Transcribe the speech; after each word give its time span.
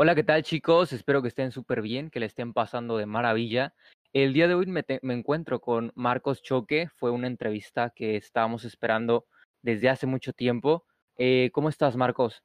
Hola, 0.00 0.14
¿qué 0.14 0.22
tal 0.22 0.44
chicos? 0.44 0.92
Espero 0.92 1.22
que 1.22 1.26
estén 1.26 1.50
súper 1.50 1.82
bien, 1.82 2.08
que 2.08 2.20
le 2.20 2.26
estén 2.26 2.52
pasando 2.52 2.98
de 2.98 3.06
maravilla. 3.06 3.74
El 4.12 4.32
día 4.32 4.46
de 4.46 4.54
hoy 4.54 4.66
me, 4.66 4.84
me, 5.02 5.14
encuentro 5.14 5.60
con 5.60 5.90
Marcos 5.96 6.40
Choque, 6.40 6.88
fue 6.94 7.10
una 7.10 7.26
entrevista 7.26 7.90
que 7.90 8.14
estábamos 8.14 8.64
esperando 8.64 9.26
desde 9.60 9.88
hace 9.88 10.06
mucho 10.06 10.32
tiempo. 10.32 10.84
Eh, 11.16 11.50
¿Cómo 11.52 11.68
estás, 11.68 11.96
Marcos? 11.96 12.44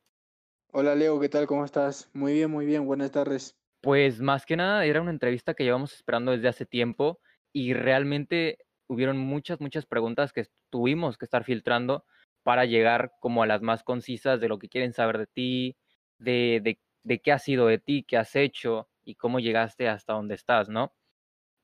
Hola, 0.71 0.95
Leo, 0.95 1.19
¿qué 1.19 1.29
tal? 1.29 1.45
¿Cómo 1.45 1.63
estás? 1.63 2.09
Muy 2.11 2.33
bien, 2.33 2.49
muy 2.49 2.65
bien, 2.65 2.87
buenas 2.87 3.11
tardes. 3.11 3.55
Pues 3.81 4.19
más 4.19 4.47
que 4.47 4.55
nada 4.55 4.83
era 4.85 4.99
una 4.99 5.11
entrevista 5.11 5.53
que 5.53 5.63
llevamos 5.63 5.93
esperando 5.93 6.31
desde 6.31 6.47
hace 6.47 6.65
tiempo 6.65 7.19
y 7.53 7.75
realmente 7.75 8.57
hubieron 8.87 9.19
muchas, 9.19 9.61
muchas 9.61 9.85
preguntas 9.85 10.33
que 10.33 10.47
tuvimos 10.71 11.19
que 11.19 11.25
estar 11.25 11.43
filtrando 11.43 12.03
para 12.41 12.65
llegar 12.65 13.11
como 13.19 13.43
a 13.43 13.45
las 13.45 13.61
más 13.61 13.83
concisas 13.83 14.41
de 14.41 14.47
lo 14.47 14.57
que 14.57 14.69
quieren 14.69 14.91
saber 14.91 15.19
de 15.19 15.27
ti, 15.27 15.77
de, 16.17 16.61
de 16.63 16.79
de 17.03 17.19
qué 17.19 17.31
ha 17.31 17.39
sido 17.39 17.67
de 17.67 17.79
ti, 17.79 18.05
qué 18.07 18.17
has 18.17 18.35
hecho 18.35 18.87
y 19.03 19.15
cómo 19.15 19.39
llegaste 19.39 19.87
hasta 19.87 20.13
donde 20.13 20.35
estás, 20.35 20.69
¿no? 20.69 20.93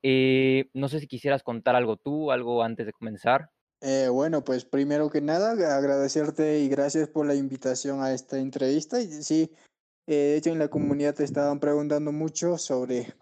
Eh, 0.02 0.70
no 0.72 0.88
sé 0.88 1.00
si 1.00 1.06
quisieras 1.06 1.42
contar 1.42 1.76
algo 1.76 1.96
tú, 1.96 2.30
algo 2.30 2.62
antes 2.62 2.86
de 2.86 2.92
comenzar. 2.92 3.50
Eh, 3.82 4.08
bueno, 4.10 4.44
pues 4.44 4.64
primero 4.64 5.10
que 5.10 5.20
nada, 5.20 5.52
agradecerte 5.76 6.60
y 6.60 6.68
gracias 6.68 7.08
por 7.08 7.26
la 7.26 7.34
invitación 7.34 8.02
a 8.02 8.12
esta 8.12 8.38
entrevista. 8.38 9.00
Y 9.00 9.22
sí, 9.22 9.50
eh, 10.06 10.14
de 10.14 10.36
hecho 10.36 10.50
en 10.50 10.58
la 10.58 10.68
comunidad 10.68 11.14
te 11.14 11.24
estaban 11.24 11.60
preguntando 11.60 12.12
mucho 12.12 12.58
sobre, 12.58 13.14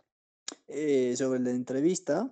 sobre 1.17 1.41
la 1.41 1.51
entrevista. 1.51 2.31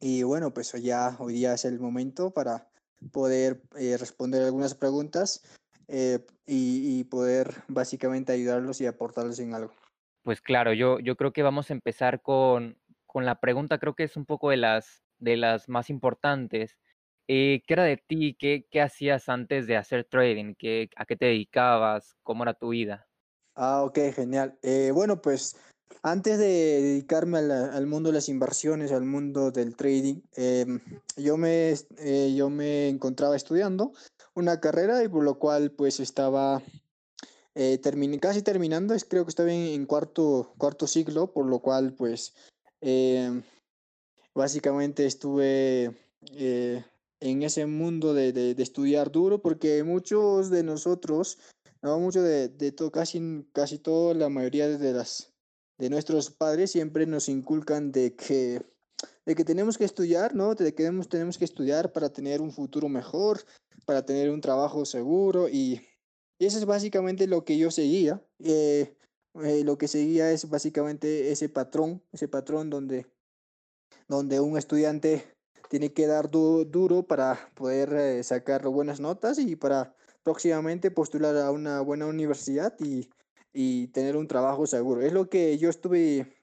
Y 0.00 0.22
bueno, 0.22 0.52
pues 0.52 0.72
ya 0.72 1.16
hoy 1.18 1.34
día 1.34 1.54
es 1.54 1.64
el 1.66 1.78
momento 1.78 2.30
para 2.30 2.70
poder 3.12 3.62
responder 3.72 4.42
algunas 4.42 4.74
preguntas. 4.74 5.42
Eh, 5.92 6.24
y, 6.46 7.02
poder 7.04 7.52
básicamente 7.66 8.32
ayudarlos 8.32 8.80
y 8.80 8.86
aportarles 8.86 9.40
en 9.40 9.54
algo. 9.54 9.72
Pues 10.22 10.40
claro, 10.40 10.72
yo, 10.72 11.00
yo 11.00 11.16
creo 11.16 11.32
que 11.32 11.42
vamos 11.42 11.70
a 11.70 11.72
empezar 11.72 12.22
con, 12.22 12.78
con 13.06 13.24
la 13.24 13.40
pregunta, 13.40 13.78
creo 13.78 13.94
que 13.94 14.04
es 14.04 14.16
un 14.16 14.24
poco 14.24 14.50
de 14.50 14.56
las, 14.56 15.02
de 15.18 15.36
las 15.36 15.68
más 15.68 15.90
importantes. 15.90 16.78
Eh, 17.26 17.62
¿Qué 17.66 17.74
era 17.74 17.84
de 17.84 17.96
ti? 17.96 18.36
¿Qué, 18.38 18.66
¿Qué 18.70 18.80
hacías 18.80 19.28
antes 19.28 19.66
de 19.66 19.76
hacer 19.76 20.04
trading? 20.04 20.54
¿Qué, 20.56 20.90
¿A 20.96 21.06
qué 21.06 21.16
te 21.16 21.26
dedicabas? 21.26 22.16
¿Cómo 22.22 22.44
era 22.44 22.54
tu 22.54 22.68
vida? 22.68 23.08
Ah, 23.56 23.82
ok, 23.82 23.98
genial. 24.14 24.56
Eh, 24.62 24.92
bueno, 24.94 25.20
pues 25.20 25.56
antes 26.02 26.38
de 26.38 26.82
dedicarme 26.82 27.38
al 27.38 27.86
mundo 27.86 28.10
de 28.10 28.14
las 28.14 28.28
inversiones, 28.28 28.92
al 28.92 29.04
mundo 29.04 29.50
del 29.50 29.74
trading, 29.74 30.20
em, 30.36 30.80
yo, 31.16 31.36
me, 31.36 31.74
yo 32.34 32.48
me 32.48 32.88
encontraba 32.88 33.34
estudiando 33.34 33.92
una 34.34 34.60
carrera 34.60 35.02
y 35.02 35.08
por 35.08 35.24
lo 35.24 35.38
cual 35.38 35.70
pues 35.72 36.00
estaba 36.00 36.62
eh, 37.54 37.80
casi 38.20 38.42
terminando, 38.42 38.94
creo 39.08 39.24
que 39.24 39.30
estaba 39.30 39.52
en, 39.52 39.86
cuarto, 39.86 40.54
cuarto 40.58 40.86
ciclo, 40.86 41.32
por 41.32 41.46
lo 41.46 41.58
cual 41.60 41.94
pues 41.94 42.34
eh, 42.80 43.42
básicamente 44.34 45.06
estuve 45.06 45.94
eh, 46.32 46.84
en 47.20 47.42
ese 47.42 47.66
mundo 47.66 48.14
de, 48.14 48.32
de, 48.32 48.62
estudiar 48.62 49.10
duro 49.10 49.42
porque 49.42 49.82
muchos 49.84 50.50
de 50.50 50.62
nosotros, 50.62 51.38
no 51.82 51.98
mucho 51.98 52.22
de, 52.22 52.48
de 52.48 52.72
todo, 52.72 52.90
casi, 52.90 53.46
casi 53.52 53.78
toda 53.78 54.14
la 54.14 54.28
mayoría 54.28 54.68
de 54.68 54.92
las 54.92 55.32
de 55.78 55.88
nuestros 55.88 56.30
padres 56.30 56.70
siempre 56.70 57.06
nos 57.06 57.28
inculcan 57.30 57.90
de 57.90 58.14
que 58.14 58.62
de 59.24 59.34
que 59.34 59.44
tenemos 59.44 59.78
que 59.78 59.84
estudiar, 59.84 60.34
¿no? 60.34 60.54
De 60.54 60.64
que 60.66 60.72
tenemos, 60.72 61.08
tenemos 61.08 61.38
que 61.38 61.44
estudiar 61.44 61.92
para 61.92 62.10
tener 62.10 62.40
un 62.40 62.52
futuro 62.52 62.88
mejor, 62.88 63.44
para 63.84 64.04
tener 64.04 64.30
un 64.30 64.40
trabajo 64.40 64.84
seguro 64.84 65.48
y, 65.48 65.80
eso 66.38 66.56
es 66.56 66.64
básicamente 66.64 67.26
lo 67.26 67.44
que 67.44 67.58
yo 67.58 67.70
seguía. 67.70 68.22
Eh, 68.42 68.96
eh, 69.44 69.62
lo 69.62 69.76
que 69.76 69.88
seguía 69.88 70.32
es 70.32 70.48
básicamente 70.48 71.30
ese 71.30 71.50
patrón, 71.50 72.02
ese 72.12 72.28
patrón 72.28 72.70
donde, 72.70 73.06
donde 74.08 74.40
un 74.40 74.56
estudiante 74.56 75.34
tiene 75.68 75.92
que 75.92 76.06
dar 76.06 76.30
duro 76.30 77.02
para 77.02 77.50
poder 77.54 77.92
eh, 77.92 78.24
sacar 78.24 78.66
buenas 78.68 79.00
notas 79.00 79.38
y 79.38 79.54
para 79.54 79.94
próximamente 80.22 80.90
postular 80.90 81.36
a 81.36 81.50
una 81.50 81.82
buena 81.82 82.06
universidad 82.06 82.74
y, 82.80 83.10
y 83.52 83.88
tener 83.88 84.16
un 84.16 84.26
trabajo 84.26 84.66
seguro. 84.66 85.02
Es 85.02 85.12
lo 85.12 85.28
que 85.28 85.58
yo 85.58 85.68
estuve 85.68 86.38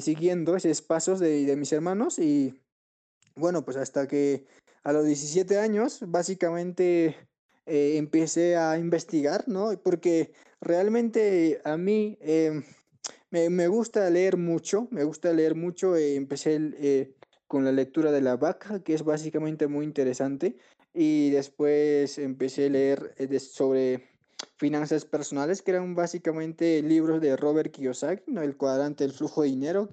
siguiendo 0.00 0.56
esos 0.56 0.82
pasos 0.82 1.20
de, 1.20 1.46
de 1.46 1.56
mis 1.56 1.72
hermanos 1.72 2.18
y 2.18 2.60
bueno, 3.36 3.64
pues 3.64 3.76
hasta 3.76 4.06
que 4.06 4.46
a 4.84 4.92
los 4.92 5.04
17 5.04 5.58
años 5.58 6.00
básicamente 6.06 7.16
eh, 7.66 7.96
empecé 7.96 8.56
a 8.56 8.78
investigar, 8.78 9.48
¿no? 9.48 9.70
Porque 9.82 10.32
realmente 10.60 11.60
a 11.64 11.76
mí 11.76 12.16
eh, 12.20 12.62
me, 13.30 13.50
me, 13.50 13.66
gusta 13.68 14.08
leer 14.10 14.36
mucho, 14.36 14.86
me 14.90 15.04
gusta 15.04 15.32
leer 15.32 15.54
mucho, 15.54 15.96
empecé 15.96 17.14
con 17.46 17.64
la 17.64 17.72
lectura 17.72 18.12
de 18.12 18.20
la 18.20 18.36
vaca, 18.36 18.82
que 18.82 18.94
es 18.94 19.02
básicamente 19.02 19.66
muy 19.66 19.84
interesante, 19.84 20.56
y 20.92 21.30
después 21.30 22.18
empecé 22.18 22.66
a 22.66 22.70
leer 22.70 23.14
sobre 23.40 24.14
Finanzas 24.56 25.04
personales, 25.04 25.62
que 25.62 25.72
eran 25.72 25.94
básicamente 25.94 26.80
libros 26.82 27.20
de 27.20 27.36
Robert 27.36 27.72
Kiyosaki, 27.72 28.30
¿no? 28.30 28.42
El 28.42 28.56
cuadrante 28.56 29.04
del 29.04 29.12
flujo 29.12 29.42
de 29.42 29.48
dinero. 29.48 29.88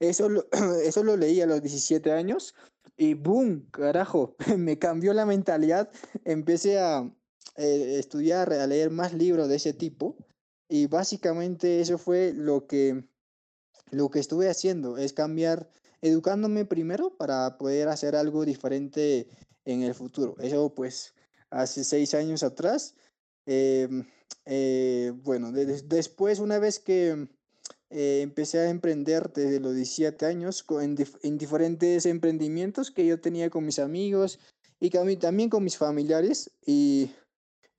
Eso 0.00 0.28
lo, 0.28 0.46
eso 0.84 1.02
lo 1.02 1.16
leí 1.16 1.40
a 1.40 1.46
los 1.46 1.60
17 1.60 2.12
años 2.12 2.54
y 2.96 3.14
¡boom! 3.14 3.68
Carajo, 3.70 4.36
me 4.56 4.78
cambió 4.78 5.12
la 5.12 5.26
mentalidad. 5.26 5.90
Empecé 6.24 6.78
a 6.78 7.10
eh, 7.56 7.96
estudiar, 7.98 8.52
a 8.52 8.66
leer 8.66 8.90
más 8.90 9.12
libros 9.12 9.48
de 9.48 9.56
ese 9.56 9.72
tipo 9.72 10.16
y 10.68 10.86
básicamente 10.86 11.80
eso 11.80 11.98
fue 11.98 12.32
lo 12.34 12.66
que, 12.66 13.04
lo 13.90 14.10
que 14.10 14.18
estuve 14.18 14.48
haciendo, 14.48 14.98
es 14.98 15.12
cambiar, 15.12 15.70
educándome 16.02 16.64
primero 16.64 17.16
para 17.16 17.58
poder 17.58 17.88
hacer 17.88 18.16
algo 18.16 18.44
diferente 18.44 19.28
en 19.64 19.82
el 19.82 19.94
futuro. 19.94 20.34
Eso 20.40 20.74
pues 20.74 21.14
hace 21.50 21.84
seis 21.84 22.14
años 22.14 22.42
atrás 22.42 22.94
Em, 23.46 24.04
eh, 24.44 25.12
bueno, 25.22 25.52
después, 25.52 26.40
una 26.40 26.58
vez 26.58 26.80
que 26.80 27.28
eh, 27.90 28.20
empecé 28.22 28.58
a 28.58 28.70
emprender 28.70 29.32
desde 29.32 29.60
los 29.60 29.74
17 29.74 30.26
años 30.26 30.64
en, 30.80 30.96
en, 31.22 31.38
diferentes 31.38 32.04
emprendimientos 32.06 32.90
que 32.90 33.06
yo 33.06 33.20
tenía 33.20 33.48
con 33.48 33.64
mis 33.64 33.78
amigos 33.78 34.40
y 34.80 34.90
también 34.90 35.50
con 35.50 35.62
mis 35.62 35.76
familiares 35.76 36.50
y 36.66 37.10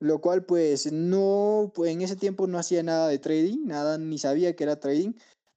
lo 0.00 0.20
cual 0.20 0.44
pues 0.44 0.92
no, 0.92 1.72
pues 1.74 1.92
en 1.92 2.02
ese 2.02 2.16
tiempo 2.16 2.46
no 2.46 2.58
hacía 2.58 2.82
nada 2.82 3.08
de 3.08 3.18
trading, 3.18 3.66
nada, 3.66 3.98
ni 3.98 4.18
sabía 4.18 4.54
que 4.56 4.64
era 4.64 4.80
trading, 4.80 5.12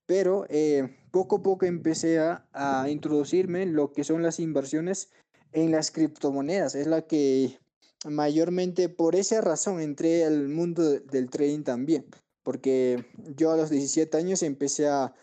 pero 0.05 0.45
eh, 0.49 0.97
poco 1.11 1.37
a 1.37 1.43
poco 1.43 1.65
empecé 1.65 2.19
a, 2.19 2.45
a 2.51 2.89
introducirme 2.89 3.63
en 3.63 3.73
lo 3.73 3.93
que 3.93 4.03
son 4.03 4.21
las 4.21 4.39
inversiones 4.39 5.09
en 5.53 5.71
las 5.71 5.91
criptomonedas, 5.91 6.75
es 6.75 6.87
la 6.87 7.03
que 7.03 7.57
mayormente 8.05 8.89
por 8.89 9.15
esa 9.15 9.41
razón 9.41 9.79
entré 9.79 10.25
al 10.25 10.49
mundo 10.49 10.83
del 10.83 11.29
trading 11.29 11.63
también, 11.63 12.05
porque 12.43 13.05
yo 13.35 13.51
a 13.51 13.57
los 13.57 13.69
17 13.69 14.17
años 14.17 14.43
empecé 14.43 14.87
a, 14.87 15.13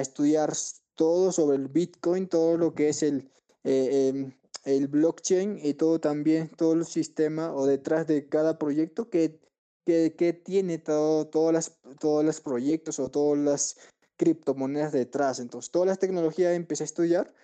estudiar 0.00 0.52
todo 0.96 1.30
sobre 1.30 1.56
el 1.56 1.68
Bitcoin, 1.68 2.26
todo 2.26 2.56
lo 2.56 2.74
que 2.74 2.88
es 2.88 3.04
el, 3.04 3.30
eh, 3.62 4.08
em, 4.08 4.32
el 4.64 4.88
blockchain 4.88 5.60
y 5.62 5.74
todo 5.74 6.00
también, 6.00 6.48
todo 6.48 6.72
el 6.72 6.84
sistema 6.84 7.54
o 7.54 7.64
detrás 7.64 8.08
de 8.08 8.28
cada 8.28 8.58
proyecto 8.58 9.08
que, 9.08 9.38
que, 9.84 10.32
tiene 10.44 10.78
todo, 10.78 11.28
todas 11.28 11.54
las, 11.54 11.78
todos 12.00 12.24
los 12.24 12.40
proyectos 12.40 12.98
o 12.98 13.08
todas 13.08 13.38
las 13.38 13.76
criptomonedas 14.18 14.92
detrás. 14.92 15.38
Entonces, 15.38 15.70
todas 15.70 15.86
las 15.86 15.98
tecnologías 15.98 16.54
empecé 16.54 16.82
a 16.82 16.86
estudiar 16.86 17.34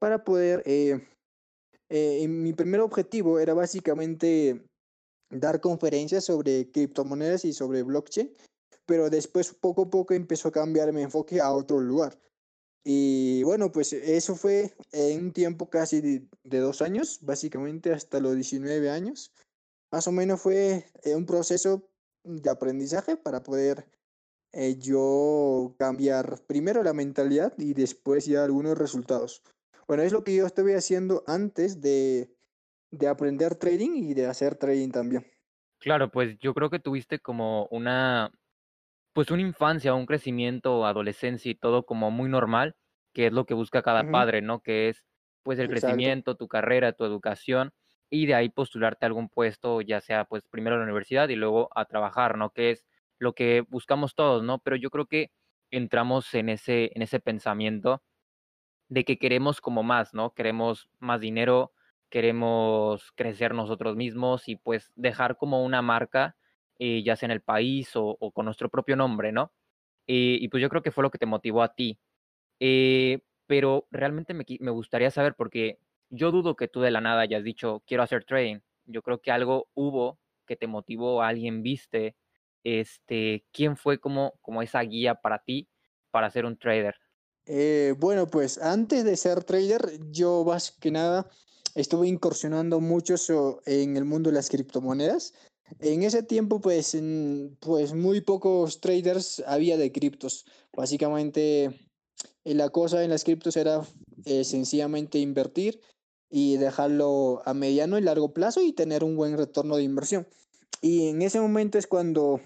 para 0.00 0.24
poder... 0.24 0.62
Eh, 0.64 1.06
eh, 1.90 2.26
mi 2.26 2.54
primer 2.54 2.80
objetivo 2.80 3.38
era 3.38 3.52
básicamente 3.52 4.64
dar 5.30 5.60
conferencias 5.60 6.24
sobre 6.24 6.70
criptomonedas 6.70 7.44
y 7.44 7.52
sobre 7.52 7.82
blockchain, 7.82 8.32
pero 8.86 9.10
después 9.10 9.52
poco 9.54 9.82
a 9.82 9.90
poco 9.90 10.14
empezó 10.14 10.48
a 10.48 10.52
cambiar 10.52 10.92
mi 10.92 11.02
enfoque 11.02 11.40
a 11.40 11.52
otro 11.52 11.80
lugar. 11.80 12.18
Y 12.84 13.42
bueno, 13.44 13.72
pues 13.72 13.94
eso 13.94 14.36
fue 14.36 14.74
en 14.92 15.26
un 15.26 15.32
tiempo 15.32 15.70
casi 15.70 16.00
de, 16.02 16.58
dos 16.60 16.82
años, 16.82 17.18
básicamente 17.22 17.92
hasta 17.92 18.20
los 18.20 18.34
19 18.34 18.90
años. 18.90 19.32
Más 19.90 20.06
o 20.06 20.12
menos 20.12 20.42
fue 20.42 20.84
eh, 21.02 21.14
un 21.14 21.24
proceso 21.24 21.88
de 22.24 22.50
aprendizaje 22.50 23.16
para 23.16 23.42
poder 23.42 23.86
eh, 24.52 24.76
yo 24.78 25.74
cambiar 25.78 26.42
primero 26.46 26.82
la 26.82 26.92
mentalidad 26.92 27.54
y 27.56 27.72
después 27.72 28.26
ya 28.26 28.44
algunos 28.44 28.76
resultados. 28.76 29.42
Bueno, 29.88 30.02
es 30.02 30.12
lo 30.12 30.22
que 30.22 30.36
yo 30.36 30.46
estuve 30.46 30.76
haciendo 30.76 31.24
antes 31.26 31.80
de, 31.80 32.34
de 32.90 33.08
aprender 33.08 33.54
trading 33.54 33.92
y 33.94 34.14
de 34.14 34.26
hacer 34.26 34.56
trading 34.56 34.90
también. 34.90 35.26
Claro, 35.78 36.10
pues 36.10 36.38
yo 36.38 36.54
creo 36.54 36.70
que 36.70 36.78
tuviste 36.78 37.18
como 37.18 37.66
una, 37.70 38.32
pues 39.14 39.30
una 39.32 39.42
infancia, 39.42 39.94
un 39.94 40.06
crecimiento, 40.06 40.86
adolescencia 40.86 41.50
y 41.52 41.56
todo 41.56 41.86
como 41.86 42.10
muy 42.12 42.28
normal, 42.30 42.76
que 43.14 43.28
es 43.28 43.32
lo 43.32 43.46
que 43.46 43.54
busca 43.54 43.82
cada 43.82 44.04
padre, 44.10 44.42
¿no? 44.42 44.60
Que 44.62 44.90
es 44.90 45.04
pues 45.44 45.58
el 45.60 45.68
crecimiento, 45.70 46.36
tu 46.36 46.48
carrera, 46.48 46.92
tu 46.94 47.04
educación 47.06 47.72
y 48.10 48.26
de 48.26 48.34
ahí 48.34 48.50
postularte 48.50 49.06
a 49.06 49.08
algún 49.08 49.28
puesto, 49.30 49.80
ya 49.82 50.00
sea 50.02 50.26
pues 50.26 50.44
primero 50.48 50.76
a 50.76 50.78
la 50.80 50.84
universidad 50.84 51.28
y 51.30 51.36
luego 51.36 51.70
a 51.76 51.86
trabajar, 51.86 52.38
¿no? 52.38 52.50
Que 52.52 52.72
es 52.72 52.86
lo 53.18 53.34
que 53.34 53.62
buscamos 53.68 54.14
todos, 54.16 54.42
¿no? 54.44 54.58
Pero 54.60 54.76
yo 54.76 54.90
creo 54.90 55.06
que 55.06 55.32
entramos 55.70 56.34
en 56.34 56.48
ese, 56.50 56.90
en 56.94 57.02
ese 57.02 57.20
pensamiento 57.20 58.02
de 58.88 59.04
que 59.04 59.18
queremos 59.18 59.60
como 59.60 59.82
más, 59.82 60.14
¿no? 60.14 60.34
Queremos 60.34 60.88
más 60.98 61.20
dinero, 61.20 61.72
queremos 62.10 63.12
crecer 63.12 63.54
nosotros 63.54 63.96
mismos 63.96 64.48
y 64.48 64.56
pues 64.56 64.92
dejar 64.96 65.36
como 65.36 65.64
una 65.64 65.82
marca, 65.82 66.36
eh, 66.78 67.02
ya 67.02 67.16
sea 67.16 67.26
en 67.26 67.32
el 67.32 67.42
país 67.42 67.90
o, 67.94 68.16
con 68.32 68.44
nuestro 68.46 68.68
propio 68.68 68.96
nombre, 68.96 69.32
¿no? 69.32 69.52
Eh, 70.06 70.38
y 70.40 70.48
pues 70.48 70.60
yo 70.60 70.68
creo 70.68 70.82
que 70.82 70.90
fue 70.90 71.02
lo 71.02 71.10
que 71.10 71.18
te 71.18 71.26
motivó 71.26 71.62
a 71.62 71.74
ti. 71.74 71.98
Eh, 72.60 73.20
pero 73.46 73.86
realmente 73.90 74.34
me, 74.34 74.44
me 74.60 74.70
gustaría 74.70 75.10
saber, 75.10 75.34
porque 75.34 75.78
yo 76.10 76.30
dudo 76.30 76.56
que 76.56 76.68
tú 76.68 76.80
de 76.80 76.90
la 76.90 77.00
nada 77.00 77.22
hayas 77.22 77.44
dicho, 77.44 77.82
quiero 77.86 78.02
hacer 78.02 78.24
trading. 78.24 78.60
Yo 78.86 79.02
creo 79.02 79.20
que 79.20 79.30
algo 79.30 79.68
hubo 79.74 80.18
que 80.46 80.56
te 80.56 80.66
motivó, 80.66 81.22
alguien 81.22 81.62
viste, 81.62 82.16
este, 82.64 83.44
¿quién 83.52 83.76
fue 83.76 83.98
como, 83.98 84.34
como 84.40 84.62
esa 84.62 84.80
guía 84.80 85.14
para 85.16 85.38
ti 85.38 85.68
para 86.10 86.30
ser 86.30 86.46
un 86.46 86.56
trader? 86.56 86.96
Eh, 87.46 87.94
bueno, 87.98 88.26
pues 88.26 88.58
antes 88.58 89.04
de 89.04 89.16
ser 89.16 89.44
trader, 89.44 89.98
yo 90.10 90.44
más 90.44 90.72
que 90.72 90.90
nada 90.90 91.28
estuve 91.74 92.08
incursionando 92.08 92.80
mucho 92.80 93.16
en 93.66 93.96
el 93.96 94.04
mundo 94.04 94.30
de 94.30 94.36
las 94.36 94.48
criptomonedas. 94.48 95.34
En 95.80 96.02
ese 96.02 96.22
tiempo, 96.22 96.60
pues, 96.60 96.96
pues 97.60 97.94
muy 97.94 98.20
pocos 98.20 98.80
traders 98.80 99.42
había 99.46 99.76
de 99.76 99.92
criptos. 99.92 100.46
Básicamente, 100.76 101.64
eh, 102.44 102.54
la 102.54 102.70
cosa 102.70 103.02
en 103.02 103.10
las 103.10 103.24
criptos 103.24 103.56
era 103.56 103.82
eh, 104.24 104.44
sencillamente 104.44 105.18
invertir 105.18 105.80
y 106.30 106.56
dejarlo 106.56 107.42
a 107.44 107.54
mediano 107.54 107.98
y 107.98 108.02
largo 108.02 108.32
plazo 108.32 108.60
y 108.62 108.72
tener 108.72 109.04
un 109.04 109.16
buen 109.16 109.36
retorno 109.36 109.76
de 109.76 109.82
inversión. 109.82 110.26
Y 110.80 111.08
en 111.08 111.22
ese 111.22 111.40
momento 111.40 111.78
es 111.78 111.86
cuando, 111.86 112.40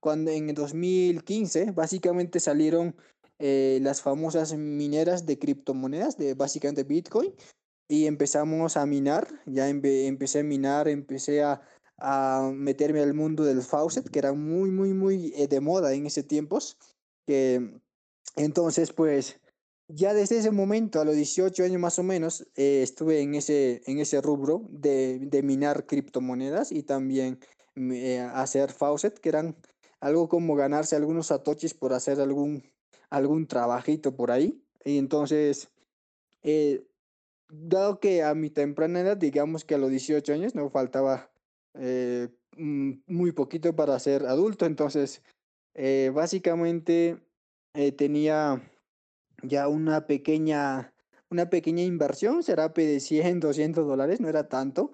cuando 0.00 0.30
en 0.30 0.52
2015 0.54 1.72
básicamente 1.72 2.40
salieron 2.40 2.96
eh, 3.38 3.78
las 3.82 4.02
famosas 4.02 4.54
mineras 4.54 5.26
de 5.26 5.38
criptomonedas, 5.38 6.16
de 6.16 6.34
básicamente 6.34 6.84
Bitcoin, 6.84 7.32
y 7.88 8.06
empezamos 8.06 8.76
a 8.76 8.84
minar, 8.84 9.28
ya 9.46 9.68
empecé 9.68 10.40
a 10.40 10.42
minar, 10.42 10.88
empecé 10.88 11.42
a, 11.42 11.62
a, 11.98 12.50
meterme 12.54 13.00
al 13.00 13.14
mundo 13.14 13.44
del 13.44 13.62
faucet, 13.62 14.08
que 14.08 14.18
era 14.18 14.32
muy, 14.32 14.70
muy, 14.70 14.94
muy 14.94 15.32
eh, 15.36 15.48
de 15.48 15.60
moda 15.60 15.92
en 15.94 16.06
ese 16.06 16.22
tiempos, 16.22 16.78
que 17.26 17.80
entonces 18.36 18.92
pues 18.92 19.40
ya 19.88 20.14
desde 20.14 20.38
ese 20.38 20.50
momento, 20.50 21.00
a 21.00 21.04
los 21.04 21.16
18 21.16 21.64
años 21.64 21.80
más 21.80 21.98
o 21.98 22.02
menos, 22.02 22.46
eh, 22.56 22.82
estuve 22.82 23.20
en 23.20 23.34
ese, 23.34 23.82
en 23.86 23.98
ese 23.98 24.20
rubro 24.20 24.66
de, 24.70 25.18
de 25.18 25.42
minar 25.42 25.86
criptomonedas 25.86 26.72
y 26.72 26.82
también 26.82 27.40
eh, 27.76 28.20
hacer 28.20 28.72
faucet, 28.72 29.18
que 29.18 29.30
eran 29.30 29.56
algo 30.00 30.28
como 30.28 30.54
ganarse 30.56 30.94
algunos 30.94 31.28
satoshis 31.28 31.74
por 31.74 31.92
hacer 31.94 32.20
algún, 32.20 32.62
algún 33.10 33.46
trabajito 33.46 34.14
por 34.14 34.30
ahí. 34.30 34.62
Y 34.84 34.98
entonces, 34.98 35.70
dado 37.48 37.98
que 37.98 38.22
a 38.22 38.34
mi 38.34 38.50
temprana 38.50 39.00
edad, 39.00 39.16
digamos 39.16 39.64
que 39.64 39.74
a 39.74 39.78
los 39.78 39.90
18 39.90 40.32
años, 40.32 40.54
no 40.54 40.70
faltaba 40.70 41.30
eh, 41.74 42.28
muy 42.56 43.32
poquito 43.32 43.74
para 43.76 43.98
ser 43.98 44.26
adulto, 44.26 44.66
entonces, 44.66 45.22
eh, 45.74 46.10
básicamente 46.14 47.18
tenía 47.96 48.60
ya 49.42 49.68
una 49.68 50.06
pequeña, 50.06 50.92
una 51.30 51.48
pequeña 51.48 51.84
inversión, 51.84 52.42
será 52.42 52.70
de 52.70 52.98
100, 52.98 53.38
200 53.38 53.86
dólares, 53.86 54.20
no 54.20 54.28
era 54.28 54.48
tanto, 54.48 54.92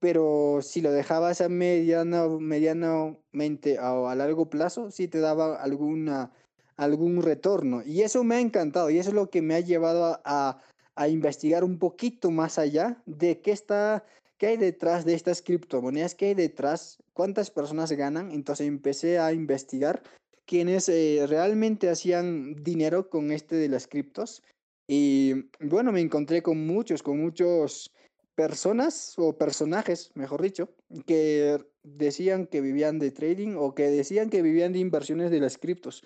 pero 0.00 0.60
si 0.62 0.80
lo 0.80 0.90
dejabas 0.90 1.40
a 1.42 1.48
mediano, 1.48 2.40
medianamente 2.40 3.78
o 3.78 4.08
a 4.08 4.14
largo 4.14 4.48
plazo, 4.48 4.90
sí 4.90 5.08
te 5.08 5.20
daba 5.20 5.62
alguna, 5.62 6.32
algún 6.76 7.22
retorno. 7.22 7.82
Y 7.84 8.00
eso 8.00 8.24
me 8.24 8.36
ha 8.36 8.40
encantado 8.40 8.90
y 8.90 8.98
eso 8.98 9.10
es 9.10 9.14
lo 9.14 9.28
que 9.30 9.42
me 9.42 9.54
ha 9.54 9.60
llevado 9.60 10.20
a, 10.24 10.62
a 10.96 11.08
investigar 11.08 11.64
un 11.64 11.78
poquito 11.78 12.30
más 12.30 12.58
allá 12.58 13.02
de 13.04 13.40
qué 13.42 13.52
está, 13.52 14.04
qué 14.40 14.46
hay 14.46 14.56
detrás 14.56 15.04
de 15.04 15.12
estas 15.12 15.42
criptomonedas, 15.42 16.14
qué 16.14 16.28
hay 16.28 16.34
detrás, 16.34 16.96
cuántas 17.12 17.50
personas 17.50 17.92
ganan. 17.92 18.32
Entonces 18.32 18.66
empecé 18.66 19.18
a 19.18 19.34
investigar 19.34 20.02
quiénes 20.46 20.88
eh, 20.88 21.26
realmente 21.28 21.90
hacían 21.90 22.54
dinero 22.54 23.10
con 23.10 23.32
este 23.32 23.56
de 23.56 23.68
las 23.68 23.86
criptos. 23.86 24.42
Y 24.88 25.50
bueno, 25.60 25.92
me 25.92 26.00
encontré 26.00 26.42
con 26.42 26.66
muchos, 26.66 27.02
con 27.02 27.20
muchos 27.20 27.92
personas 28.34 29.12
o 29.18 29.36
personajes, 29.36 30.10
mejor 30.14 30.40
dicho, 30.40 30.70
que 31.06 31.62
decían 31.82 32.46
que 32.46 32.62
vivían 32.62 32.98
de 32.98 33.10
trading 33.10 33.56
o 33.58 33.74
que 33.74 33.90
decían 33.90 34.30
que 34.30 34.40
vivían 34.40 34.72
de 34.72 34.78
inversiones 34.78 35.30
de 35.30 35.40
las 35.40 35.58
criptos. 35.58 36.02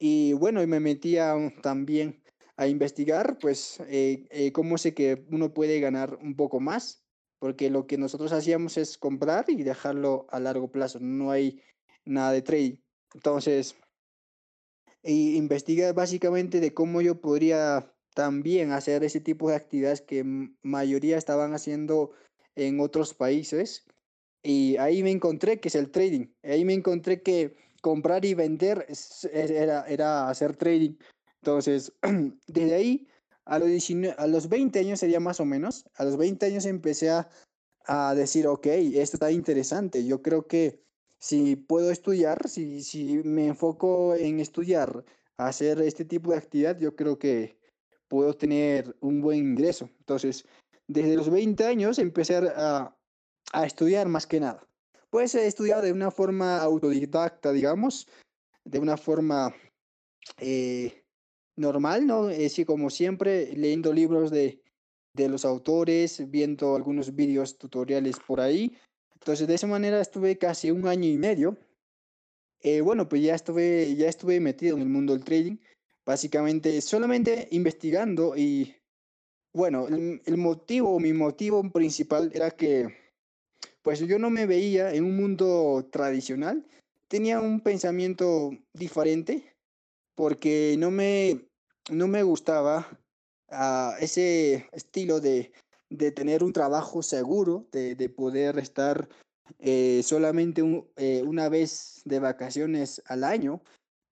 Y 0.00 0.32
bueno, 0.32 0.60
y 0.60 0.66
me 0.66 0.80
metía 0.80 1.36
también 1.62 2.20
a 2.56 2.66
investigar, 2.66 3.38
pues, 3.38 3.78
eh, 3.86 4.26
eh, 4.30 4.50
cómo 4.50 4.76
sé 4.76 4.92
que 4.92 5.24
uno 5.30 5.54
puede 5.54 5.78
ganar 5.78 6.18
un 6.20 6.34
poco 6.34 6.58
más, 6.58 7.03
porque 7.44 7.68
lo 7.68 7.86
que 7.86 7.98
nosotros 7.98 8.32
hacíamos 8.32 8.78
es 8.78 8.96
comprar 8.96 9.44
y 9.48 9.64
dejarlo 9.64 10.26
a 10.30 10.40
largo 10.40 10.72
plazo, 10.72 10.98
no 10.98 11.30
hay 11.30 11.60
nada 12.06 12.32
de 12.32 12.40
trading. 12.40 12.76
Entonces, 13.14 13.76
y 15.02 15.36
investigué 15.36 15.92
básicamente 15.92 16.58
de 16.58 16.72
cómo 16.72 17.02
yo 17.02 17.20
podría 17.20 17.94
también 18.14 18.72
hacer 18.72 19.04
ese 19.04 19.20
tipo 19.20 19.50
de 19.50 19.56
actividades 19.56 20.00
que 20.00 20.24
mayoría 20.62 21.18
estaban 21.18 21.52
haciendo 21.52 22.12
en 22.56 22.80
otros 22.80 23.12
países. 23.12 23.84
Y 24.42 24.78
ahí 24.78 25.02
me 25.02 25.10
encontré 25.10 25.60
que 25.60 25.68
es 25.68 25.74
el 25.74 25.90
trading. 25.90 26.28
Ahí 26.44 26.64
me 26.64 26.72
encontré 26.72 27.20
que 27.20 27.56
comprar 27.82 28.24
y 28.24 28.32
vender 28.32 28.86
era, 29.30 29.86
era 29.86 30.30
hacer 30.30 30.56
trading. 30.56 30.94
Entonces, 31.42 31.92
desde 32.46 32.74
ahí, 32.74 33.06
a 33.44 33.58
los, 33.58 33.68
a 34.16 34.26
los 34.26 34.48
20 34.48 34.78
años 34.78 35.00
sería 35.00 35.20
más 35.20 35.40
o 35.40 35.44
menos, 35.44 35.86
a 35.94 36.04
los 36.04 36.16
20 36.16 36.46
años 36.46 36.66
empecé 36.66 37.10
a, 37.10 37.28
a 37.86 38.14
decir, 38.14 38.46
ok, 38.46 38.66
esto 38.66 39.16
está 39.16 39.30
interesante. 39.30 40.04
Yo 40.06 40.22
creo 40.22 40.46
que 40.46 40.82
si 41.18 41.56
puedo 41.56 41.90
estudiar, 41.90 42.48
si, 42.48 42.82
si 42.82 43.22
me 43.24 43.46
enfoco 43.48 44.14
en 44.14 44.40
estudiar, 44.40 45.04
hacer 45.36 45.80
este 45.80 46.04
tipo 46.04 46.30
de 46.30 46.38
actividad, 46.38 46.78
yo 46.78 46.94
creo 46.94 47.18
que 47.18 47.58
puedo 48.08 48.34
tener 48.34 48.96
un 49.00 49.20
buen 49.20 49.38
ingreso. 49.38 49.90
Entonces, 49.98 50.46
desde 50.86 51.16
los 51.16 51.30
20 51.30 51.64
años 51.64 51.98
empecé 51.98 52.36
a, 52.36 52.96
a 53.52 53.66
estudiar 53.66 54.08
más 54.08 54.26
que 54.26 54.40
nada. 54.40 54.66
Pues 55.10 55.34
he 55.34 55.46
estudiado 55.46 55.82
de 55.82 55.92
una 55.92 56.10
forma 56.10 56.58
autodidacta, 56.58 57.52
digamos, 57.52 58.08
de 58.64 58.78
una 58.78 58.96
forma 58.96 59.54
eh, 60.38 61.03
normal, 61.56 62.06
¿no? 62.06 62.28
Así 62.28 62.64
como 62.64 62.90
siempre, 62.90 63.54
leyendo 63.56 63.92
libros 63.92 64.30
de, 64.30 64.60
de 65.14 65.28
los 65.28 65.44
autores, 65.44 66.30
viendo 66.30 66.76
algunos 66.76 67.14
vídeos 67.14 67.58
tutoriales 67.58 68.16
por 68.18 68.40
ahí. 68.40 68.76
Entonces, 69.14 69.46
de 69.46 69.54
esa 69.54 69.66
manera 69.66 70.00
estuve 70.00 70.36
casi 70.38 70.70
un 70.70 70.86
año 70.86 71.08
y 71.08 71.16
medio. 71.16 71.56
Eh, 72.60 72.80
bueno, 72.80 73.08
pues 73.08 73.22
ya 73.22 73.34
estuve, 73.34 73.94
ya 73.96 74.08
estuve 74.08 74.40
metido 74.40 74.76
en 74.76 74.82
el 74.82 74.88
mundo 74.88 75.12
del 75.12 75.24
trading 75.24 75.56
básicamente 76.04 76.80
solamente 76.80 77.48
investigando 77.50 78.36
y 78.36 78.74
bueno, 79.52 79.86
el, 79.88 80.36
motivo, 80.36 80.98
mi 80.98 81.12
motivo 81.12 81.70
principal 81.70 82.30
era 82.34 82.50
que 82.50 82.88
pues 83.82 84.00
yo 84.00 84.18
no 84.18 84.28
me 84.28 84.46
veía 84.46 84.92
en 84.92 85.04
un 85.04 85.16
mundo 85.16 85.88
tradicional, 85.92 86.66
tenía 87.06 87.40
un 87.40 87.60
pensamiento 87.60 88.50
diferente 88.72 89.53
porque 90.14 90.76
no 90.78 90.90
me, 90.90 91.48
no 91.90 92.08
me 92.08 92.22
gustaba 92.22 92.98
uh, 93.50 93.92
ese 94.00 94.68
estilo 94.72 95.20
de, 95.20 95.52
de, 95.90 96.12
tener 96.12 96.42
un 96.42 96.52
trabajo 96.52 97.02
seguro, 97.02 97.66
de, 97.72 97.94
de 97.94 98.08
poder 98.08 98.58
estar 98.58 99.08
eh, 99.58 100.02
solamente 100.02 100.62
eh, 100.96 101.22
una 101.22 101.48
vez 101.48 102.02
de 102.04 102.18
vacaciones 102.18 103.02
al 103.06 103.24
año 103.24 103.62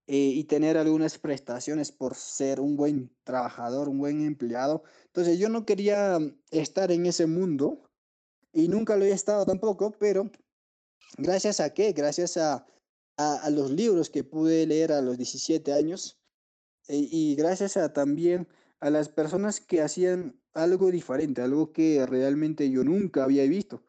eh, 0.07 0.15
y 0.15 0.43
tener 0.45 0.77
algunas 0.77 1.17
prestaciones 1.17 1.91
por 1.91 2.15
ser 2.15 2.59
un 2.59 2.75
buen 2.75 3.09
trabajador, 3.23 3.89
un 3.89 3.99
buen 3.99 4.25
empleado. 4.25 4.83
Entonces 5.07 5.39
yo 5.39 5.49
no 5.49 5.65
quería 5.65 6.19
estar 6.51 6.91
en 6.91 7.05
ese 7.05 7.25
mundo 7.25 7.81
y 8.51 8.67
nunca 8.67 8.95
lo 8.95 9.05
he 9.05 9.11
estado 9.11 9.45
tampoco, 9.45 9.91
pero 9.91 10.29
gracias 11.17 11.59
a 11.59 11.73
qué? 11.73 11.93
Gracias 11.93 12.37
a, 12.37 12.65
a, 13.17 13.49
los 13.49 13.71
libros 13.71 14.09
que 14.09 14.23
pude 14.23 14.65
leer 14.65 14.91
a 14.91 15.01
los 15.01 15.17
17 15.17 15.73
años 15.73 16.19
eh, 16.87 17.07
y 17.11 17.35
gracias 17.35 17.77
a 17.77 17.93
también 17.93 18.47
a 18.79 18.89
las 18.89 19.09
personas 19.09 19.61
que 19.61 19.81
hacían 19.81 20.39
algo 20.53 20.91
diferente, 20.91 21.41
algo 21.41 21.71
que 21.71 22.05
realmente 22.05 22.69
yo 22.69 22.83
nunca 22.83 23.23
había 23.23 23.43
visto, 23.43 23.83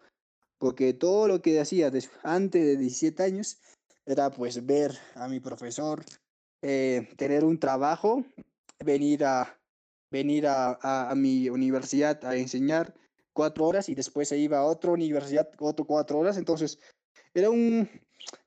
porque 0.59 0.95
todo 0.95 1.29
lo 1.29 1.43
que 1.43 1.61
hacía 1.61 1.91
antes 2.23 2.65
de 2.65 2.77
17 2.77 3.23
años 3.23 3.59
era 4.07 4.31
pues 4.31 4.65
ver 4.65 4.97
a 5.15 5.29
mi 5.29 5.41
profesor, 5.41 6.05
eh, 6.63 7.09
tener 7.17 7.45
un 7.45 7.59
trabajo, 7.59 8.25
venir 8.85 9.25
a 9.25 9.59
venir 10.11 10.47
a, 10.47 10.79
a, 11.11 11.15
mi 11.17 11.49
universidad 11.49 12.25
a 12.25 12.37
enseñar 12.37 12.95
cuatro 13.33 13.67
horas 13.67 13.89
y 13.89 13.97
después 13.97 14.29
se 14.29 14.39
iba 14.39 14.59
a 14.59 14.65
otra 14.65 14.93
universidad 14.93 15.51
otro 15.59 15.85
cuatro 15.87 16.21
horas. 16.21 16.37
Entonces, 16.37 16.79
era 17.35 17.51
un, 17.51 17.89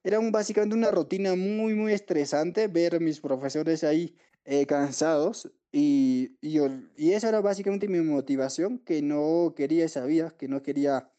era 0.04 0.20
un, 0.20 0.32
básicamente 0.32 0.76
una 0.76 0.92
rutina 0.92 1.36
muy, 1.36 1.74
muy 1.74 1.94
estresante 1.94 2.68
ver 2.68 3.00
mis 3.02 3.20
profesores 3.20 3.84
ahí 3.84 4.16
eh, 4.46 4.66
cansados 4.66 5.52
y, 5.72 6.38
y, 6.42 6.60
y 6.96 7.12
esa 7.12 7.30
era 7.30 7.42
básicamente 7.42 7.88
mi 7.88 8.00
motivación, 8.00 8.80
que 8.80 9.02
no 9.02 9.54
quería 9.56 9.86
esa 9.86 10.06
vida, 10.06 10.34
que 10.38 10.48
no 10.48 10.64
quería 10.64 11.12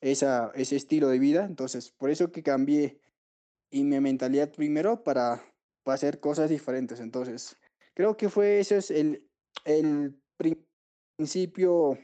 esa, 0.00 0.52
ese 0.54 0.76
estilo 0.76 1.08
de 1.08 1.18
vida. 1.18 1.44
Entonces, 1.44 1.90
por 1.90 2.10
eso 2.10 2.30
que 2.30 2.42
cambié 2.42 3.00
y 3.70 3.84
mi 3.84 4.00
mentalidad 4.00 4.50
primero 4.52 5.02
para, 5.02 5.44
para 5.82 5.94
hacer 5.96 6.20
cosas 6.20 6.48
diferentes. 6.48 7.00
Entonces, 7.00 7.56
creo 7.94 8.16
que 8.16 8.28
fue 8.28 8.60
ese 8.60 8.76
es 8.78 8.90
el, 8.90 9.28
el 9.64 10.16
principio 11.16 11.98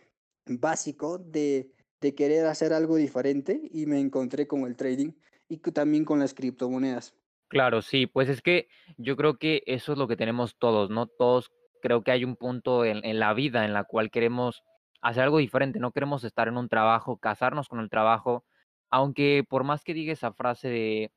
básico 0.46 1.18
de, 1.18 1.70
de 2.04 2.14
querer 2.14 2.46
hacer 2.46 2.72
algo 2.72 2.96
diferente 2.96 3.60
y 3.72 3.86
me 3.86 3.98
encontré 3.98 4.46
con 4.46 4.66
el 4.66 4.76
trading 4.76 5.12
y 5.48 5.58
también 5.58 6.04
con 6.04 6.18
las 6.18 6.34
criptomonedas. 6.34 7.14
Claro, 7.48 7.82
sí, 7.82 8.06
pues 8.06 8.28
es 8.28 8.42
que 8.42 8.68
yo 8.96 9.16
creo 9.16 9.38
que 9.38 9.62
eso 9.66 9.92
es 9.92 9.98
lo 9.98 10.06
que 10.06 10.16
tenemos 10.16 10.56
todos, 10.58 10.90
¿no? 10.90 11.06
Todos 11.06 11.50
creo 11.80 12.02
que 12.02 12.10
hay 12.10 12.24
un 12.24 12.36
punto 12.36 12.84
en, 12.84 13.04
en 13.04 13.18
la 13.18 13.32
vida 13.34 13.64
en 13.64 13.72
la 13.72 13.84
cual 13.84 14.10
queremos 14.10 14.62
hacer 15.00 15.22
algo 15.22 15.38
diferente, 15.38 15.78
no 15.78 15.92
queremos 15.92 16.24
estar 16.24 16.48
en 16.48 16.56
un 16.56 16.68
trabajo, 16.68 17.16
casarnos 17.16 17.68
con 17.68 17.80
el 17.80 17.90
trabajo, 17.90 18.44
aunque 18.90 19.44
por 19.48 19.64
más 19.64 19.82
que 19.82 19.94
diga 19.94 20.12
esa 20.12 20.32
frase 20.32 20.68
de 20.68 21.12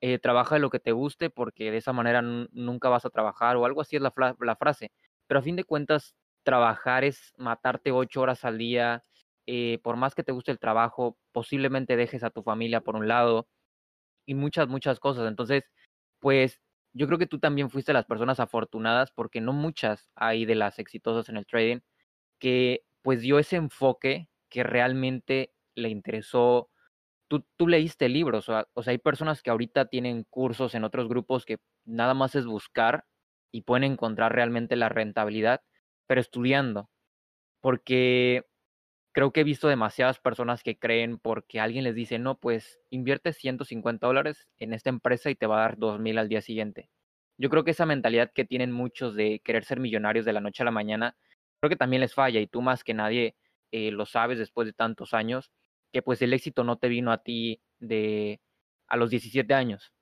eh, 0.00 0.18
trabaja 0.18 0.58
lo 0.58 0.70
que 0.70 0.80
te 0.80 0.92
guste 0.92 1.30
porque 1.30 1.70
de 1.70 1.78
esa 1.78 1.92
manera 1.92 2.20
nunca 2.22 2.90
vas 2.90 3.06
a 3.06 3.10
trabajar 3.10 3.56
o 3.56 3.64
algo 3.64 3.80
así 3.80 3.96
es 3.96 4.02
la, 4.02 4.10
frase, 4.56 4.90
pero 5.26 5.40
a 5.40 5.42
fin 5.42 5.56
de 5.56 5.64
cuentas 5.64 6.14
trabajar 6.42 7.04
es 7.04 7.32
matarte 7.38 7.90
ocho 7.90 8.20
horas 8.20 8.44
al 8.44 8.58
día, 8.58 9.02
eh, 9.46 9.78
por 9.82 9.96
más 9.96 10.14
que 10.14 10.22
te 10.24 10.32
guste 10.32 10.52
el 10.52 10.58
trabajo, 10.58 11.18
posiblemente 11.32 11.96
dejes 11.96 12.24
a 12.24 12.30
tu 12.30 12.42
familia 12.42 12.80
por 12.82 12.96
un 12.96 13.08
lado 13.08 13.48
y 14.26 14.34
muchas, 14.34 14.68
muchas 14.68 15.00
cosas. 15.00 15.28
Entonces, 15.28 15.64
pues 16.20 16.60
yo 16.94 17.06
creo 17.06 17.18
que 17.18 17.26
tú 17.26 17.38
también 17.38 17.70
fuiste 17.70 17.92
las 17.92 18.06
personas 18.06 18.40
afortunadas 18.40 19.10
porque 19.12 19.40
no 19.40 19.52
muchas 19.52 20.10
hay 20.16 20.46
de 20.46 20.54
las 20.54 20.78
exitosas 20.78 21.28
en 21.28 21.36
el 21.36 21.46
trading 21.46 21.80
que 22.40 22.84
pues 23.02 23.22
dio 23.22 23.38
ese 23.38 23.56
enfoque 23.56 24.28
que 24.50 24.62
realmente 24.64 25.54
le 25.76 25.88
interesó. 25.90 26.70
Tú, 27.28 27.44
tú 27.56 27.68
leíste 27.68 28.08
libros, 28.08 28.48
o, 28.48 28.66
o 28.74 28.82
sea, 28.82 28.92
hay 28.92 28.98
personas 28.98 29.42
que 29.42 29.50
ahorita 29.50 29.86
tienen 29.86 30.24
cursos 30.30 30.74
en 30.74 30.84
otros 30.84 31.08
grupos 31.08 31.44
que 31.46 31.58
nada 31.84 32.14
más 32.14 32.34
es 32.36 32.46
buscar 32.46 33.06
y 33.52 33.62
pueden 33.62 33.84
encontrar 33.92 34.34
realmente 34.34 34.76
la 34.76 34.88
rentabilidad, 34.90 35.62
pero 36.06 36.20
estudiando. 36.20 36.90
Porque 37.60 38.44
creo 39.14 39.32
que 39.32 39.40
he 39.40 39.44
visto 39.44 39.68
demasiadas 39.68 40.18
personas 40.18 40.62
que 40.62 40.78
creen 40.78 41.18
porque 41.18 41.60
alguien 41.60 41.84
les 41.84 41.94
dice, 41.94 42.18
no, 42.18 42.38
pues 42.38 42.80
invierte 42.90 43.32
150 43.32 44.06
dólares 44.06 44.48
en 44.58 44.74
esta 44.74 44.90
empresa 44.90 45.30
y 45.30 45.36
te 45.36 45.46
va 45.46 45.58
a 45.58 45.60
dar 45.62 45.78
2000 45.78 46.18
al 46.18 46.28
día 46.28 46.42
siguiente. 46.42 46.90
Yo 47.38 47.48
creo 47.50 47.64
que 47.64 47.70
esa 47.72 47.86
mentalidad 47.86 48.32
que 48.34 48.44
tienen 48.44 48.72
muchos 48.72 49.14
de 49.14 49.40
querer 49.44 49.64
ser 49.64 49.80
millonarios 49.80 50.24
de 50.24 50.32
la 50.32 50.40
noche 50.40 50.62
a 50.62 50.66
la 50.66 50.72
mañana 50.72 51.16
creo 51.60 51.70
que 51.70 51.76
también 51.76 52.00
les 52.00 52.14
falla 52.14 52.40
y 52.40 52.46
tú 52.46 52.60
más 52.60 52.84
que 52.84 52.92
nadie 52.92 53.36
eh, 53.72 53.90
lo 53.90 54.04
sabes 54.06 54.38
después 54.38 54.66
de 54.66 54.74
tantos 54.74 55.14
años, 55.14 55.50
que 55.92 56.02
pues 56.02 56.20
el 56.22 56.32
éxito 56.34 56.64
no 56.64 56.76
te 56.78 56.88
vino 56.88 57.10
a 57.12 57.22
ti 57.22 57.62
de 57.78 58.40
a 58.88 58.96
los 58.96 59.10
17 59.10 59.54
años. 59.54 59.92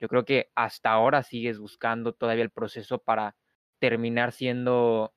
Yo 0.00 0.08
creo 0.08 0.24
que 0.26 0.50
hasta 0.54 0.90
ahora 0.90 1.22
sigues 1.22 1.58
buscando 1.58 2.12
todavía 2.12 2.44
el 2.44 2.50
proceso 2.50 2.98
para 2.98 3.36
terminar 3.78 4.32
siendo 4.32 5.14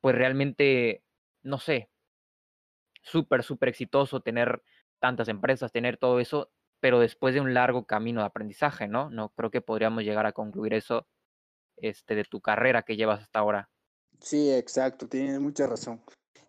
pues 0.00 0.16
realmente, 0.16 1.02
no 1.42 1.58
sé, 1.58 1.90
súper, 3.10 3.42
súper 3.42 3.70
exitoso, 3.70 4.20
tener 4.20 4.62
tantas 5.00 5.28
empresas, 5.28 5.72
tener 5.72 5.96
todo 5.96 6.20
eso, 6.20 6.50
pero 6.80 7.00
después 7.00 7.34
de 7.34 7.40
un 7.40 7.54
largo 7.54 7.86
camino 7.86 8.20
de 8.20 8.26
aprendizaje, 8.26 8.88
¿no? 8.88 9.10
No 9.10 9.30
creo 9.30 9.50
que 9.50 9.60
podríamos 9.60 10.04
llegar 10.04 10.26
a 10.26 10.32
concluir 10.32 10.74
eso 10.74 11.06
este, 11.76 12.14
de 12.14 12.24
tu 12.24 12.40
carrera 12.40 12.82
que 12.82 12.96
llevas 12.96 13.22
hasta 13.22 13.38
ahora. 13.38 13.70
Sí, 14.20 14.50
exacto, 14.50 15.08
tienes 15.08 15.40
mucha 15.40 15.66
razón. 15.66 16.02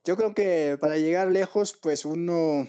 Yo 0.05 0.15
creo 0.15 0.33
que 0.33 0.77
para 0.79 0.97
llegar 0.97 1.31
lejos, 1.31 1.77
pues 1.79 2.05
uno 2.05 2.67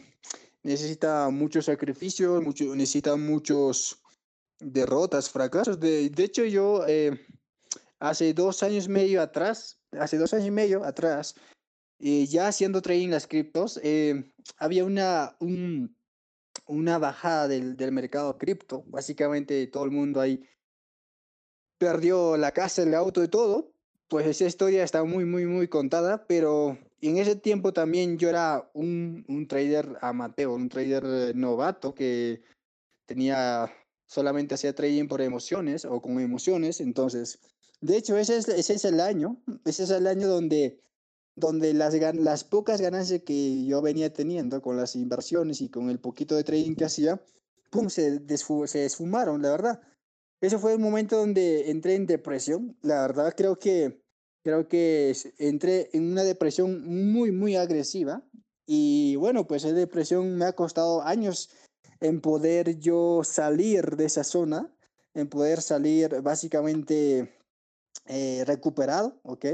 necesita 0.63 1.31
muchos 1.31 1.67
sacrificios, 1.67 2.43
mucho, 2.43 2.65
necesita 2.75 3.17
muchos 3.17 4.03
derrotas, 4.59 5.31
fracasos. 5.31 5.81
De, 5.81 6.11
de 6.11 6.25
hecho, 6.25 6.45
yo 6.45 6.85
eh, 6.87 7.27
hace 7.99 8.35
dos 8.35 8.63
años 8.63 8.87
y 8.87 8.91
medio 8.91 9.23
atrás, 9.23 9.81
hace 9.93 10.19
dos 10.19 10.35
años 10.35 10.49
y 10.49 10.51
medio 10.51 10.85
atrás, 10.85 11.35
eh, 12.01 12.27
ya 12.27 12.49
haciendo 12.49 12.83
trading 12.83 13.09
las 13.11 13.27
criptos, 13.27 13.81
eh, 13.83 14.33
había 14.57 14.85
una, 14.85 15.37
un, 15.41 15.97
una 16.67 16.99
bajada 16.99 17.49
del, 17.49 17.77
del 17.77 17.93
mercado 17.93 18.39
cripto. 18.39 18.85
Básicamente 18.87 19.67
todo 19.67 19.85
el 19.85 19.91
mundo 19.91 20.21
ahí 20.21 20.43
perdió 21.79 22.37
la 22.37 22.53
casa, 22.53 22.83
el 22.83 22.95
auto 22.95 23.23
y 23.23 23.29
todo 23.29 23.73
pues 24.11 24.27
esa 24.27 24.45
historia 24.45 24.83
está 24.83 25.05
muy, 25.05 25.25
muy, 25.25 25.47
muy 25.47 25.69
contada, 25.69 26.27
pero 26.27 26.77
en 27.01 27.17
ese 27.19 27.37
tiempo 27.37 27.73
también 27.73 28.19
yo 28.19 28.29
era 28.29 28.69
un, 28.75 29.25
un 29.29 29.47
trader 29.47 29.99
amateur, 30.03 30.49
un 30.49 30.69
trader 30.69 31.05
eh, 31.07 31.33
novato 31.33 31.95
que 31.95 32.43
tenía 33.07 33.73
solamente 34.07 34.57
hacía 34.57 34.75
trading 34.75 35.07
por 35.07 35.21
emociones 35.21 35.85
o 35.85 36.03
con 36.03 36.19
emociones, 36.19 36.81
entonces, 36.81 37.39
de 37.81 37.97
hecho, 37.97 38.19
ese 38.19 38.39
es, 38.39 38.49
ese 38.49 38.75
es 38.75 38.85
el 38.85 38.99
año, 38.99 39.41
ese 39.65 39.85
es 39.85 39.91
el 39.91 40.09
año 40.09 40.27
donde, 40.27 40.81
donde 41.41 41.75
las, 41.75 41.95
las 42.15 42.45
pocas 42.45 42.81
ganancias 42.81 43.23
que 43.23 43.65
yo 43.65 43.83
venía 43.83 44.13
teniendo 44.13 44.63
con 44.63 44.77
las 44.77 44.95
inversiones 44.95 45.61
y 45.61 45.69
con 45.69 45.91
el 45.91 45.99
poquito 45.99 46.37
de 46.37 46.45
trading 46.45 46.75
que 46.75 46.85
hacía, 46.85 47.21
pum, 47.71 47.89
se, 47.89 48.21
se 48.67 48.85
esfumaron, 48.85 49.43
la 49.43 49.51
verdad. 49.51 49.81
Ese 50.41 50.59
fue 50.59 50.73
el 50.73 50.79
momento 50.79 51.17
donde 51.17 51.71
entré 51.71 51.97
en 51.97 52.07
depresión. 52.07 52.77
La 52.83 53.03
verdad 53.03 53.35
creo 53.37 53.59
que 53.59 54.01
creo 54.43 54.69
que 54.69 55.15
entré 55.39 55.91
en 55.93 56.13
una 56.13 56.23
depresión 56.23 57.13
muy 57.13 57.31
muy 57.31 57.57
agresiva 57.57 58.23
y 58.67 59.17
bueno, 59.17 59.47
pues 59.47 59.65
esa 59.65 59.75
depresión 59.75 60.37
me 60.39 60.45
ha 60.45 60.53
costado 60.53 61.03
años 61.03 61.51
en 62.01 62.21
poder 62.21 62.79
yo 62.79 63.23
salir 63.25 63.97
de 63.97 64.05
esa 64.07 64.25
zona, 64.25 64.73
en 65.13 65.29
poder 65.29 65.61
salir 65.61 66.23
básicamente 66.23 67.35
eh, 68.07 68.45
recuperado, 68.47 69.19
¿ok? 69.25 69.47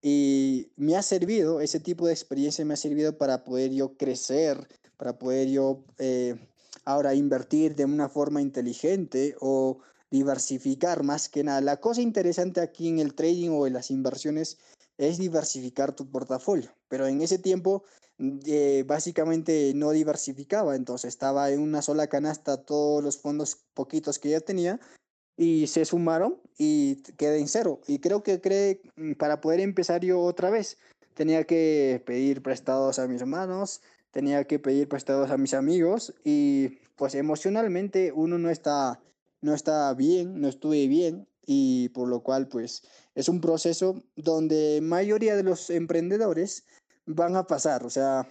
Y 0.00 0.70
me 0.76 0.96
ha 0.96 1.02
servido, 1.02 1.60
ese 1.60 1.80
tipo 1.80 2.06
de 2.06 2.12
experiencia 2.12 2.64
me 2.64 2.74
ha 2.74 2.76
servido 2.76 3.18
para 3.18 3.44
poder 3.44 3.72
yo 3.72 3.96
crecer, 3.96 4.68
para 4.96 5.18
poder 5.18 5.48
yo 5.48 5.84
eh, 5.98 6.36
ahora 6.84 7.14
invertir 7.14 7.74
de 7.74 7.84
una 7.84 8.08
forma 8.08 8.40
inteligente 8.40 9.36
o 9.40 9.80
diversificar 10.10 11.02
más 11.02 11.28
que 11.28 11.44
nada. 11.44 11.60
La 11.60 11.78
cosa 11.78 12.00
interesante 12.00 12.60
aquí 12.60 12.88
en 12.88 12.98
el 12.98 13.14
trading 13.14 13.50
o 13.50 13.66
en 13.66 13.74
las 13.74 13.90
inversiones 13.90 14.58
es 14.96 15.18
diversificar 15.18 15.94
tu 15.94 16.10
portafolio, 16.10 16.70
pero 16.88 17.06
en 17.06 17.20
ese 17.20 17.38
tiempo 17.38 17.84
mm, 18.18 18.38
eh, 18.46 18.84
básicamente 18.86 19.72
no 19.74 19.90
diversificaba, 19.90 20.76
entonces 20.76 21.08
estaba 21.08 21.50
en 21.50 21.60
una 21.60 21.82
sola 21.82 22.08
canasta 22.08 22.64
todos 22.64 23.02
los 23.02 23.18
fondos 23.18 23.58
poquitos 23.74 24.18
que 24.18 24.30
ya 24.30 24.40
tenía 24.40 24.80
y 25.38 25.68
se 25.68 25.84
sumaron 25.84 26.36
y 26.58 26.96
quedé 27.16 27.38
en 27.38 27.48
cero. 27.48 27.80
Y 27.86 28.00
creo 28.00 28.22
que 28.22 28.40
cree, 28.40 28.82
mm, 28.96 29.12
para 29.12 29.40
poder 29.40 29.60
empezar 29.60 30.04
yo 30.04 30.20
otra 30.20 30.50
vez, 30.50 30.76
tenía 31.14 31.44
que 31.44 32.02
pedir 32.04 32.42
prestados 32.42 32.98
a 32.98 33.06
mis 33.06 33.22
hermanos, 33.22 33.80
tenía 34.10 34.44
que 34.44 34.58
pedir 34.58 34.88
prestados 34.88 35.30
a 35.30 35.38
mis 35.38 35.54
amigos 35.54 36.12
y 36.24 36.78
pues 36.96 37.14
emocionalmente 37.14 38.12
uno 38.12 38.38
no 38.38 38.50
está 38.50 39.00
no 39.40 39.54
estaba 39.54 39.94
bien, 39.94 40.40
no 40.40 40.48
estuve 40.48 40.88
bien 40.88 41.28
y 41.46 41.90
por 41.90 42.08
lo 42.08 42.22
cual 42.24 42.48
pues 42.48 42.82
es 43.14 43.28
un 43.28 43.40
proceso 43.40 44.02
donde 44.16 44.80
mayoría 44.82 45.36
de 45.36 45.44
los 45.44 45.70
emprendedores 45.70 46.64
van 47.06 47.36
a 47.36 47.46
pasar, 47.46 47.84
o 47.84 47.90
sea, 47.90 48.28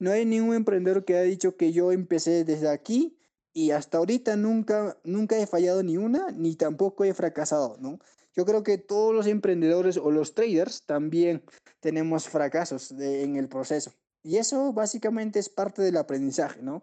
no 0.00 0.10
hay 0.10 0.24
ningún 0.24 0.56
emprendedor 0.56 1.04
que 1.04 1.14
haya 1.14 1.22
dicho 1.22 1.56
que 1.56 1.72
yo 1.72 1.92
empecé 1.92 2.44
desde 2.44 2.68
aquí 2.68 3.19
y 3.52 3.72
hasta 3.72 3.98
ahorita 3.98 4.36
nunca 4.36 4.98
nunca 5.04 5.38
he 5.38 5.46
fallado 5.46 5.82
ni 5.82 5.96
una 5.96 6.30
ni 6.30 6.56
tampoco 6.56 7.04
he 7.04 7.14
fracasado, 7.14 7.76
¿no? 7.80 7.98
Yo 8.34 8.44
creo 8.44 8.62
que 8.62 8.78
todos 8.78 9.14
los 9.14 9.26
emprendedores 9.26 9.96
o 9.96 10.10
los 10.10 10.34
traders 10.34 10.84
también 10.86 11.42
tenemos 11.80 12.28
fracasos 12.28 12.92
en 12.92 13.36
el 13.36 13.48
proceso. 13.48 13.92
Y 14.22 14.36
eso 14.36 14.72
básicamente 14.72 15.38
es 15.38 15.48
parte 15.48 15.82
del 15.82 15.96
aprendizaje, 15.96 16.62
¿no? 16.62 16.82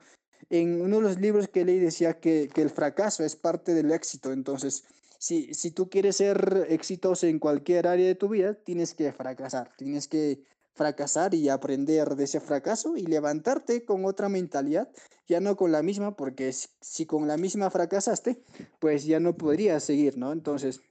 en 0.49 0.81
uno 0.81 0.97
de 0.97 1.01
los 1.01 1.19
libros 1.19 1.47
que 1.47 1.65
leí 1.65 1.79
decía 1.79 2.19
que, 2.19 2.49
que 2.53 2.61
el 2.61 2.69
fracaso 2.69 3.23
es 3.23 3.35
parte 3.35 3.73
del 3.73 3.91
éxito. 3.91 4.31
Entonces, 4.31 4.83
si, 5.17 5.53
si 5.53 5.71
tú 5.71 5.89
quieres 5.89 6.17
ser 6.17 6.67
exitoso 6.69 7.27
en 7.27 7.39
cualquier 7.39 7.87
área 7.87 8.07
de 8.07 8.15
tu 8.15 8.29
vida, 8.29 8.53
tienes 8.53 8.93
que 8.93 9.11
fracasar. 9.11 9.71
Tienes 9.77 10.07
que 10.07 10.43
fracasar 10.77 11.33
y 11.33 11.49
aprender 11.49 12.15
de 12.15 12.23
ese 12.23 12.39
fracaso 12.39 12.95
y 12.95 13.01
levantarte 13.01 13.83
con 13.83 14.05
otra 14.05 14.29
mentalidad, 14.29 14.89
ya 15.27 15.41
no 15.41 15.57
con 15.57 15.71
la 15.71 15.83
misma, 15.83 16.15
porque 16.15 16.53
si 16.81 17.05
con 17.05 17.27
la 17.27 17.35
misma 17.35 17.69
fracasaste, 17.69 18.41
pues 18.79 19.05
ya 19.05 19.19
no 19.19 19.35
podrías 19.35 19.83
seguir, 19.83 20.17
¿no? 20.17 20.31
Entonces, 20.31 20.81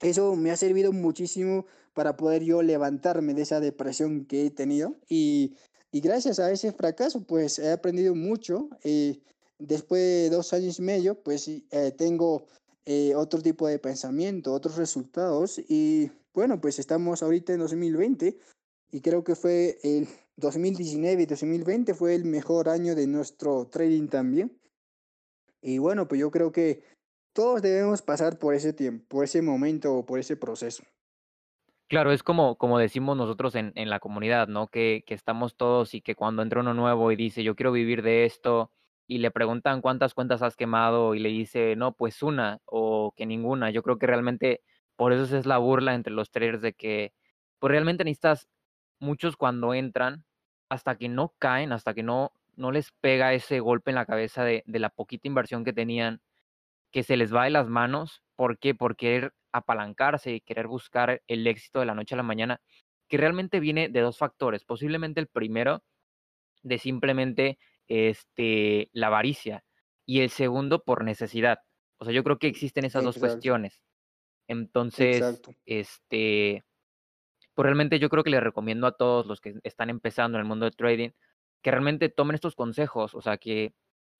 eso 0.00 0.36
me 0.36 0.50
ha 0.50 0.56
servido 0.56 0.92
muchísimo 0.92 1.66
para 1.94 2.16
poder 2.16 2.44
yo 2.44 2.62
levantarme 2.62 3.34
de 3.34 3.42
esa 3.42 3.60
depresión 3.60 4.26
que 4.26 4.46
he 4.46 4.50
tenido 4.50 4.96
y 5.08 5.56
gracias 6.00 6.40
a 6.40 6.50
ese 6.50 6.72
fracaso, 6.72 7.24
pues 7.24 7.60
he 7.60 7.70
aprendido 7.70 8.14
mucho. 8.14 8.68
Eh, 8.82 9.20
después 9.58 10.00
de 10.02 10.30
dos 10.30 10.52
años 10.52 10.78
y 10.80 10.82
medio, 10.82 11.22
pues 11.22 11.48
eh, 11.48 11.92
tengo 11.96 12.46
eh, 12.84 13.14
otro 13.14 13.40
tipo 13.40 13.68
de 13.68 13.78
pensamiento, 13.78 14.52
otros 14.52 14.76
resultados 14.76 15.58
y 15.58 16.10
bueno, 16.34 16.60
pues 16.60 16.80
estamos 16.80 17.22
ahorita 17.22 17.52
en 17.52 17.60
2020 17.60 18.36
y 18.94 19.00
creo 19.00 19.24
que 19.24 19.34
fue 19.34 19.78
el 19.82 20.06
2019 20.36 21.22
y 21.22 21.26
2020 21.26 21.94
fue 21.94 22.14
el 22.14 22.24
mejor 22.24 22.68
año 22.68 22.94
de 22.94 23.08
nuestro 23.08 23.66
trading 23.66 24.06
también. 24.06 24.56
Y 25.60 25.78
bueno, 25.78 26.06
pues 26.06 26.20
yo 26.20 26.30
creo 26.30 26.52
que 26.52 26.84
todos 27.32 27.60
debemos 27.60 28.02
pasar 28.02 28.38
por 28.38 28.54
ese 28.54 28.72
tiempo, 28.72 29.04
por 29.08 29.24
ese 29.24 29.42
momento 29.42 29.92
o 29.96 30.06
por 30.06 30.20
ese 30.20 30.36
proceso. 30.36 30.84
Claro, 31.88 32.12
es 32.12 32.22
como, 32.22 32.56
como 32.56 32.78
decimos 32.78 33.16
nosotros 33.16 33.56
en, 33.56 33.72
en 33.74 33.90
la 33.90 33.98
comunidad, 33.98 34.46
¿no? 34.46 34.68
Que, 34.68 35.02
que 35.04 35.14
estamos 35.14 35.56
todos 35.56 35.94
y 35.94 36.00
que 36.00 36.14
cuando 36.14 36.42
entra 36.42 36.60
uno 36.60 36.72
nuevo 36.72 37.10
y 37.10 37.16
dice, 37.16 37.42
yo 37.42 37.56
quiero 37.56 37.72
vivir 37.72 38.00
de 38.00 38.26
esto, 38.26 38.70
y 39.08 39.18
le 39.18 39.32
preguntan 39.32 39.80
cuántas 39.80 40.14
cuentas 40.14 40.40
has 40.40 40.54
quemado 40.54 41.16
y 41.16 41.18
le 41.18 41.30
dice, 41.30 41.74
no, 41.74 41.96
pues 41.96 42.22
una 42.22 42.60
o 42.64 43.12
que 43.16 43.26
ninguna. 43.26 43.70
Yo 43.70 43.82
creo 43.82 43.98
que 43.98 44.06
realmente 44.06 44.62
por 44.94 45.12
eso 45.12 45.36
es 45.36 45.46
la 45.46 45.58
burla 45.58 45.96
entre 45.96 46.12
los 46.12 46.30
traders 46.30 46.62
de 46.62 46.74
que, 46.74 47.12
pues 47.58 47.72
realmente 47.72 48.04
necesitas 48.04 48.48
muchos 49.04 49.36
cuando 49.36 49.74
entran, 49.74 50.24
hasta 50.68 50.96
que 50.96 51.08
no 51.08 51.34
caen, 51.38 51.72
hasta 51.72 51.94
que 51.94 52.02
no, 52.02 52.32
no 52.56 52.72
les 52.72 52.90
pega 52.90 53.32
ese 53.32 53.60
golpe 53.60 53.90
en 53.90 53.96
la 53.96 54.06
cabeza 54.06 54.44
de, 54.44 54.64
de 54.66 54.78
la 54.78 54.90
poquita 54.90 55.28
inversión 55.28 55.64
que 55.64 55.72
tenían, 55.72 56.20
que 56.90 57.02
se 57.02 57.16
les 57.16 57.32
va 57.32 57.44
de 57.44 57.50
las 57.50 57.68
manos. 57.68 58.22
¿Por 58.36 58.58
qué? 58.58 58.74
Por 58.74 58.96
querer 58.96 59.32
apalancarse 59.52 60.32
y 60.32 60.40
querer 60.40 60.66
buscar 60.66 61.22
el 61.28 61.46
éxito 61.46 61.80
de 61.80 61.86
la 61.86 61.94
noche 61.94 62.14
a 62.14 62.16
la 62.16 62.24
mañana, 62.24 62.60
que 63.08 63.18
realmente 63.18 63.60
viene 63.60 63.88
de 63.88 64.00
dos 64.00 64.18
factores. 64.18 64.64
Posiblemente 64.64 65.20
el 65.20 65.28
primero, 65.28 65.84
de 66.62 66.78
simplemente 66.78 67.58
este, 67.86 68.88
la 68.92 69.08
avaricia, 69.08 69.64
y 70.06 70.20
el 70.20 70.30
segundo 70.30 70.82
por 70.82 71.04
necesidad. 71.04 71.60
O 71.98 72.04
sea, 72.04 72.12
yo 72.12 72.24
creo 72.24 72.38
que 72.38 72.48
existen 72.48 72.84
esas 72.84 73.04
dos 73.04 73.18
cuestiones. 73.18 73.80
Entonces, 74.48 75.40
este, 75.64 76.64
pues 77.54 77.64
realmente 77.64 77.98
yo 77.98 78.08
creo 78.10 78.24
que 78.24 78.30
les 78.30 78.42
recomiendo 78.42 78.86
a 78.86 78.92
todos 78.92 79.26
los 79.26 79.40
que 79.40 79.54
están 79.64 79.90
empezando 79.90 80.38
en 80.38 80.42
el 80.42 80.48
mundo 80.48 80.66
de 80.66 80.72
trading 80.72 81.10
que 81.62 81.70
realmente 81.70 82.10
tomen 82.10 82.34
estos 82.34 82.54
consejos, 82.56 83.14
o 83.14 83.22
sea, 83.22 83.38
que 83.38 83.74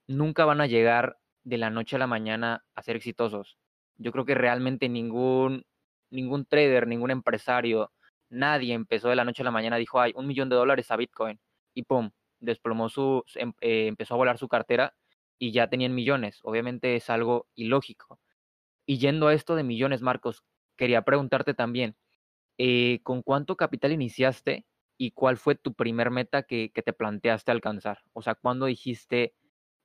nunca 0.06 0.44
van 0.46 0.60
a 0.62 0.66
llegar 0.66 1.18
de 1.44 1.58
la 1.58 1.70
noche 1.70 1.96
a 1.96 1.98
la 1.98 2.06
mañana 2.06 2.64
a 2.74 2.82
ser 2.82 2.96
exitosos. 2.96 3.58
Yo 3.98 4.12
creo 4.12 4.24
que 4.24 4.34
realmente 4.34 4.88
ningún, 4.88 5.66
ningún 6.10 6.46
trader, 6.46 6.86
ningún 6.86 7.10
empresario, 7.10 7.92
nadie 8.30 8.74
empezó 8.74 9.10
de 9.10 9.16
la 9.16 9.24
noche 9.24 9.42
a 9.42 9.44
la 9.44 9.50
mañana, 9.50 9.76
dijo, 9.76 10.00
hay 10.00 10.12
un 10.16 10.26
millón 10.26 10.48
de 10.48 10.56
dólares 10.56 10.90
a 10.90 10.96
Bitcoin 10.96 11.38
y 11.74 11.82
pum, 11.84 12.10
desplomó 12.40 12.88
su, 12.88 13.24
em, 13.34 13.52
eh, 13.60 13.86
empezó 13.88 14.14
a 14.14 14.16
volar 14.18 14.38
su 14.38 14.48
cartera 14.48 14.94
y 15.38 15.52
ya 15.52 15.68
tenían 15.68 15.94
millones. 15.94 16.40
Obviamente 16.42 16.96
es 16.96 17.10
algo 17.10 17.46
ilógico. 17.54 18.20
Y 18.86 18.98
yendo 18.98 19.28
a 19.28 19.34
esto 19.34 19.56
de 19.56 19.64
millones, 19.64 20.02
Marcos, 20.02 20.44
quería 20.76 21.02
preguntarte 21.02 21.54
también, 21.54 21.96
eh, 22.58 23.00
¿con 23.02 23.22
cuánto 23.22 23.56
capital 23.56 23.92
iniciaste 23.92 24.66
y 24.96 25.10
cuál 25.12 25.36
fue 25.36 25.54
tu 25.54 25.74
primer 25.74 26.10
meta 26.10 26.44
que, 26.44 26.70
te 26.72 26.92
planteaste 26.92 27.50
alcanzar? 27.50 27.98
O 28.12 28.22
sea, 28.22 28.34
¿cuándo 28.34 28.66
dijiste, 28.66 29.34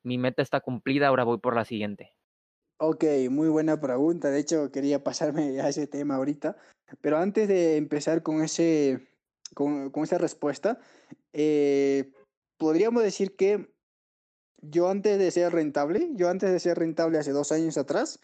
mi 0.03 0.17
meta 0.17 0.41
está 0.41 0.61
cumplida, 0.61 1.07
ahora 1.07 1.23
voy 1.23 1.39
por 1.39 1.55
la 1.55 1.65
siguiente? 1.65 2.13
Ok, 2.77 3.03
muy 3.29 3.49
buena 3.49 3.79
pregunta. 3.81 4.29
De 4.29 4.39
hecho, 4.39 4.71
quería 4.71 5.03
pasarme 5.03 5.59
a 5.61 5.69
ese 5.69 5.87
tema 5.87 6.15
ahorita. 6.15 6.57
Pero 7.01 7.17
antes 7.17 7.47
de 7.47 7.77
empezar 7.77 8.23
con, 8.23 8.41
ese, 8.41 9.07
con 9.53 9.91
esa 10.03 10.17
respuesta, 10.17 10.79
eh, 11.33 12.11
podríamos 12.57 13.03
decir 13.03 13.35
que 13.35 13.73
yo 14.61 14.89
antes 14.89 15.17
de 15.17 15.31
ser 15.31 15.53
rentable, 15.53 16.09
yo 16.13 16.29
antes 16.29 16.51
de 16.51 16.59
ser 16.59 16.77
rentable 16.77 17.17
hace 17.17 17.31
dos 17.31 17.51
años 17.51 17.77
atrás, 17.77 18.19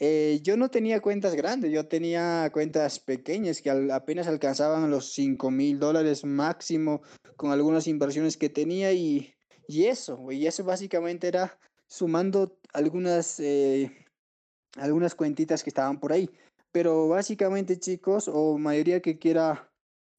eh, 0.00 0.40
yo 0.42 0.56
no 0.56 0.70
tenía 0.70 1.00
cuentas 1.00 1.34
grandes, 1.34 1.72
yo 1.72 1.88
tenía 1.88 2.48
cuentas 2.52 3.00
pequeñas 3.00 3.60
que 3.60 3.70
apenas 3.70 4.28
alcanzaban 4.28 4.90
los 4.90 5.12
5 5.12 5.50
mil 5.50 5.80
dólares 5.80 6.24
máximo 6.24 7.02
con 7.36 7.50
algunas 7.50 7.88
inversiones 7.88 8.36
que 8.36 8.48
tenía 8.48 8.92
y, 8.92 9.34
y 9.66 9.86
eso, 9.86 10.30
y 10.30 10.46
eso 10.46 10.62
básicamente 10.62 11.26
era 11.26 11.58
sumando 11.88 12.58
algunas, 12.72 13.40
eh, 13.40 13.90
algunas 14.76 15.16
cuentitas 15.16 15.64
que 15.64 15.70
estaban 15.70 15.98
por 15.98 16.12
ahí. 16.12 16.30
Pero 16.70 17.08
básicamente 17.08 17.78
chicos, 17.78 18.28
o 18.32 18.56
mayoría 18.58 19.00
que 19.00 19.18
quiera 19.18 19.68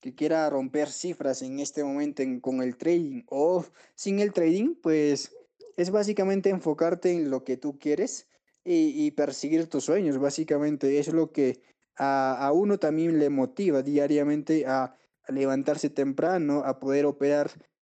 que 0.02 0.16
quiera 0.16 0.50
romper 0.50 0.90
cifras 0.90 1.42
en 1.42 1.60
este 1.60 1.84
momento 1.84 2.24
con 2.42 2.62
el 2.62 2.78
trading 2.78 3.24
o 3.28 3.66
sin 3.96 4.20
el 4.20 4.32
trading, 4.32 4.76
pues 4.76 5.36
es 5.76 5.92
básicamente 5.92 6.50
enfocarte 6.50 7.12
en 7.12 7.30
lo 7.30 7.44
que 7.44 7.58
tú 7.58 7.78
quieres 7.78 8.29
y, 8.72 9.12
perseguir 9.12 9.68
tus 9.68 9.86
sueños. 9.86 10.20
Básicamente 10.20 11.00
es 11.00 11.08
lo 11.12 11.32
que 11.32 11.62
a, 11.98 12.52
uno 12.54 12.78
también 12.78 13.18
le 13.18 13.30
motiva 13.30 13.82
diariamente 13.82 14.66
a, 14.68 14.96
levantarse 15.28 15.90
temprano, 15.90 16.64
a 16.66 16.80
poder 16.80 17.06
operar 17.06 17.52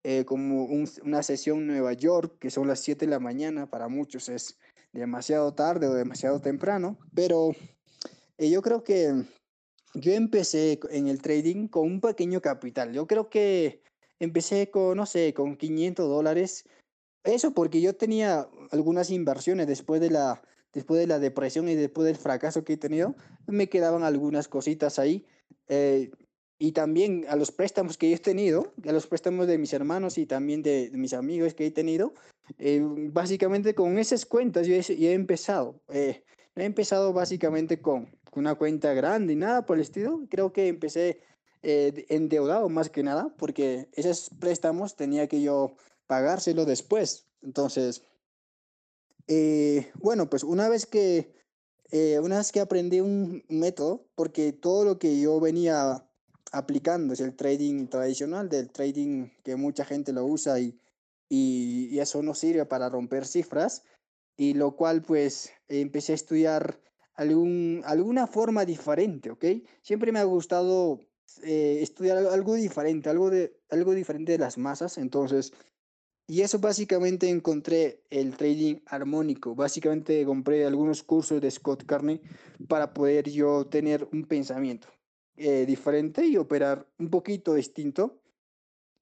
eh, 0.03 0.25
como 0.25 0.65
una 0.65 1.23
sesión 1.23 1.59
en 1.59 1.67
Nueva 1.69 1.93
York, 1.93 2.39
que 2.41 2.51
son 2.51 2.67
las 2.67 2.81
7 2.81 3.07
de 3.07 3.11
la 3.11 3.21
mañana, 3.21 3.71
para 3.71 3.89
muchos 3.89 4.29
es 4.29 4.59
demasiado 4.93 5.55
tarde 5.55 5.87
o 5.87 5.95
demasiado 5.95 6.41
temprano, 6.41 6.99
pero 7.15 7.53
eh, 8.39 8.51
yo 8.51 8.63
creo 8.63 8.83
que 8.83 9.13
yo 9.95 10.13
empecé 10.13 10.81
en 10.91 11.07
el 11.07 11.23
trading 11.23 11.69
con 11.69 11.87
un 11.87 12.01
pequeño 12.01 12.41
capital. 12.41 12.93
Yo 12.93 13.07
creo 13.07 13.29
que 13.31 13.83
empecé 14.19 14.71
con, 14.71 14.97
no 14.97 15.07
sé, 15.07 15.33
con 15.33 15.57
500 15.57 16.09
dólares. 16.09 16.65
Eso 17.23 17.53
porque 17.55 17.81
yo 17.81 17.95
tenía 17.95 18.49
algunas 18.73 19.11
inversiones 19.11 19.69
después 19.69 20.01
de 20.01 20.11
la, 20.11 20.43
después 20.73 21.01
de 21.01 21.07
la 21.07 21.19
depresión 21.19 21.69
y 21.69 21.75
después 21.75 22.07
del 22.07 22.17
fracaso 22.17 22.65
que 22.65 22.75
he 22.75 22.77
tenido. 22.77 23.15
Me 23.47 23.69
quedaban 23.69 24.03
algunas 24.03 24.49
cositas 24.49 24.99
ahí. 24.99 25.27
Eh, 25.69 26.11
y 26.63 26.73
también 26.73 27.25
a 27.29 27.37
los 27.37 27.51
préstamos 27.53 27.97
que 27.97 28.13
he 28.13 28.19
tenido, 28.19 28.75
a 28.87 28.93
los 28.93 29.07
préstamos 29.07 29.47
de 29.47 29.57
mis 29.57 29.73
hermanos 29.73 30.19
y 30.19 30.27
también 30.27 30.63
de, 30.63 30.91
mis 30.93 31.15
amigos 31.15 31.55
que 31.55 31.67
he 31.67 31.71
tenido, 31.71 32.13
eh, 32.59 32.83
básicamente 32.85 33.75
con 33.75 33.99
esas 33.99 34.27
cuentas 34.27 34.67
yo 34.67 34.75
he, 34.75 35.13
empezado. 35.15 35.81
Eh, 35.89 36.23
he 36.57 36.65
empezado 36.65 37.15
básicamente 37.15 37.81
con 37.81 38.11
una 38.33 38.57
cuenta 38.57 38.93
grande 38.93 39.33
y 39.33 39.37
nada 39.37 39.65
por 39.65 39.79
el 39.79 39.83
estilo. 39.83 40.27
Creo 40.29 40.53
que 40.53 40.69
empecé 40.69 41.23
eh, 41.63 42.05
endeudado 42.11 42.69
más 42.69 42.91
que 42.91 43.03
nada 43.03 43.35
porque 43.39 43.89
esos 43.93 44.31
préstamos 44.39 44.97
tenía 44.97 45.29
que 45.29 45.41
yo 45.41 45.77
pagárselo 46.07 46.67
después. 46.67 47.27
Entonces, 47.43 48.03
eh, 49.29 49.91
bueno, 49.95 50.29
pues 50.31 50.45
una 50.45 50.69
vez 50.69 50.87
que 50.87 51.33
eh, 51.93 52.21
una 52.21 52.39
vez 52.39 52.53
que 52.53 52.61
aprendí 52.61 53.01
un 53.01 53.45
método, 53.49 54.07
porque 54.15 54.53
todo 54.53 54.85
lo 54.85 54.99
que 54.99 55.21
yo 55.21 55.41
venía 55.41 56.07
aplicando 56.53 57.15
es 57.15 57.21
el 57.21 57.35
trading 57.35 57.89
tradicional, 57.89 58.49
del 58.49 58.71
trading 58.71 59.31
que 59.43 59.57
mucha 59.57 59.85
gente 59.85 60.13
lo 60.13 60.25
usa 60.25 60.61
y, 60.61 60.79
y, 61.29 61.99
eso 61.99 62.23
no 62.23 62.35
sirve 62.35 62.65
para 62.67 62.89
romper 62.89 63.27
cifras, 63.27 63.83
y 64.37 64.55
lo 64.55 64.77
cual 64.77 65.03
pues 65.03 65.51
empecé 65.69 66.13
a 66.13 66.15
estudiar 66.15 66.81
algún, 67.15 67.83
alguna 67.85 68.27
forma 68.27 68.65
diferente, 68.65 69.31
¿ok? 69.31 69.45
Siempre 69.83 70.13
me 70.13 70.21
ha 70.21 70.25
gustado 70.25 71.01
eh, 71.43 71.79
estudiar 71.83 72.19
algo 72.19 72.55
diferente, 72.55 73.11
algo, 73.11 73.31
de, 73.31 73.57
algo 73.69 73.95
diferente 73.95 74.33
de 74.33 74.39
las 74.39 74.59
masas, 74.59 74.97
entonces, 74.97 75.53
y 76.31 76.43
eso 76.43 76.61
básicamente 76.61 77.29
encontré 77.29 78.05
el 78.09 78.37
trading 78.37 78.77
armónico, 78.87 79.57
básicamente 79.57 80.25
compré 80.25 80.65
algunos 80.65 81.03
cursos 81.03 81.41
de 81.41 81.51
Scott 81.51 81.85
Carney 81.85 82.21
para 82.69 82.95
poder 82.95 83.29
yo 83.29 83.67
tener 83.67 84.07
un 84.13 84.25
pensamiento 84.25 84.87
eh, 85.37 85.67
diferente 85.67 86.25
y 86.25 86.37
operar 86.37 86.87
un 87.01 87.11
poquito 87.11 87.55
distinto 87.55 88.21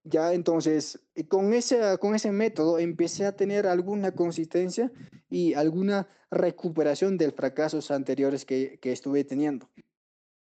ya 0.04 0.32
entonces, 0.32 1.00
eh, 1.16 1.28
con 1.28 1.52
ese, 1.52 1.98
con 1.98 2.14
ese 2.14 2.32
método 2.32 2.78
empecé 2.78 3.26
a 3.26 3.36
tener 3.36 3.66
alguna 3.66 4.12
consistencia 4.12 4.90
y 5.28 5.52
alguna 5.52 6.08
recuperación 6.30 7.18
de 7.18 7.30
fracasos 7.30 7.90
anteriores 7.90 8.46
que, 8.46 8.78
que 8.80 8.92
estuve 8.92 9.24
teniendo. 9.24 9.68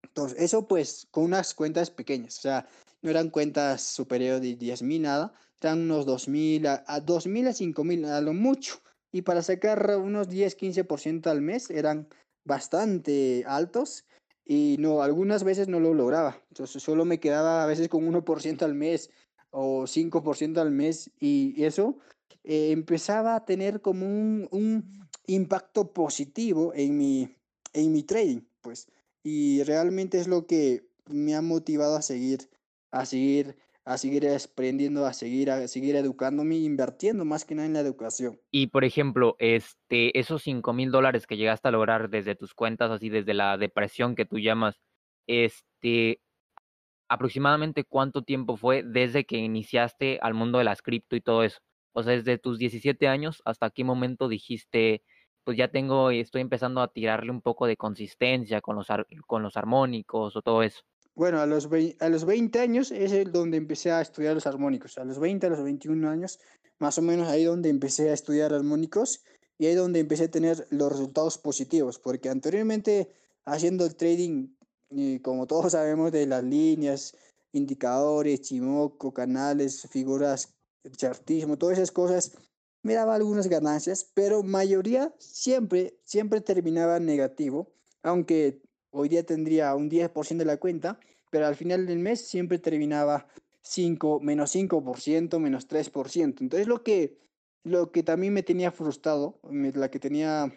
Entonces, 0.03 0.37
eso 0.41 0.67
pues 0.67 1.07
con 1.13 1.25
unas 1.25 1.55
cuentas 1.55 1.93
pequeñas, 1.93 2.39
o 2.39 2.41
sea, 2.41 2.67
no 3.03 3.11
eran 3.11 3.31
cuentas 3.31 3.83
superiores 3.83 4.41
de 4.41 4.57
10 4.57 4.83
mil 4.83 5.03
nada, 5.03 5.33
eran 5.61 5.83
unos 5.83 6.07
2 6.07 6.29
mil 6.29 6.67
a, 6.67 6.85
a 6.87 7.01
2 7.01 7.27
mil 7.27 7.47
a 7.49 7.53
5 7.53 7.85
mil 7.85 8.05
a 8.05 8.21
lo 8.21 8.33
mucho. 8.33 8.81
Y 9.13 9.23
para 9.23 9.43
sacar 9.43 9.97
unos 9.99 10.29
10, 10.29 10.57
15% 10.57 11.27
al 11.27 11.43
mes 11.43 11.71
eran 11.71 12.09
bastante 12.45 13.45
altos 13.47 14.07
y 14.45 14.77
no, 14.79 15.03
algunas 15.03 15.45
veces 15.45 15.69
no 15.69 15.81
lo 15.81 15.95
lograba. 15.95 16.41
Entonces 16.49 16.83
solo 16.83 17.05
me 17.05 17.21
quedaba 17.21 17.63
a 17.63 17.67
veces 17.67 17.89
con 17.89 18.07
1% 18.11 18.63
al 18.63 18.75
mes 18.75 19.11
o 19.51 19.87
5% 19.87 20.59
al 20.59 20.71
mes 20.71 21.11
y 21.21 21.63
eso 21.63 21.99
eh, 22.45 22.71
empezaba 22.73 23.37
a 23.37 23.45
tener 23.45 23.81
como 23.81 24.07
un, 24.07 24.49
un, 24.51 25.03
impacto 25.27 25.93
positivo 25.93 26.73
en 26.75 26.97
mi, 26.97 27.37
en 27.73 27.93
mi 27.93 28.03
trading, 28.03 28.41
pues. 28.61 28.89
Y 29.23 29.63
realmente 29.63 30.19
es 30.19 30.27
lo 30.27 30.47
que 30.47 30.85
me 31.07 31.37
ha 31.37 31.43
motivado 31.43 31.95
a 31.95 32.03
seguir, 32.03 32.51
a 32.93 33.05
seguir 33.05 33.57
a 33.85 33.99
seguir 33.99 34.29
aprendiendo, 34.29 35.07
a 35.07 35.13
seguir, 35.13 35.51
a 35.51 35.67
seguir 35.67 35.97
educándome, 35.97 36.57
invirtiendo 36.57 37.25
más 37.25 37.45
que 37.45 37.55
nada 37.55 37.67
en 37.67 37.73
la 37.73 37.81
educación. 37.81 38.39
Y 38.51 38.69
por 38.69 38.85
ejemplo, 38.85 39.35
este, 39.39 40.19
esos 40.19 40.43
cinco 40.43 40.73
mil 40.73 40.91
dólares 40.91 41.27
que 41.27 41.37
llegaste 41.37 41.69
a 41.69 41.73
lograr 41.73 42.09
desde 42.09 42.37
tus 42.37 42.55
cuentas, 42.55 42.91
así 42.91 43.09
desde 43.09 43.35
la 43.35 43.59
depresión 43.59 44.15
que 44.15 44.25
tú 44.25 44.39
llamas, 44.39 44.81
este, 45.27 46.21
aproximadamente 47.09 47.85
cuánto 47.85 48.23
tiempo 48.23 48.57
fue 48.57 48.85
desde 48.85 49.25
que 49.25 49.39
iniciaste 49.39 50.19
al 50.23 50.35
mundo 50.35 50.59
de 50.59 50.65
las 50.65 50.81
cripto 50.81 51.17
y 51.17 51.21
todo 51.21 51.43
eso. 51.43 51.59
O 51.93 52.03
sea, 52.03 52.13
desde 52.13 52.39
tus 52.39 52.59
17 52.59 53.09
años 53.09 53.43
hasta 53.45 53.71
qué 53.71 53.85
momento 53.85 54.29
dijiste, 54.29 55.03
pues 55.45 55.57
ya 55.57 55.69
tengo 55.69 56.11
estoy 56.11 56.41
empezando 56.41 56.81
a 56.81 56.89
tirarle 56.89 57.33
un 57.33 57.43
poco 57.43 57.67
de 57.67 57.77
consistencia 57.77 58.61
con 58.61 58.77
los, 58.77 58.87
con 59.27 59.43
los 59.43 59.57
armónicos 59.57 60.37
o 60.37 60.43
todo 60.43 60.63
eso. 60.63 60.83
Bueno, 61.15 61.41
a 61.41 61.47
los, 61.47 61.69
a 62.01 62.09
los 62.09 62.25
20 62.25 62.59
años 62.59 62.91
es 62.91 63.13
el 63.13 63.33
donde 63.33 63.59
empecé 63.59 63.91
a 63.91 64.01
estudiar 64.01 64.35
los 64.35 64.47
armónicos. 64.47 64.97
A 64.99 65.05
los 65.05 65.19
20, 65.19 65.47
a 65.47 65.51
los 65.51 65.63
21 65.63 66.09
años, 66.09 66.41
más 66.79 66.97
o 66.99 67.03
menos 67.03 67.29
ahí 67.29 67.45
donde 67.45 67.69
empecé 67.69 68.11
a 68.11 68.15
estudiar 68.15 68.55
armónicos 68.55 69.23
y 69.59 69.67
ahí 69.67 69.75
donde 69.75 70.01
empecé 70.01 70.25
a 70.25 70.31
tener 70.31 70.67
los 70.71 70.91
resultados 70.91 71.39
positivos, 71.39 71.99
porque 71.99 72.29
anteriormente 72.29 73.13
haciendo 73.45 73.85
el 73.85 73.95
trading, 73.95 74.49
y 74.91 75.21
como 75.21 75.47
todos 75.47 75.73
sabemos 75.73 76.13
de 76.13 76.27
las 76.27 76.43
líneas, 76.43 77.15
indicadores, 77.53 78.41
chimoco, 78.41 79.13
canales, 79.13 79.87
figuras, 79.91 80.55
chartismo, 80.97 81.59
todas 81.59 81.79
esas 81.79 81.93
cosas, 81.93 82.33
me 82.83 82.95
daba 82.95 83.15
algunas 83.15 83.47
ganancias, 83.47 84.11
pero 84.15 84.43
mayoría 84.43 85.15
siempre, 85.19 85.99
siempre 86.05 86.41
terminaba 86.41 86.99
negativo, 86.99 87.71
aunque 88.03 88.61
hoy 88.93 89.09
día 89.09 89.25
tendría 89.25 89.75
un 89.75 89.91
10% 89.91 90.37
de 90.39 90.45
la 90.45 90.59
cuenta, 90.59 90.99
pero 91.31 91.47
al 91.47 91.57
final 91.57 91.87
del 91.87 91.99
mes 91.99 92.21
siempre 92.21 92.59
terminaba 92.59 93.27
5, 93.63 94.21
menos 94.21 94.55
5%, 94.55 95.39
menos 95.39 95.69
3%. 95.69 96.41
Entonces 96.41 96.67
lo 96.67 96.83
que, 96.83 97.19
lo 97.65 97.91
que 97.91 98.03
también 98.03 98.33
me 98.33 98.43
tenía 98.43 98.71
frustrado, 98.71 99.41
la 99.51 99.91
que 99.91 99.99
tenía, 99.99 100.53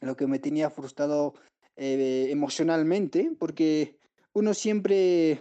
lo 0.00 0.16
que 0.16 0.26
me 0.26 0.38
tenía 0.38 0.70
frustrado 0.70 1.34
eh, 1.76 2.28
emocionalmente, 2.30 3.32
porque 3.38 3.98
uno 4.32 4.54
siempre, 4.54 5.40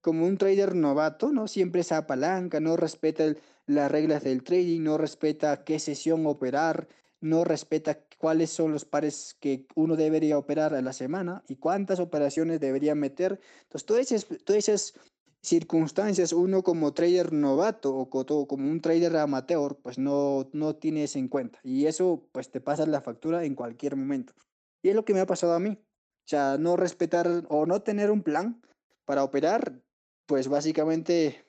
como 0.00 0.26
un 0.26 0.36
trader 0.36 0.74
novato, 0.74 1.32
¿no? 1.32 1.48
Siempre 1.48 1.82
se 1.82 1.94
apalanca, 1.94 2.60
no 2.60 2.76
respeta 2.76 3.34
las 3.66 3.90
reglas 3.90 4.24
del 4.24 4.42
trading, 4.42 4.82
no 4.82 4.98
respeta 4.98 5.64
qué 5.64 5.78
sesión 5.78 6.26
operar, 6.26 6.88
no 7.20 7.44
respeta 7.44 8.05
cuáles 8.16 8.50
son 8.50 8.72
los 8.72 8.84
pares 8.84 9.36
que 9.40 9.66
uno 9.74 9.96
debería 9.96 10.38
operar 10.38 10.74
a 10.74 10.82
la 10.82 10.92
semana 10.92 11.44
y 11.48 11.56
cuántas 11.56 12.00
operaciones 12.00 12.60
debería 12.60 12.94
meter. 12.94 13.40
Entonces, 13.62 13.86
todas 13.86 14.12
esas, 14.12 14.26
todas 14.44 14.68
esas 14.68 14.94
circunstancias, 15.42 16.32
uno 16.32 16.62
como 16.62 16.92
trader 16.92 17.32
novato 17.32 17.94
o 17.94 18.46
como 18.46 18.68
un 18.68 18.80
trader 18.80 19.16
amateur, 19.16 19.76
pues 19.82 19.98
no, 19.98 20.48
no 20.52 20.76
tienes 20.76 21.16
en 21.16 21.28
cuenta. 21.28 21.60
Y 21.62 21.86
eso, 21.86 22.28
pues 22.32 22.50
te 22.50 22.60
pasa 22.60 22.86
la 22.86 23.00
factura 23.00 23.44
en 23.44 23.54
cualquier 23.54 23.96
momento. 23.96 24.34
Y 24.82 24.88
es 24.88 24.94
lo 24.94 25.04
que 25.04 25.14
me 25.14 25.20
ha 25.20 25.26
pasado 25.26 25.52
a 25.54 25.60
mí. 25.60 25.70
O 25.70 26.28
sea, 26.28 26.56
no 26.58 26.76
respetar 26.76 27.44
o 27.48 27.66
no 27.66 27.82
tener 27.82 28.10
un 28.10 28.22
plan 28.22 28.60
para 29.04 29.22
operar, 29.22 29.80
pues 30.26 30.48
básicamente 30.48 31.46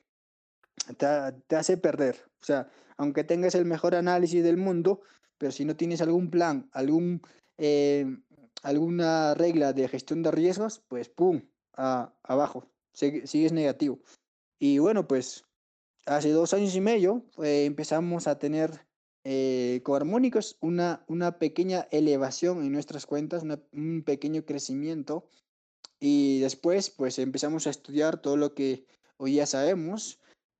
te, 0.98 1.56
hace 1.56 1.78
perder. 1.78 2.24
O 2.42 2.46
sea, 2.46 2.70
aunque 2.98 3.24
tengas 3.24 3.56
el 3.56 3.66
mejor 3.66 3.96
análisis 3.96 4.44
del 4.44 4.58
mundo, 4.58 5.02
pero 5.38 5.52
si 5.52 5.66
no 5.66 5.76
tienes 5.76 6.02
algún 6.02 6.30
plan, 6.30 6.70
algún, 6.74 7.22
eh, 7.58 8.18
alguna 8.64 9.34
regla 9.34 9.74
de 9.74 9.88
gestión 9.88 10.24
de 10.24 10.32
riesgos, 10.32 10.82
pues 10.88 11.10
¡pum! 11.10 11.42
abajo, 11.74 12.68
sigues 12.94 13.52
negativo. 13.52 14.00
Y 14.60 14.80
bueno, 14.80 15.08
pues 15.08 15.46
hace 16.06 16.32
dos 16.32 16.54
años 16.54 16.76
y 16.76 16.82
medio 16.82 17.24
eh, 17.44 17.66
empezamos 17.66 18.28
a 18.28 18.40
tener 18.40 18.86
eh, 19.24 19.82
con 19.84 19.98
armónicos 19.98 20.58
una, 20.62 21.04
una 21.08 21.38
pequeña 21.38 21.88
elevación 21.92 22.64
en 22.64 22.72
nuestras 22.72 23.06
cuentas, 23.06 23.44
un 23.72 24.04
pequeño 24.04 24.44
crecimiento. 24.46 25.28
Y 26.00 26.40
después, 26.40 26.90
pues 26.90 27.20
empezamos 27.20 27.68
a 27.68 27.72
estudiar 27.72 28.22
todo 28.22 28.38
lo 28.38 28.54
que 28.56 28.86
hoy 29.18 29.36
ya 29.36 29.46
sabemos 29.46 30.20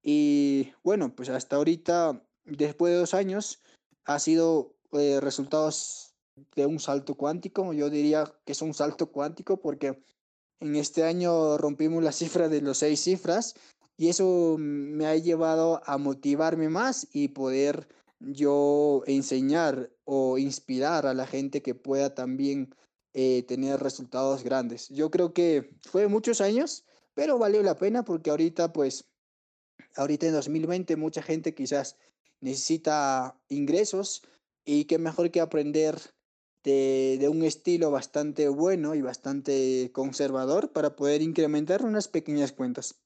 y 0.10 0.72
bueno, 0.84 1.14
pues 1.14 1.28
hasta 1.28 1.58
ahorita, 1.58 2.24
después 2.46 2.94
de 2.94 3.00
dos 3.00 3.14
años, 3.14 3.62
ha 4.08 4.20
sido 4.20 4.74
eh, 4.94 5.20
resultados 5.22 6.16
de 6.56 6.66
un 6.66 6.80
salto 6.80 7.16
cuántico. 7.16 7.74
Yo 7.74 7.90
diría 7.90 8.24
que 8.46 8.54
es 8.54 8.62
un 8.62 8.74
salto 8.74 9.12
cuántico 9.12 9.60
porque 9.60 10.02
en 10.60 10.76
este 10.76 11.04
año 11.04 11.58
rompimos 11.58 12.04
la 12.04 12.12
cifra 12.14 12.50
de 12.50 12.62
los 12.62 12.80
seis 12.80 13.02
cifras 13.02 13.56
y 13.98 14.10
eso 14.10 14.56
me 14.58 15.06
ha 15.06 15.16
llevado 15.16 15.82
a 15.86 15.98
motivarme 15.98 16.70
más 16.70 17.08
y 17.12 17.30
poder 17.30 17.88
yo 18.20 19.04
enseñar 19.06 19.92
o 20.06 20.38
inspirar 20.38 21.06
a 21.06 21.14
la 21.14 21.28
gente 21.28 21.62
que 21.62 21.76
pueda 21.76 22.16
también 22.16 22.74
eh, 23.14 23.44
tener 23.44 23.80
resultados 23.80 24.44
grandes. 24.44 24.88
Yo 24.90 25.12
creo 25.12 25.34
que 25.34 25.76
fue 25.82 26.08
muchos 26.08 26.40
años, 26.40 26.86
pero 27.14 27.38
valió 27.38 27.62
la 27.62 27.76
pena 27.76 28.06
porque 28.06 28.30
ahorita 28.30 28.72
pues 28.72 29.06
ahorita 29.96 30.28
en 30.28 30.34
2020 30.34 30.96
mucha 30.96 31.22
gente 31.22 31.54
quizás 31.54 31.98
necesita 32.42 33.40
ingresos 33.50 34.24
y 34.66 34.86
qué 34.86 34.98
mejor 34.98 35.32
que 35.32 35.42
aprender 35.42 35.96
de, 36.64 37.18
de, 37.20 37.30
un 37.30 37.44
estilo 37.44 37.92
bastante 37.92 38.50
bueno 38.50 38.96
y 38.96 39.02
bastante 39.02 39.92
conservador 39.94 40.74
para 40.74 40.96
poder 40.96 41.22
incrementar 41.22 41.84
unas 41.84 42.08
pequeñas 42.08 42.52
cuentas. 42.52 43.02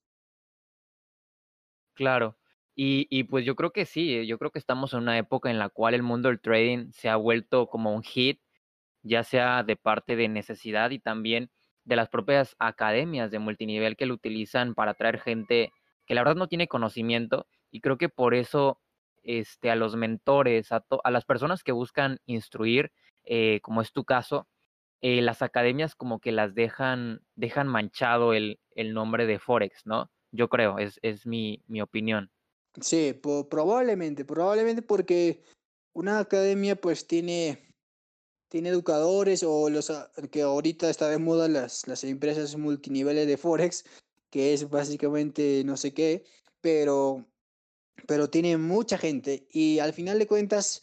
Claro, 1.94 2.38
y, 2.76 3.08
y, 3.10 3.26
pues 3.26 3.46
yo 3.46 3.56
creo 3.56 3.72
que 3.72 3.86
sí, 3.86 4.26
yo 4.26 4.40
creo 4.40 4.52
que 4.52 4.60
estamos 4.60 4.94
en 4.94 5.00
una 5.00 5.18
época 5.18 5.52
en 5.52 5.60
la 5.60 5.70
cual 5.70 5.94
el 5.94 6.04
mundo 6.04 6.30
del 6.30 6.42
trading 6.42 6.92
se 6.92 7.10
ha 7.10 7.16
vuelto 7.16 7.68
como 7.68 7.94
un 7.94 8.02
hit, 8.02 8.42
ya 9.04 9.24
sea 9.24 9.64
de 9.64 9.76
parte 9.76 10.16
de 10.16 10.28
necesidad 10.28 10.92
y 10.92 11.00
también 11.00 11.52
de 11.84 11.96
las 11.96 12.10
propias 12.10 12.56
academias 12.60 13.32
de 13.32 13.40
multinivel 13.40 13.96
que 13.96 14.06
lo 14.06 14.14
utilizan 14.14 14.74
para 14.74 14.92
atraer 14.92 15.20
gente 15.20 15.72
que 16.06 16.16
la 16.16 16.22
verdad 16.22 16.36
no 16.36 16.48
tiene 16.48 16.68
conocimiento 16.68 17.48
y 17.72 17.82
creo 17.82 17.98
que 17.98 18.10
por 18.10 18.34
eso 18.34 18.81
este, 19.24 19.70
a 19.72 19.76
los 19.76 19.96
mentores, 19.96 20.72
a, 20.72 20.86
a 21.04 21.12
las 21.12 21.26
personas 21.26 21.64
que 21.64 21.72
buscan 21.72 22.20
instruir, 22.26 22.92
eh, 23.24 23.60
como 23.62 23.82
es 23.82 23.92
tu 23.92 24.04
caso, 24.04 24.48
eh, 25.02 25.22
las 25.22 25.42
academias 25.42 25.96
como 25.96 26.20
que 26.20 26.32
las 26.32 26.54
dejan, 26.54 27.22
dejan 27.36 27.68
manchado 27.68 28.34
el, 28.34 28.60
el 28.76 28.94
nombre 28.94 29.26
de 29.26 29.40
Forex, 29.40 29.86
¿no? 29.86 30.12
Yo 30.32 30.48
creo, 30.48 30.80
es, 30.80 31.00
es 31.02 31.26
mi, 31.26 31.64
mi 31.68 31.82
opinión. 31.82 32.32
Sí, 32.80 33.20
probablemente, 33.50 34.24
probablemente 34.24 34.82
porque 34.82 35.44
una 35.94 36.20
academia 36.20 36.76
pues 36.76 37.06
tiene, 37.06 37.76
tiene 38.48 38.70
educadores 38.70 39.44
o 39.44 39.70
los 39.70 39.92
que 40.32 40.42
ahorita 40.42 40.90
está 40.90 41.10
de 41.10 41.18
moda 41.18 41.50
las, 41.50 41.86
las 41.88 42.04
empresas 42.04 42.56
multiniveles 42.56 43.28
de 43.28 43.38
Forex 43.38 43.84
que 44.32 44.54
es 44.54 44.70
básicamente 44.70 45.62
no 45.66 45.78
sé 45.78 45.94
qué, 45.94 46.24
pero, 46.62 47.26
pero 48.08 48.30
tiene 48.30 48.58
mucha 48.58 48.98
gente 48.98 49.48
y 49.52 49.80
al 49.80 49.94
final 49.94 50.20
de 50.20 50.28
cuentas, 50.28 50.82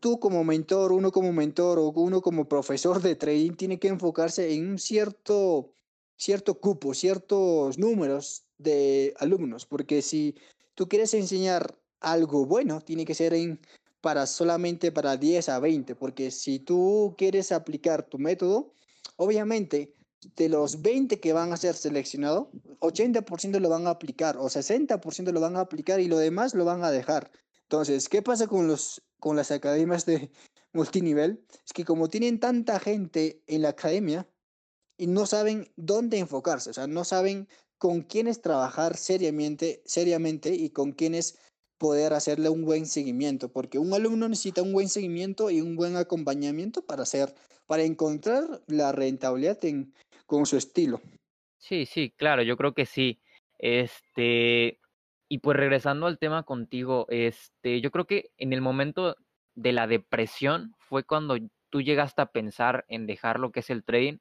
tú 0.00 0.18
como 0.18 0.44
mentor, 0.44 0.92
uno 0.92 1.10
como 1.12 1.32
mentor 1.32 1.78
o 1.78 1.88
uno 1.90 2.20
como 2.20 2.48
profesor 2.48 3.00
de 3.00 3.16
trading 3.16 3.52
tiene 3.52 3.78
que 3.78 3.88
enfocarse 3.88 4.52
en 4.52 4.70
un 4.70 4.78
cierto, 4.78 5.72
cierto 6.16 6.60
cupo, 6.60 6.94
ciertos 6.94 7.78
números 7.78 8.44
de 8.58 9.14
alumnos, 9.18 9.66
porque 9.66 10.02
si 10.02 10.36
tú 10.74 10.88
quieres 10.88 11.14
enseñar 11.14 11.78
algo 12.00 12.46
bueno, 12.46 12.80
tiene 12.80 13.04
que 13.04 13.14
ser 13.14 13.34
en, 13.34 13.60
para 14.00 14.26
solamente 14.26 14.92
para 14.92 15.16
10 15.16 15.48
a 15.48 15.58
20, 15.58 15.94
porque 15.94 16.30
si 16.30 16.58
tú 16.58 17.14
quieres 17.16 17.52
aplicar 17.52 18.02
tu 18.02 18.18
método, 18.18 18.72
obviamente 19.16 19.94
de 20.36 20.48
los 20.48 20.82
20 20.82 21.20
que 21.20 21.32
van 21.32 21.52
a 21.52 21.56
ser 21.56 21.74
seleccionados, 21.74 22.48
80% 22.80 23.58
lo 23.58 23.68
van 23.68 23.86
a 23.86 23.90
aplicar 23.90 24.36
o 24.36 24.48
60% 24.48 25.32
lo 25.32 25.40
van 25.40 25.56
a 25.56 25.60
aplicar 25.60 26.00
y 26.00 26.08
lo 26.08 26.18
demás 26.18 26.54
lo 26.54 26.64
van 26.64 26.84
a 26.84 26.90
dejar. 26.90 27.30
Entonces, 27.62 28.08
¿qué 28.08 28.22
pasa 28.22 28.46
con, 28.46 28.66
los, 28.66 29.02
con 29.18 29.36
las 29.36 29.50
academias 29.50 30.06
de 30.06 30.30
multinivel? 30.72 31.44
Es 31.64 31.72
que 31.72 31.84
como 31.84 32.08
tienen 32.08 32.40
tanta 32.40 32.78
gente 32.80 33.42
en 33.46 33.62
la 33.62 33.70
academia 33.70 34.28
y 34.96 35.06
no 35.06 35.24
saben 35.26 35.72
dónde 35.76 36.18
enfocarse, 36.18 36.70
o 36.70 36.72
sea, 36.74 36.86
no 36.86 37.04
saben 37.04 37.48
con 37.78 38.02
quiénes 38.02 38.42
trabajar 38.42 38.96
seriamente, 38.96 39.82
seriamente 39.86 40.54
y 40.54 40.70
con 40.70 40.92
quiénes 40.92 41.38
poder 41.78 42.12
hacerle 42.12 42.50
un 42.50 42.66
buen 42.66 42.84
seguimiento, 42.84 43.50
porque 43.50 43.78
un 43.78 43.94
alumno 43.94 44.28
necesita 44.28 44.60
un 44.60 44.74
buen 44.74 44.90
seguimiento 44.90 45.50
y 45.50 45.62
un 45.62 45.76
buen 45.76 45.96
acompañamiento 45.96 46.84
para 46.84 47.04
hacer, 47.04 47.34
para 47.66 47.84
encontrar 47.84 48.62
la 48.66 48.92
rentabilidad 48.92 49.64
en, 49.64 49.94
con 50.30 50.46
su 50.46 50.56
estilo. 50.56 51.00
Sí, 51.58 51.84
sí, 51.86 52.10
claro, 52.16 52.42
yo 52.42 52.56
creo 52.56 52.74
que 52.74 52.86
sí. 52.86 53.20
Este, 53.58 54.80
y 55.28 55.38
pues 55.38 55.56
regresando 55.56 56.06
al 56.06 56.18
tema 56.18 56.42
contigo, 56.44 57.06
este, 57.10 57.80
yo 57.80 57.90
creo 57.90 58.06
que 58.06 58.30
en 58.38 58.52
el 58.52 58.62
momento 58.62 59.16
de 59.54 59.72
la 59.72 59.86
depresión 59.86 60.74
fue 60.78 61.04
cuando 61.04 61.36
tú 61.68 61.82
llegaste 61.82 62.22
a 62.22 62.26
pensar 62.32 62.84
en 62.88 63.06
dejar 63.06 63.38
lo 63.40 63.52
que 63.52 63.60
es 63.60 63.70
el 63.70 63.84
trading 63.84 64.18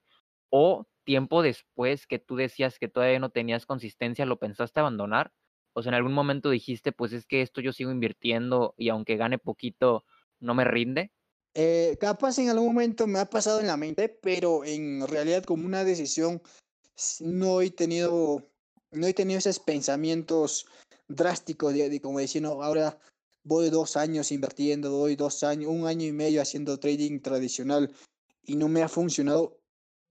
o 0.49 0.87
tiempo 1.05 1.41
después 1.41 2.07
que 2.07 2.19
tú 2.19 2.35
decías 2.35 2.77
que 2.79 2.89
todavía 2.89 3.19
no 3.19 3.29
tenías 3.31 3.65
consistencia, 3.65 4.25
lo 4.25 4.37
pensaste 4.37 4.79
abandonar 4.79 5.31
O 5.73 5.81
sea, 5.81 5.91
en 5.91 5.95
algún 5.95 6.13
momento 6.13 6.49
dijiste, 6.49 6.91
pues 6.91 7.13
es 7.13 7.25
que 7.25 7.41
esto 7.41 7.61
yo 7.61 7.71
sigo 7.73 7.91
invirtiendo 7.91 8.75
y 8.77 8.89
aunque 8.89 9.17
gane 9.17 9.37
poquito, 9.39 10.05
no 10.39 10.53
me 10.55 10.65
rinde. 10.65 11.11
Eh, 11.55 11.97
capaz 11.99 12.37
en 12.37 12.49
algún 12.49 12.67
momento 12.67 13.07
me 13.07 13.19
ha 13.19 13.25
pasado 13.25 13.59
en 13.59 13.67
la 13.67 13.77
mente, 13.77 14.09
pero 14.09 14.63
en 14.63 15.07
realidad 15.07 15.43
como 15.43 15.65
una 15.65 15.83
decisión 15.83 16.41
no 17.19 17.61
he 17.61 17.71
tenido, 17.71 18.47
no 18.91 19.07
he 19.07 19.13
tenido 19.13 19.39
esos 19.39 19.59
pensamientos 19.59 20.67
drásticos 21.07 21.73
de, 21.73 21.99
como 22.01 22.19
diciendo, 22.19 22.61
ahora 22.61 22.99
voy 23.43 23.69
dos 23.69 23.97
años 23.97 24.31
invirtiendo, 24.31 24.91
voy 24.91 25.15
dos 25.15 25.43
años, 25.43 25.71
un 25.71 25.87
año 25.87 26.05
y 26.05 26.11
medio 26.11 26.41
haciendo 26.41 26.79
trading 26.79 27.19
tradicional 27.19 27.93
y 28.43 28.55
no 28.55 28.67
me 28.67 28.83
ha 28.83 28.89
funcionado 28.89 29.57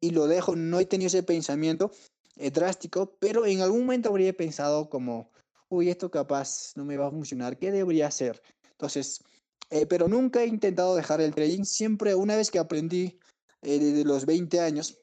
y 0.01 0.11
lo 0.11 0.27
dejo. 0.27 0.57
No 0.57 0.81
he 0.81 0.87
tenido 0.87 1.09
ese 1.09 1.23
pensamiento 1.23 1.93
eh, 2.37 2.51
drástico, 2.51 3.17
pero 3.21 3.47
en 3.47 3.61
algún 3.61 3.81
momento 3.81 4.09
habría 4.09 4.33
pensado 4.33 4.89
como, 4.89 5.31
uy, 5.69 5.91
esto 5.91 6.11
capaz 6.11 6.73
no 6.77 6.85
me 6.85 6.97
va 6.97 7.09
a 7.09 7.11
funcionar, 7.11 7.59
¿qué 7.59 7.71
debería 7.71 8.09
hacer? 8.09 8.43
Entonces, 8.73 9.23
eh, 9.71 9.87
pero 9.87 10.09
nunca 10.09 10.43
he 10.43 10.47
intentado 10.47 10.97
dejar 10.97 11.21
el 11.21 11.35
trading. 11.35 11.65
Siempre, 11.65 12.15
una 12.15 12.37
vez 12.37 12.51
que 12.51 12.59
aprendí 12.59 13.19
eh, 13.63 13.79
desde 13.79 14.05
los 14.05 14.27
20 14.27 14.61
años, 14.61 14.99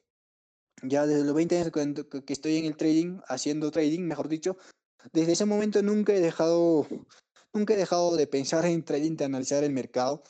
ya 0.82 1.06
desde 1.06 1.24
los 1.24 1.34
20 1.34 1.58
años 1.58 1.72
que 1.72 2.32
estoy 2.32 2.56
en 2.56 2.66
el 2.66 2.76
trading, 2.76 3.20
haciendo 3.28 3.70
trading, 3.70 4.00
mejor 4.00 4.28
dicho, 4.28 4.56
desde 5.12 5.32
ese 5.32 5.44
momento 5.44 5.82
nunca 5.82 6.14
he 6.14 6.20
dejado, 6.20 6.86
nunca 7.52 7.74
he 7.74 7.76
dejado 7.76 8.16
de 8.16 8.26
pensar 8.26 8.64
en 8.66 8.84
trading, 8.84 9.16
de 9.16 9.24
analizar 9.24 9.62
el 9.64 9.72
mercado, 9.72 10.22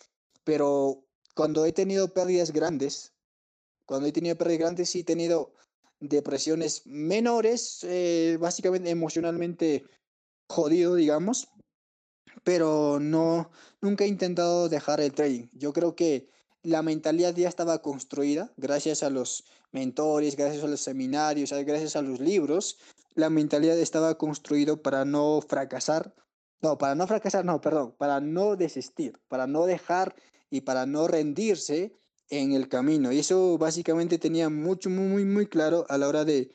pero 0.44 1.04
cuando 1.34 1.64
he 1.64 1.72
tenido 1.72 2.12
pérdidas 2.12 2.52
grandes, 2.52 3.12
cuando 3.86 4.08
he 4.08 4.12
tenido 4.12 4.36
pérdidas 4.36 4.60
grandes, 4.60 4.90
sí 4.90 5.00
he 5.00 5.04
tenido 5.04 5.52
depresiones 6.00 6.86
menores, 6.86 7.84
eh, 7.84 8.36
básicamente 8.40 8.90
emocionalmente 8.90 9.84
jodido, 10.48 10.94
digamos, 10.94 11.48
pero 12.46 13.00
no, 13.00 13.50
nunca 13.80 14.04
he 14.04 14.06
intentado 14.06 14.68
dejar 14.68 15.00
el 15.00 15.12
trading. 15.12 15.48
Yo 15.52 15.72
creo 15.72 15.96
que 15.96 16.28
la 16.62 16.80
mentalidad 16.80 17.34
ya 17.34 17.48
estaba 17.48 17.82
construida 17.82 18.52
gracias 18.56 19.02
a 19.02 19.10
los 19.10 19.42
mentores, 19.72 20.36
gracias 20.36 20.62
a 20.62 20.68
los 20.68 20.80
seminarios, 20.80 21.50
gracias 21.50 21.96
a 21.96 22.02
los 22.02 22.20
libros. 22.20 22.78
La 23.16 23.30
mentalidad 23.30 23.76
estaba 23.76 24.16
construida 24.16 24.76
para 24.76 25.04
no 25.04 25.40
fracasar. 25.40 26.14
No, 26.62 26.78
para 26.78 26.94
no 26.94 27.08
fracasar, 27.08 27.44
no, 27.44 27.60
perdón, 27.60 27.96
para 27.98 28.20
no 28.20 28.54
desistir, 28.54 29.18
para 29.26 29.48
no 29.48 29.66
dejar 29.66 30.14
y 30.48 30.60
para 30.60 30.86
no 30.86 31.08
rendirse 31.08 31.96
en 32.30 32.52
el 32.52 32.68
camino. 32.68 33.10
Y 33.10 33.18
eso 33.18 33.58
básicamente 33.58 34.18
tenía 34.18 34.50
mucho, 34.50 34.88
muy, 34.88 35.08
muy, 35.08 35.24
muy 35.24 35.46
claro 35.46 35.84
a 35.88 35.98
la 35.98 36.06
hora 36.06 36.24
de, 36.24 36.52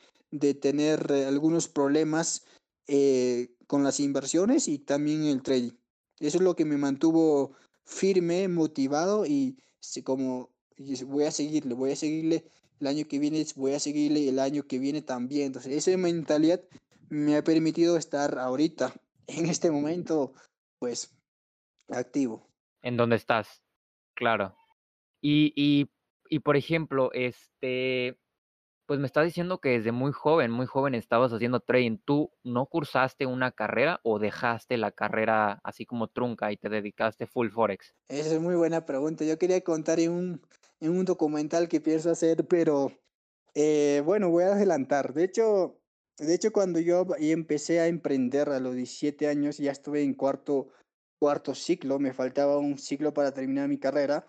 tener 0.62 1.12
eh, 1.12 1.26
algunos 1.26 1.68
problemas 1.68 2.44
eh, 2.86 3.54
con 3.66 3.84
las 3.84 4.00
inversiones 4.00 4.68
y 4.68 4.78
también 4.78 5.24
el 5.24 5.42
trading. 5.42 5.81
Eso 6.22 6.38
es 6.38 6.42
lo 6.42 6.54
que 6.54 6.64
me 6.64 6.76
mantuvo 6.76 7.52
firme, 7.84 8.48
motivado 8.48 9.26
y 9.26 9.58
como 10.04 10.50
voy 11.06 11.24
a 11.24 11.30
seguirle, 11.30 11.74
voy 11.74 11.92
a 11.92 11.96
seguirle 11.96 12.44
el 12.80 12.86
año 12.86 13.06
que 13.08 13.18
viene, 13.18 13.44
voy 13.56 13.74
a 13.74 13.80
seguirle 13.80 14.28
el 14.28 14.38
año 14.38 14.62
que 14.64 14.78
viene 14.78 15.02
también. 15.02 15.46
Entonces, 15.46 15.72
esa 15.72 15.96
mentalidad 15.96 16.60
me 17.08 17.36
ha 17.36 17.44
permitido 17.44 17.96
estar 17.96 18.38
ahorita, 18.38 18.94
en 19.26 19.46
este 19.46 19.70
momento, 19.70 20.32
pues, 20.78 21.14
activo. 21.88 22.48
En 22.82 22.96
dónde 22.96 23.16
estás, 23.16 23.62
claro. 24.14 24.56
Y, 25.20 25.52
y 26.28 26.38
por 26.38 26.56
ejemplo, 26.56 27.12
este, 27.12 28.18
pues 28.86 28.98
me 28.98 29.06
estás 29.06 29.24
diciendo 29.24 29.60
que 29.60 29.70
desde 29.70 29.92
muy 29.92 30.12
joven, 30.12 30.50
muy 30.50 30.66
joven 30.66 30.94
estabas 30.94 31.32
haciendo 31.32 31.60
trading. 31.60 31.98
¿Tú 32.04 32.30
no 32.42 32.66
cursaste 32.66 33.26
una 33.26 33.52
carrera 33.52 34.00
o 34.02 34.18
dejaste 34.18 34.76
la 34.76 34.90
carrera 34.90 35.60
así 35.62 35.86
como 35.86 36.08
trunca 36.08 36.52
y 36.52 36.56
te 36.56 36.68
dedicaste 36.68 37.26
full 37.26 37.50
forex? 37.50 37.94
Esa 38.08 38.34
es 38.34 38.40
muy 38.40 38.54
buena 38.54 38.84
pregunta. 38.84 39.24
Yo 39.24 39.38
quería 39.38 39.60
contar 39.62 40.00
en 40.00 40.12
un, 40.12 40.42
en 40.80 40.90
un 40.90 41.04
documental 41.04 41.68
que 41.68 41.80
pienso 41.80 42.10
hacer, 42.10 42.46
pero 42.46 42.92
eh, 43.54 44.02
bueno, 44.04 44.30
voy 44.30 44.44
a 44.44 44.54
adelantar. 44.54 45.14
De 45.14 45.24
hecho, 45.24 45.78
de 46.18 46.34
hecho, 46.34 46.52
cuando 46.52 46.78
yo 46.80 47.06
empecé 47.18 47.80
a 47.80 47.86
emprender 47.86 48.48
a 48.50 48.60
los 48.60 48.74
17 48.74 49.28
años, 49.28 49.58
ya 49.58 49.72
estuve 49.72 50.02
en 50.02 50.14
cuarto, 50.14 50.68
cuarto 51.18 51.54
ciclo, 51.54 51.98
me 51.98 52.12
faltaba 52.12 52.58
un 52.58 52.78
ciclo 52.78 53.14
para 53.14 53.32
terminar 53.32 53.68
mi 53.68 53.78
carrera. 53.78 54.26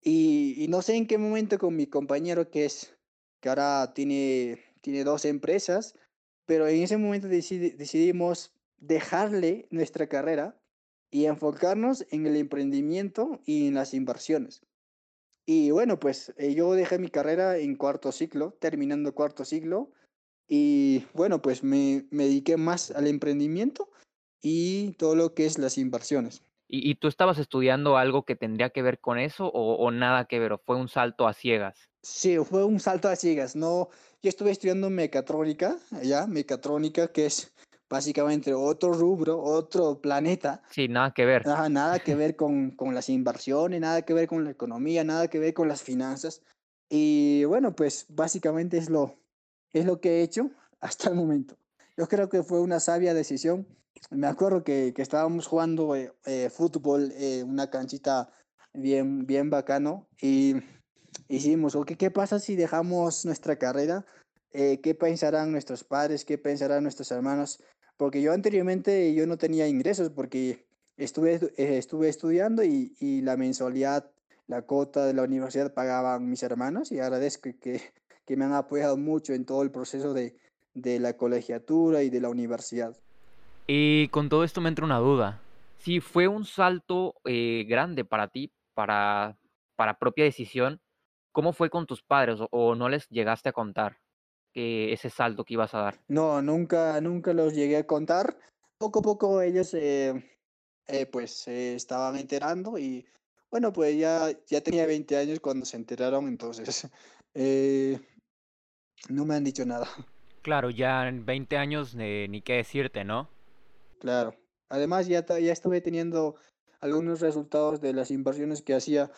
Y, 0.00 0.54
y 0.62 0.68
no 0.68 0.82
sé 0.82 0.94
en 0.94 1.06
qué 1.06 1.18
momento 1.18 1.58
con 1.58 1.74
mi 1.74 1.86
compañero, 1.86 2.50
que 2.50 2.64
es 2.64 2.95
que 3.46 3.50
ahora 3.50 3.94
tiene, 3.94 4.58
tiene 4.80 5.04
dos 5.04 5.24
empresas, 5.24 5.94
pero 6.46 6.66
en 6.66 6.82
ese 6.82 6.96
momento 6.96 7.28
decidimos 7.28 8.52
dejarle 8.78 9.68
nuestra 9.70 10.08
carrera 10.08 10.60
y 11.12 11.26
enfocarnos 11.26 12.04
en 12.10 12.26
el 12.26 12.34
emprendimiento 12.34 13.40
y 13.46 13.68
en 13.68 13.74
las 13.74 13.94
inversiones. 13.94 14.62
Y 15.46 15.70
bueno, 15.70 16.00
pues 16.00 16.34
eh, 16.38 16.54
yo 16.56 16.72
dejé 16.72 16.98
mi 16.98 17.08
carrera 17.08 17.56
en 17.56 17.76
cuarto 17.76 18.10
ciclo, 18.10 18.56
terminando 18.58 19.14
cuarto 19.14 19.44
ciclo, 19.44 19.92
y 20.48 21.04
bueno, 21.14 21.40
pues 21.40 21.62
me, 21.62 22.08
me 22.10 22.24
dediqué 22.24 22.56
más 22.56 22.90
al 22.90 23.06
emprendimiento 23.06 23.88
y 24.42 24.94
todo 24.94 25.14
lo 25.14 25.34
que 25.34 25.46
es 25.46 25.56
las 25.56 25.78
inversiones. 25.78 26.42
¿Y, 26.68 26.96
tú 26.96 27.06
estabas 27.08 27.38
estudiando 27.38 27.96
algo 27.96 28.24
que 28.24 28.34
tendría 28.34 28.70
que 28.70 28.82
ver 28.82 28.98
con 28.98 29.18
eso 29.18 29.50
o, 29.52 29.90
nada 29.90 30.24
que 30.24 30.40
ver? 30.40 30.52
¿O 30.52 30.58
fue 30.58 30.76
un 30.76 30.88
salto 30.88 31.28
a 31.28 31.32
ciegas? 31.32 31.88
Sí, 32.02 32.36
fue 32.38 32.64
un 32.64 32.80
salto 32.80 33.08
a 33.08 33.16
ciegas. 33.16 33.54
No, 33.54 33.88
yo 34.22 34.28
estuve 34.28 34.50
estudiando 34.50 34.90
mecatrónica, 34.90 35.76
ya, 36.02 36.26
mecatrónica, 36.26 37.08
que 37.08 37.26
es 37.26 37.52
básicamente 37.88 38.52
otro 38.52 38.92
rubro, 38.92 39.40
otro 39.40 40.00
planeta. 40.00 40.62
Sí, 40.70 40.88
nada 40.88 41.12
que 41.12 41.24
ver. 41.24 41.46
nada 41.46 42.00
que 42.00 42.14
ver 42.14 42.34
con, 42.36 42.72
con 42.72 42.94
las 42.94 43.08
inversiones, 43.08 43.80
nada 43.80 44.02
que 44.02 44.14
ver 44.14 44.26
con 44.26 44.44
la 44.44 44.50
economía, 44.50 45.04
nada 45.04 45.28
que 45.28 45.38
ver 45.38 45.54
con 45.54 45.68
las 45.68 45.82
finanzas. 45.82 46.42
Y 46.88 47.44
bueno, 47.44 47.74
pues 47.74 48.06
básicamente 48.08 48.76
es 48.78 48.90
lo, 48.90 49.18
es 49.72 49.84
lo 49.84 50.00
que 50.00 50.18
he 50.18 50.22
hecho 50.22 50.50
hasta 50.80 51.10
el 51.10 51.14
momento. 51.14 51.56
Yo 51.96 52.08
creo 52.08 52.28
que 52.28 52.42
fue 52.42 52.60
una 52.60 52.80
sabia 52.80 53.14
decisión 53.14 53.66
me 54.10 54.26
acuerdo 54.26 54.64
que, 54.64 54.92
que 54.94 55.02
estábamos 55.02 55.46
jugando 55.46 55.94
eh, 55.96 56.12
eh, 56.26 56.50
fútbol, 56.50 57.12
eh, 57.16 57.42
una 57.42 57.70
canchita 57.70 58.30
bien, 58.72 59.26
bien 59.26 59.50
bacano 59.50 60.06
y 60.20 60.56
hicimos, 61.28 61.74
okay, 61.74 61.96
¿qué 61.96 62.10
pasa 62.10 62.38
si 62.38 62.56
dejamos 62.56 63.24
nuestra 63.24 63.56
carrera? 63.56 64.06
¿Qué 64.52 64.96
pensarán 64.98 65.52
nuestros 65.52 65.84
padres? 65.84 66.24
¿Qué 66.24 66.38
pensarán 66.38 66.82
nuestros 66.82 67.10
hermanos? 67.10 67.62
Porque 67.98 68.22
yo 68.22 68.32
anteriormente 68.32 69.12
yo 69.12 69.26
no 69.26 69.36
tenía 69.36 69.68
ingresos 69.68 70.08
porque 70.08 70.64
estuve, 70.96 71.52
estuve 71.58 72.08
estudiando 72.08 72.64
y, 72.64 72.96
y 72.98 73.20
la 73.20 73.36
mensualidad, 73.36 74.10
la 74.46 74.62
cuota 74.62 75.04
de 75.04 75.12
la 75.12 75.24
universidad 75.24 75.74
pagaban 75.74 76.30
mis 76.30 76.42
hermanos 76.42 76.90
y 76.90 77.00
agradezco 77.00 77.50
que, 77.60 77.82
que 78.24 78.36
me 78.36 78.46
han 78.46 78.54
apoyado 78.54 78.96
mucho 78.96 79.34
en 79.34 79.44
todo 79.44 79.62
el 79.62 79.70
proceso 79.70 80.14
de, 80.14 80.38
de 80.72 81.00
la 81.00 81.18
colegiatura 81.18 82.02
y 82.02 82.08
de 82.08 82.20
la 82.22 82.30
universidad. 82.30 82.96
Y 83.66 84.08
con 84.08 84.28
todo 84.28 84.44
esto 84.44 84.60
me 84.60 84.68
entra 84.68 84.84
una 84.84 84.98
duda. 84.98 85.40
Si 85.78 86.00
fue 86.00 86.28
un 86.28 86.44
salto 86.44 87.14
eh, 87.24 87.64
grande 87.68 88.04
para 88.04 88.28
ti, 88.28 88.52
para, 88.74 89.38
para 89.74 89.98
propia 89.98 90.24
decisión, 90.24 90.80
¿cómo 91.32 91.52
fue 91.52 91.68
con 91.68 91.86
tus 91.86 92.02
padres 92.02 92.38
o, 92.50 92.74
no 92.74 92.88
les 92.88 93.08
llegaste 93.08 93.48
a 93.48 93.52
contar 93.52 93.98
ese 94.54 95.10
salto 95.10 95.44
que 95.44 95.54
ibas 95.54 95.74
a 95.74 95.80
dar? 95.80 96.00
No, 96.08 96.40
nunca, 96.40 96.98
nunca 97.00 97.34
los 97.34 97.54
llegué 97.54 97.76
a 97.76 97.86
contar. 97.86 98.38
Poco 98.78 99.00
a 99.00 99.02
poco 99.02 99.42
ellos 99.42 99.74
eh, 99.74 100.14
eh, 100.86 101.06
pues 101.06 101.32
se 101.32 101.74
estaban 101.74 102.16
enterando 102.16 102.78
y 102.78 103.04
bueno, 103.50 103.72
pues 103.72 103.98
ya, 103.98 104.30
ya 104.46 104.60
tenía 104.60 104.86
20 104.86 105.16
años 105.16 105.40
cuando 105.40 105.66
se 105.66 105.76
enteraron, 105.76 106.26
entonces 106.28 106.88
no 109.08 109.24
me 109.24 109.34
han 109.34 109.44
dicho 109.44 109.66
nada. 109.66 109.88
Claro, 110.42 110.70
ya 110.70 111.06
en 111.08 111.26
20 111.26 111.56
años 111.58 111.94
ni 111.94 112.40
qué 112.42 112.54
decirte, 112.54 113.04
¿no? 113.04 113.35
Claro. 113.98 114.34
Además, 114.68 115.06
ya, 115.06 115.24
ya 115.26 115.52
estuve 115.52 115.80
teniendo 115.80 116.36
algunos 116.80 117.20
resultados 117.20 117.80
de 117.80 117.92
las 117.92 118.10
inversiones 118.10 118.62
que 118.62 118.74
hacía 118.74 119.10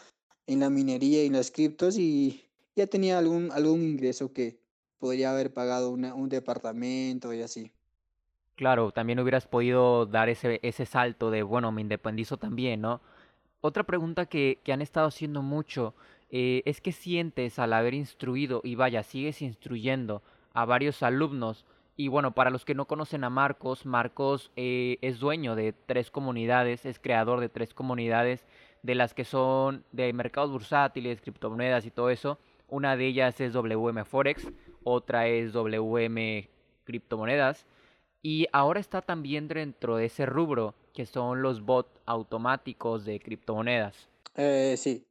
en 0.46 0.60
la 0.60 0.70
minería 0.70 1.22
y 1.22 1.26
en 1.26 1.34
las 1.34 1.50
criptos 1.50 1.98
y 1.98 2.44
ya 2.76 2.86
tenía 2.86 3.18
algún, 3.18 3.50
algún 3.52 3.82
ingreso 3.82 4.32
que 4.32 4.60
podría 4.98 5.30
haber 5.30 5.52
pagado 5.52 5.90
un 5.90 6.28
departamento 6.28 7.32
y 7.32 7.42
así. 7.42 7.72
Claro, 8.56 8.90
también 8.90 9.20
hubieras 9.20 9.46
podido 9.46 10.06
dar 10.06 10.28
ese, 10.28 10.58
ese 10.62 10.84
salto 10.84 11.30
de, 11.30 11.42
bueno, 11.42 11.70
me 11.70 11.80
independizo 11.80 12.38
también, 12.38 12.80
¿no? 12.80 13.00
Otra 13.60 13.84
pregunta 13.84 14.26
que, 14.26 14.58
que 14.64 14.72
han 14.72 14.82
estado 14.82 15.06
haciendo 15.06 15.42
mucho 15.42 15.94
eh, 16.30 16.62
es 16.64 16.80
que 16.80 16.92
sientes 16.92 17.58
al 17.58 17.72
haber 17.72 17.94
instruido 17.94 18.60
y 18.64 18.74
vaya, 18.74 19.02
sigues 19.02 19.42
instruyendo 19.42 20.22
a 20.52 20.64
varios 20.64 21.02
alumnos 21.02 21.64
y 22.00 22.06
bueno, 22.06 22.32
para 22.32 22.50
los 22.50 22.64
que 22.64 22.76
no 22.76 22.86
conocen 22.86 23.24
a 23.24 23.28
Marcos, 23.28 23.84
Marcos 23.84 24.52
eh, 24.54 24.98
es 25.00 25.18
dueño 25.18 25.56
de 25.56 25.72
tres 25.72 26.12
comunidades, 26.12 26.86
es 26.86 27.00
creador 27.00 27.40
de 27.40 27.48
tres 27.48 27.74
comunidades, 27.74 28.46
de 28.84 28.94
las 28.94 29.14
que 29.14 29.24
son 29.24 29.84
de 29.90 30.12
mercados 30.12 30.52
bursátiles, 30.52 31.20
criptomonedas 31.20 31.84
y 31.86 31.90
todo 31.90 32.10
eso. 32.10 32.38
Una 32.68 32.96
de 32.96 33.08
ellas 33.08 33.40
es 33.40 33.52
WM 33.52 34.04
Forex, 34.04 34.46
otra 34.84 35.26
es 35.26 35.52
WM 35.52 36.48
Criptomonedas 36.84 37.66
Y 38.22 38.46
ahora 38.52 38.78
está 38.78 39.02
también 39.02 39.48
dentro 39.48 39.96
de 39.96 40.04
ese 40.04 40.24
rubro, 40.24 40.76
que 40.94 41.04
son 41.04 41.42
los 41.42 41.62
bots 41.62 42.00
automáticos 42.06 43.04
de 43.04 43.18
criptomonedas. 43.18 44.08
Eh, 44.36 44.76
sí, 44.78 45.04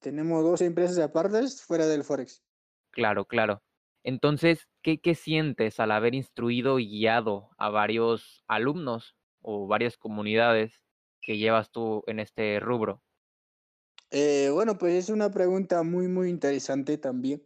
tenemos 0.00 0.42
dos 0.42 0.60
empresas 0.60 0.98
aparte 0.98 1.46
fuera 1.64 1.86
del 1.86 2.02
Forex. 2.02 2.42
Claro, 2.90 3.26
claro. 3.26 3.62
Entonces, 4.04 4.68
¿qué, 4.82 5.00
¿qué 5.00 5.14
sientes 5.14 5.80
al 5.80 5.90
haber 5.92 6.14
instruido 6.14 6.78
y 6.78 6.88
guiado 6.88 7.50
a 7.58 7.70
varios 7.70 8.44
alumnos 8.48 9.16
o 9.40 9.66
varias 9.66 9.96
comunidades 9.96 10.82
que 11.20 11.38
llevas 11.38 11.70
tú 11.70 12.02
en 12.06 12.20
este 12.20 12.60
rubro? 12.60 13.02
Eh, 14.10 14.50
bueno, 14.52 14.76
pues 14.76 14.94
es 14.94 15.08
una 15.08 15.30
pregunta 15.30 15.82
muy, 15.82 16.06
muy 16.06 16.28
interesante 16.28 16.98
también. 16.98 17.42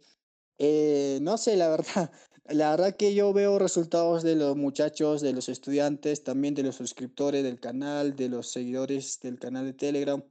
Eh, 0.57 1.19
no 1.21 1.37
sé, 1.37 1.55
la 1.55 1.69
verdad, 1.69 2.11
la 2.45 2.71
verdad 2.71 2.97
que 2.97 3.13
yo 3.15 3.31
veo 3.33 3.59
resultados 3.59 4.23
de 4.23 4.35
los 4.35 4.57
muchachos, 4.57 5.21
de 5.21 5.33
los 5.33 5.49
estudiantes, 5.49 6.23
también 6.23 6.55
de 6.55 6.63
los 6.63 6.75
suscriptores 6.75 7.43
del 7.43 7.59
canal, 7.59 8.15
de 8.15 8.29
los 8.29 8.51
seguidores 8.51 9.19
del 9.21 9.39
canal 9.39 9.65
de 9.65 9.73
Telegram. 9.73 10.23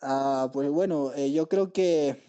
Ah, 0.00 0.50
pues 0.52 0.70
bueno, 0.70 1.12
eh, 1.14 1.32
yo 1.32 1.48
creo 1.48 1.72
que 1.72 2.27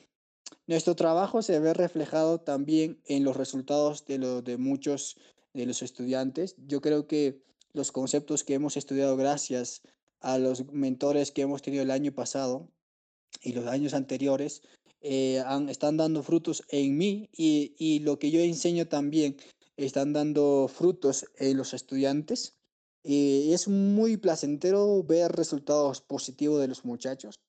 nuestro 0.70 0.96
trabajo 0.96 1.42
se 1.42 1.60
ve 1.60 1.74
reflejado 1.74 2.42
también 2.42 3.02
en 3.06 3.24
los 3.24 3.36
resultados 3.36 4.06
de, 4.06 4.20
lo, 4.20 4.44
de 4.44 4.58
muchos 4.58 5.18
de 5.56 5.66
los 5.66 5.82
estudiantes. 5.82 6.56
Yo 6.68 6.80
creo 6.80 7.08
que 7.08 7.42
los 7.74 7.92
conceptos 7.92 8.44
que 8.44 8.54
hemos 8.54 8.78
estudiado 8.78 9.18
gracias 9.18 9.82
a 10.20 10.38
los 10.38 10.72
mentores 10.72 11.32
que 11.32 11.42
hemos 11.42 11.64
tenido 11.64 11.82
el 11.82 11.90
año 11.90 12.12
pasado 12.12 12.70
y 13.42 13.54
los 13.54 13.66
años 13.66 13.96
anteriores 13.96 14.62
eh, 15.02 15.44
están 15.70 15.98
dando 15.98 16.22
frutos 16.22 16.64
en 16.70 17.00
mí 17.00 17.30
y, 17.36 17.74
y, 17.80 18.02
lo 18.02 18.20
que 18.20 18.30
yo 18.30 18.40
enseño 18.40 18.88
también 18.88 19.38
están 19.76 20.14
dando 20.14 20.68
frutos 20.72 21.26
en 21.40 21.58
los 21.58 21.74
estudiantes. 21.74 22.54
Y 23.02 23.54
es 23.54 23.68
muy 23.68 24.18
placentero 24.18 25.02
ver 25.02 25.32
resultados 25.32 26.02
positivos 26.02 26.62
de 26.62 26.68
los 26.68 26.86
muchachos, 26.86 27.40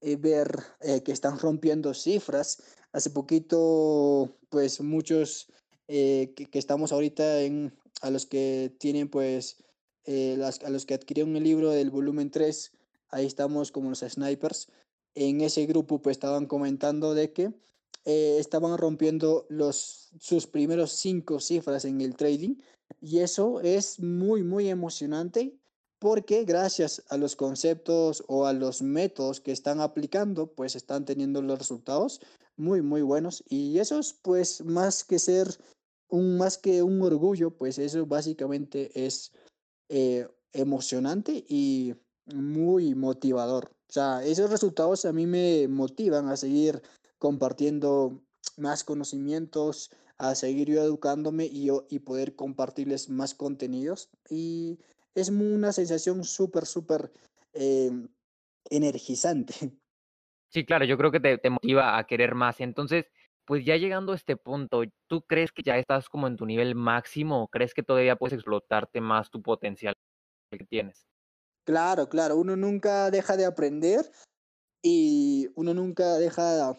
y 0.00 0.16
ver 0.16 0.58
eh, 0.80 1.02
que 1.02 1.12
están 1.12 1.38
rompiendo 1.38 1.94
cifras. 1.94 2.62
Hace 2.92 3.10
poquito, 3.10 4.36
pues 4.48 4.80
muchos 4.80 5.48
eh, 5.88 6.32
que, 6.36 6.46
que, 6.46 6.58
estamos 6.58 6.92
ahorita 6.92 7.42
en, 7.42 7.72
a 8.00 8.10
los 8.10 8.26
que 8.26 8.74
tienen 8.78 9.08
pues 9.08 9.62
eh, 10.04 10.34
las, 10.38 10.60
a 10.62 10.70
los 10.70 10.86
que 10.86 10.94
adquirieron 10.94 11.36
el 11.36 11.44
libro 11.44 11.70
del 11.70 11.90
volumen 11.90 12.30
3, 12.30 12.72
ahí 13.10 13.26
estamos 13.26 13.70
como 13.70 13.90
los 13.90 14.00
snipers. 14.00 14.68
En 15.14 15.40
ese 15.40 15.66
grupo 15.66 16.00
pues 16.00 16.16
estaban 16.16 16.46
comentando 16.46 17.14
de 17.14 17.32
que 17.32 17.52
eh, 18.04 18.36
estaban 18.38 18.78
rompiendo 18.78 19.46
los, 19.48 20.10
sus 20.18 20.46
primeros 20.46 20.92
cinco 20.92 21.40
cifras 21.40 21.84
en 21.84 22.00
el 22.00 22.16
trading 22.16 22.56
y 23.00 23.18
eso 23.18 23.60
es 23.60 24.00
muy 24.00 24.42
muy 24.42 24.68
emocionante 24.68 25.54
porque 26.00 26.44
gracias 26.44 27.04
a 27.08 27.16
los 27.16 27.36
conceptos 27.36 28.24
o 28.26 28.46
a 28.46 28.52
los 28.52 28.82
métodos 28.82 29.40
que 29.40 29.52
están 29.52 29.80
aplicando 29.80 30.48
pues 30.48 30.74
están 30.74 31.04
teniendo 31.04 31.42
los 31.42 31.58
resultados 31.58 32.20
muy 32.56 32.82
muy 32.82 33.02
buenos 33.02 33.44
y 33.48 33.78
eso 33.78 34.00
es 34.00 34.14
pues 34.14 34.64
más 34.64 35.04
que 35.04 35.20
ser 35.20 35.46
un 36.08 36.38
más 36.38 36.58
que 36.58 36.82
un 36.82 37.00
orgullo 37.02 37.56
pues 37.56 37.78
eso 37.78 38.06
básicamente 38.06 38.90
es 39.06 39.30
eh, 39.88 40.26
emocionante 40.52 41.44
y 41.48 41.94
muy 42.34 42.94
motivador. 42.94 43.70
O 43.88 43.92
sea, 43.92 44.24
esos 44.24 44.50
resultados 44.50 45.04
a 45.04 45.12
mí 45.12 45.26
me 45.26 45.68
motivan 45.68 46.28
a 46.28 46.36
seguir 46.36 46.82
compartiendo 47.18 48.22
más 48.56 48.84
conocimientos, 48.84 49.90
a 50.16 50.34
seguir 50.34 50.68
yo 50.68 50.82
educándome 50.82 51.46
y, 51.46 51.68
y 51.88 51.98
poder 52.00 52.36
compartirles 52.36 53.08
más 53.08 53.34
contenidos. 53.34 54.10
Y 54.28 54.78
es 55.14 55.28
una 55.28 55.72
sensación 55.72 56.24
súper, 56.24 56.66
súper 56.66 57.12
eh, 57.52 57.90
energizante. 58.70 59.54
Sí, 60.52 60.64
claro, 60.64 60.84
yo 60.84 60.98
creo 60.98 61.12
que 61.12 61.20
te, 61.20 61.38
te, 61.38 61.48
motiva 61.48 61.96
a 61.96 62.08
querer 62.08 62.34
más. 62.34 62.60
Entonces, 62.60 63.06
pues 63.44 63.64
ya 63.64 63.76
llegando 63.76 64.10
a 64.10 64.16
este 64.16 64.36
punto, 64.36 64.82
¿tú 65.06 65.22
crees 65.22 65.52
que 65.52 65.62
ya 65.62 65.78
estás 65.78 66.08
como 66.08 66.26
en 66.26 66.36
tu 66.36 66.44
nivel 66.44 66.74
máximo 66.74 67.44
o 67.44 67.46
crees 67.46 67.72
que 67.72 67.84
todavía 67.84 68.16
puedes 68.16 68.34
explotarte 68.34 69.00
más 69.00 69.30
tu 69.30 69.42
potencial 69.42 69.94
que 70.50 70.64
tienes? 70.64 71.06
Claro, 71.64 72.08
claro, 72.08 72.36
uno 72.36 72.56
nunca 72.56 73.12
deja 73.12 73.36
de 73.36 73.44
aprender 73.44 74.10
y 74.82 75.48
uno 75.54 75.74
nunca 75.74 76.14
deja, 76.18 76.76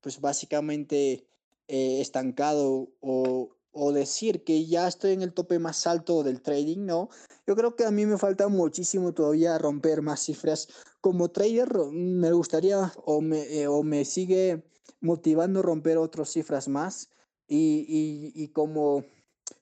pues 0.00 0.20
básicamente, 0.20 1.26
eh, 1.66 2.00
estancado 2.00 2.88
o, 3.00 3.57
o 3.72 3.92
decir 3.92 4.44
que 4.44 4.66
ya 4.66 4.88
estoy 4.88 5.12
en 5.12 5.22
el 5.22 5.32
tope 5.32 5.58
más 5.58 5.86
alto 5.86 6.22
del 6.22 6.42
trading, 6.42 6.86
¿no? 6.86 7.08
Yo 7.46 7.54
creo 7.54 7.76
que 7.76 7.84
a 7.84 7.90
mí 7.90 8.06
me 8.06 8.18
falta 8.18 8.48
muchísimo 8.48 9.12
todavía 9.12 9.58
romper 9.58 10.02
más 10.02 10.20
cifras. 10.20 10.68
Como 11.00 11.30
trader 11.30 11.72
me 11.92 12.32
gustaría 12.32 12.92
o 13.04 13.20
me, 13.20 13.42
eh, 13.42 13.68
o 13.68 13.82
me 13.82 14.04
sigue 14.04 14.64
motivando 15.00 15.62
romper 15.62 15.98
otras 15.98 16.30
cifras 16.30 16.68
más 16.68 17.10
y, 17.46 17.86
y, 17.88 18.42
y, 18.42 18.48
como, 18.48 19.04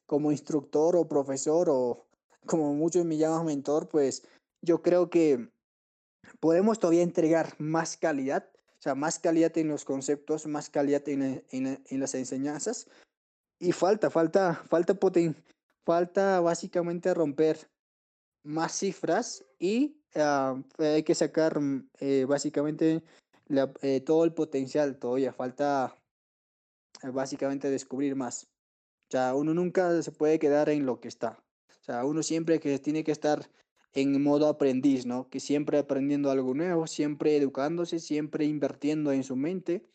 como 0.07 0.33
instructor 0.33 0.97
o 0.97 1.09
profesor 1.09 1.69
o 1.71 2.07
como 2.47 2.75
muchos 2.75 3.05
me 3.05 3.17
llaman 3.17 3.47
mentor, 3.47 3.89
pues 3.89 4.23
yo 4.63 4.83
creo 4.83 5.11
que 5.11 5.49
podemos 6.41 6.79
todavía 6.79 7.03
entregar 7.03 7.55
más 7.59 7.97
calidad, 7.97 8.49
o 8.79 8.83
sea, 8.83 8.95
más 8.95 9.19
calidad 9.19 9.57
en 9.59 9.69
los 9.69 9.85
conceptos, 9.85 10.47
más 10.47 10.71
calidad 10.71 11.09
en, 11.09 11.45
en, 11.51 11.85
en 11.85 12.01
las 12.01 12.15
enseñanzas 12.15 12.87
y 13.59 13.73
falta, 13.73 14.11
falta, 14.11 14.55
falta 14.69 14.95
poten 14.95 15.37
falta 15.85 16.41
básicamente 16.41 17.15
romper 17.15 17.71
más 18.43 18.73
cifras 18.73 19.45
y 19.59 20.03
uh, 20.17 20.63
hay 20.79 21.03
que 21.05 21.15
sacar 21.15 21.59
eh, 22.01 22.27
básicamente 22.29 23.03
eh, 23.83 24.01
todo 24.01 24.25
el 24.25 24.35
potencial 24.35 24.99
todavía, 24.99 25.33
falta 25.33 25.97
eh, 27.03 27.11
básicamente 27.11 27.71
descubrir 27.71 28.17
más. 28.17 28.49
O 29.09 29.11
sea, 29.13 29.35
uno 29.37 29.55
nunca 29.55 30.03
se 30.03 30.11
puede 30.11 30.41
quedar 30.41 30.69
en 30.69 30.85
lo 30.85 31.01
que 31.01 31.09
está. 31.09 31.39
O 31.81 31.85
sea, 31.85 32.05
uno 32.05 32.25
siempre 32.25 32.59
que 32.59 32.77
tiene 32.81 33.05
que 33.05 33.13
estar 33.13 33.49
en 33.93 34.21
modo 34.21 34.49
aprendiz, 34.49 35.07
¿no? 35.07 35.29
Que 35.31 35.39
siempre 35.39 35.79
aprendiendo 35.79 36.31
algo 36.31 36.55
nuevo, 36.55 36.89
siempre 36.89 37.37
educándose, 37.37 38.01
siempre 38.01 38.45
invirtiendo 38.45 39.13
en 39.13 39.23
su 39.23 39.37
mente 39.37 39.87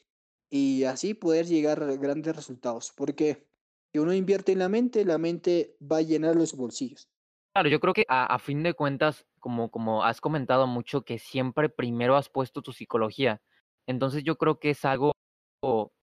y 0.49 0.85
así 0.85 1.13
poder 1.13 1.45
llegar 1.45 1.83
a 1.83 1.95
grandes 1.97 2.35
resultados. 2.35 2.93
Porque 2.95 3.50
si 3.91 3.99
uno 3.99 4.13
invierte 4.13 4.53
en 4.53 4.59
la 4.59 4.69
mente, 4.69 5.05
la 5.05 5.17
mente 5.17 5.75
va 5.81 5.97
a 5.97 6.01
llenar 6.01 6.35
los 6.35 6.55
bolsillos. 6.55 7.07
Claro, 7.53 7.67
yo 7.67 7.81
creo 7.81 7.93
que 7.93 8.05
a, 8.07 8.39
fin 8.39 8.63
de 8.63 8.73
cuentas, 8.73 9.25
como, 9.39 9.69
como 9.69 10.05
has 10.05 10.21
comentado 10.21 10.67
mucho, 10.67 11.03
que 11.03 11.19
siempre 11.19 11.67
primero 11.67 12.15
has 12.15 12.29
puesto 12.29 12.61
tu 12.61 12.71
psicología. 12.71 13.41
Entonces 13.87 14.23
yo 14.23 14.37
creo 14.37 14.59
que 14.59 14.69
es 14.69 14.85
algo 14.85 15.11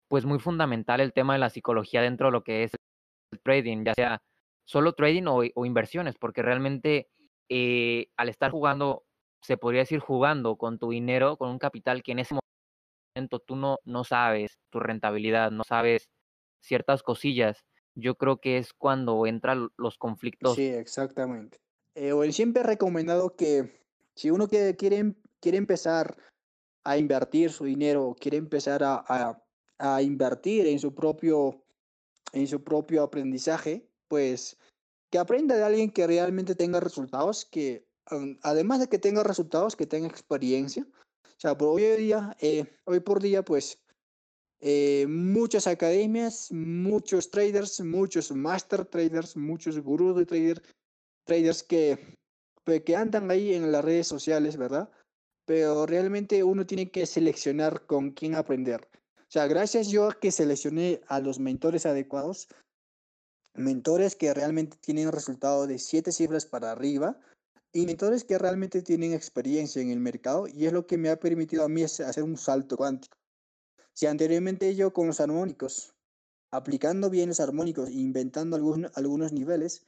pues 0.09 0.27
muy 0.27 0.39
fundamental 0.39 1.01
el 1.01 1.15
tema 1.15 1.33
de 1.33 1.39
la 1.39 1.51
psicología 1.51 2.03
dentro 2.03 2.27
de 2.27 2.33
lo 2.33 2.45
que 2.45 2.65
es 2.65 2.73
el 3.33 3.41
trading, 3.41 3.85
ya 3.85 3.95
sea 3.95 4.23
solo 4.67 4.93
trading 4.93 5.25
o, 5.27 5.43
o 5.55 5.65
inversiones, 5.65 6.17
porque 6.19 6.43
realmente 6.43 7.09
eh, 7.49 8.09
al 8.17 8.29
estar 8.29 8.51
jugando, 8.51 9.05
se 9.43 9.57
podría 9.57 9.81
decir 9.81 10.01
jugando 10.01 10.57
con 10.57 10.79
tu 10.79 10.91
dinero, 10.91 11.37
con 11.37 11.49
un 11.49 11.59
capital 11.59 12.03
que 12.03 12.13
en 12.13 12.19
ese 12.19 12.37
momento 13.17 13.39
tú 13.41 13.57
no, 13.57 13.79
no 13.85 14.05
sabes 14.05 14.59
tu 14.71 14.79
rentabilidad, 14.79 15.51
no 15.51 15.65
sabes 15.65 16.11
ciertas 16.63 17.03
cosillas 17.03 17.65
yo 17.95 18.17
creo 18.17 18.41
que 18.41 18.59
es 18.59 18.73
cuando 18.73 19.27
entran 19.27 19.71
los 19.77 19.99
conflictos. 19.99 20.57
Sí, 20.57 20.67
exactamente. 20.67 21.59
Eh, 21.95 22.13
siempre 22.33 22.63
he 22.63 22.67
recomendado 22.67 23.37
que 23.37 23.81
si 24.15 24.31
uno 24.31 24.49
quiere, 24.49 24.77
quiere, 24.77 25.15
quiere 25.41 25.59
empezar 25.59 26.17
a 26.85 26.97
invertir 26.97 27.51
su 27.51 27.65
dinero, 27.65 28.17
quiere 28.19 28.37
empezar 28.37 28.83
a, 28.83 29.05
a, 29.07 29.43
a, 29.79 30.03
invertir 30.03 30.67
en 30.67 30.79
su, 30.79 30.95
propio, 30.95 31.63
en 32.33 32.47
su 32.47 32.63
propio 32.63 33.03
aprendizaje, 33.03 33.89
pues 34.09 34.57
que 35.11 35.19
aprenda 35.19 35.57
de 35.57 35.65
alguien 35.65 35.91
que 35.91 36.07
realmente 36.07 36.55
tenga 36.55 36.81
resultados, 36.81 37.45
que 37.45 37.87
además 38.43 38.81
de 38.81 38.89
que 38.89 38.99
tenga 38.99 39.23
resultados, 39.23 39.77
que 39.77 39.87
tenga 39.87 40.09
experiencia. 40.09 40.87
O 41.25 41.41
sea, 41.41 41.57
por 41.57 41.69
hoy 41.69 41.83
día, 41.97 42.37
eh, 42.41 42.65
hoy 42.85 43.01
por 43.01 43.21
día, 43.21 43.45
pues 43.45 43.80
eh, 44.61 45.07
muchas 45.09 45.67
academias, 45.67 46.53
muchos 46.53 47.31
traders, 47.31 47.81
muchos 47.81 48.31
master 48.31 48.85
traders, 48.85 49.37
muchos 49.37 49.79
gurús 49.79 50.17
de 50.17 50.27
trader, 50.27 50.63
traders 51.25 51.63
que, 51.63 52.17
que 52.85 52.97
andan 52.97 53.31
ahí 53.31 53.55
en 53.55 53.73
las 53.73 53.85
redes 53.85 54.07
sociales, 54.07 54.59
¿verdad? 54.59 54.91
Pero 55.47 55.87
realmente 55.87 56.45
uno 56.45 56.67
tiene 56.67 56.91
que 56.91 57.07
seleccionar 57.07 57.87
con 57.87 58.11
quién 58.11 58.35
aprender. 58.35 58.87
O 59.17 59.33
sea, 59.33 59.47
gracias 59.47 59.89
yo 59.89 60.11
a 60.11 60.21
que 60.21 60.31
seleccioné 60.31 61.01
a 61.07 61.21
los 61.21 61.39
mentores 61.39 61.87
adecuados, 61.87 62.49
mentores 63.55 64.15
que 64.15 64.35
realmente 64.35 64.77
tienen 64.81 65.11
resultado 65.11 65.67
de 65.67 65.79
siete 65.79 66.13
cifras 66.13 66.45
para 66.45 66.73
arriba 66.73 67.19
y 67.73 67.87
mentores 67.87 68.25
que 68.25 68.39
realmente 68.39 68.83
tienen 68.83 69.15
experiencia 69.15 69.81
en 69.81 69.91
el 69.91 70.01
mercado 70.01 70.47
y 70.49 70.67
es 70.67 70.73
lo 70.73 70.87
que 70.87 70.99
me 70.99 71.09
ha 71.09 71.19
permitido 71.19 71.65
a 71.65 71.69
mí 71.69 71.83
hacer 71.83 72.25
un 72.25 72.37
salto 72.37 72.77
cuántico. 72.77 73.20
Si 74.01 74.07
anteriormente 74.07 74.75
yo 74.75 74.95
con 74.95 75.09
los 75.09 75.21
armónicos, 75.21 75.93
aplicando 76.51 77.11
bien 77.11 77.29
los 77.29 77.39
armónicos, 77.39 77.91
inventando 77.91 78.57
algunos, 78.57 78.91
algunos 78.95 79.31
niveles, 79.31 79.85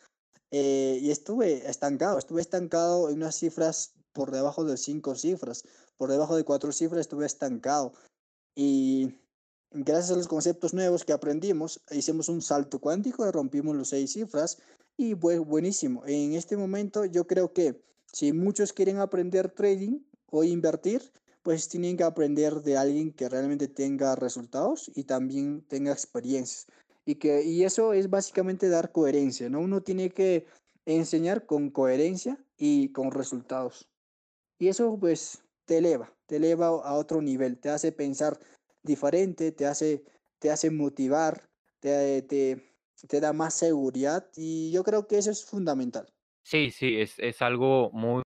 eh, 0.51 0.99
y 1.01 1.11
estuve 1.11 1.67
estancado, 1.67 2.19
estuve 2.19 2.43
estancado 2.43 3.09
en 3.09 3.17
unas 3.17 3.37
cifras 3.37 3.95
por 4.13 4.31
debajo 4.31 4.65
de 4.65 4.77
cinco 4.77 5.15
cifras, 5.15 5.65
por 5.97 6.11
debajo 6.11 6.37
de 6.37 6.45
cuatro 6.45 6.73
cifras 6.73 7.01
estuve 7.01 7.25
estancado. 7.25 7.95
Y 8.55 9.15
gracias 9.71 10.11
a 10.11 10.17
los 10.19 10.29
conceptos 10.29 10.75
nuevos 10.75 11.07
que 11.07 11.15
aprendimos, 11.15 11.81
hicimos 11.91 12.29
un 12.29 12.43
salto 12.43 12.81
cuántico, 12.81 13.33
rompimos 13.33 13.75
los 13.75 13.89
seis 13.89 14.13
cifras 14.13 14.59
y 14.99 15.15
fue 15.15 15.39
buenísimo. 15.39 16.05
En 16.05 16.35
este 16.35 16.59
momento 16.59 17.07
yo 17.07 17.27
creo 17.27 17.55
que 17.55 17.83
si 18.13 18.35
muchos 18.35 18.75
quieren 18.75 18.99
aprender 18.99 19.51
trading 19.51 20.01
o 20.27 20.45
invertir, 20.45 21.01
pues 21.43 21.69
tienen 21.69 21.97
que 21.97 22.05
aprender 22.05 22.63
de 22.63 22.77
alguien 22.77 23.13
que 23.13 23.29
realmente 23.29 23.69
tenga 23.69 24.15
resultados 24.15 24.91
y 24.95 25.05
también 25.05 25.63
tenga 25.69 25.93
experiencias. 25.93 26.67
Y, 27.05 27.17
que, 27.17 27.43
y 27.45 27.65
eso 27.65 27.93
es 27.93 28.09
básicamente 28.09 28.69
dar 28.69 28.93
coherencia, 28.93 29.51
¿no? 29.51 29.61
Uno 29.61 29.83
tiene 29.83 30.11
que 30.11 30.47
enseñar 30.87 31.47
con 31.47 31.71
coherencia 31.71 32.39
y 32.57 32.93
con 32.93 33.11
resultados. 33.11 33.89
Y 34.59 34.69
eso 34.69 34.97
pues 34.99 35.43
te 35.65 35.79
eleva, 35.79 36.13
te 36.27 36.37
eleva 36.37 36.67
a 36.67 36.95
otro 36.95 37.21
nivel, 37.21 37.59
te 37.59 37.71
hace 37.71 37.91
pensar 37.91 38.39
diferente, 38.85 39.51
te 39.51 39.67
hace, 39.67 40.05
te 40.39 40.51
hace 40.51 40.71
motivar, 40.71 41.49
te, 41.81 42.23
te, 42.23 42.73
te 43.09 43.21
da 43.21 43.33
más 43.33 43.55
seguridad 43.55 44.29
y 44.37 44.71
yo 44.71 44.85
creo 44.85 45.09
que 45.09 45.19
eso 45.19 45.31
es 45.31 45.45
fundamental. 45.45 46.09
Sí, 46.45 46.71
sí, 46.71 47.01
es, 47.01 47.19
es 47.19 47.43
algo 47.43 47.91
muy, 47.93 48.23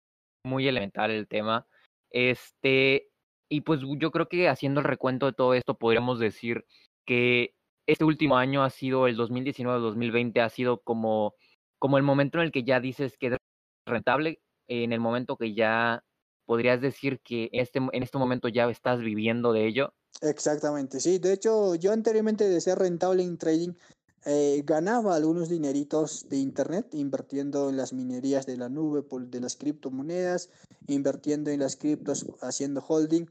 muy 0.45 0.67
elemental 0.67 1.11
el 1.11 1.27
tema. 1.27 1.67
Este, 2.11 3.09
y 3.49 3.61
pues 3.61 3.81
yo 3.97 4.11
creo 4.11 4.27
que 4.27 4.49
haciendo 4.49 4.81
el 4.81 4.85
recuento 4.85 5.25
de 5.25 5.33
todo 5.33 5.53
esto, 5.53 5.77
podríamos 5.77 6.19
decir 6.19 6.65
que 7.05 7.55
este 7.87 8.05
último 8.05 8.37
año 8.37 8.63
ha 8.63 8.69
sido, 8.69 9.07
el 9.07 9.17
2019-2020, 9.17 10.41
ha 10.41 10.49
sido 10.49 10.81
como, 10.81 11.33
como 11.79 11.97
el 11.97 12.03
momento 12.03 12.37
en 12.37 12.45
el 12.45 12.51
que 12.51 12.63
ya 12.63 12.79
dices 12.79 13.17
que 13.17 13.27
es 13.27 13.37
rentable, 13.85 14.41
en 14.67 14.93
el 14.93 14.99
momento 14.99 15.37
que 15.37 15.53
ya 15.53 16.03
podrías 16.45 16.81
decir 16.81 17.19
que 17.23 17.49
este, 17.53 17.79
en 17.79 18.03
este 18.03 18.17
momento 18.17 18.47
ya 18.47 18.69
estás 18.69 18.99
viviendo 18.99 19.53
de 19.53 19.67
ello. 19.67 19.93
Exactamente, 20.21 20.99
sí. 20.99 21.17
De 21.17 21.33
hecho, 21.33 21.75
yo 21.75 21.91
anteriormente 21.91 22.47
de 22.47 22.75
rentable 22.75 23.23
en 23.23 23.37
trading, 23.37 23.73
eh, 24.25 24.61
ganaba 24.65 25.15
algunos 25.15 25.49
dineritos 25.49 26.27
de 26.29 26.37
internet 26.37 26.87
invirtiendo 26.93 27.69
en 27.69 27.77
las 27.77 27.93
minerías 27.93 28.45
de 28.45 28.57
la 28.57 28.69
nube 28.69 29.03
de 29.27 29.39
las 29.39 29.55
criptomonedas, 29.55 30.49
invirtiendo 30.87 31.49
en 31.51 31.59
las 31.59 31.75
criptos, 31.75 32.25
haciendo 32.41 32.83
holding 32.87 33.25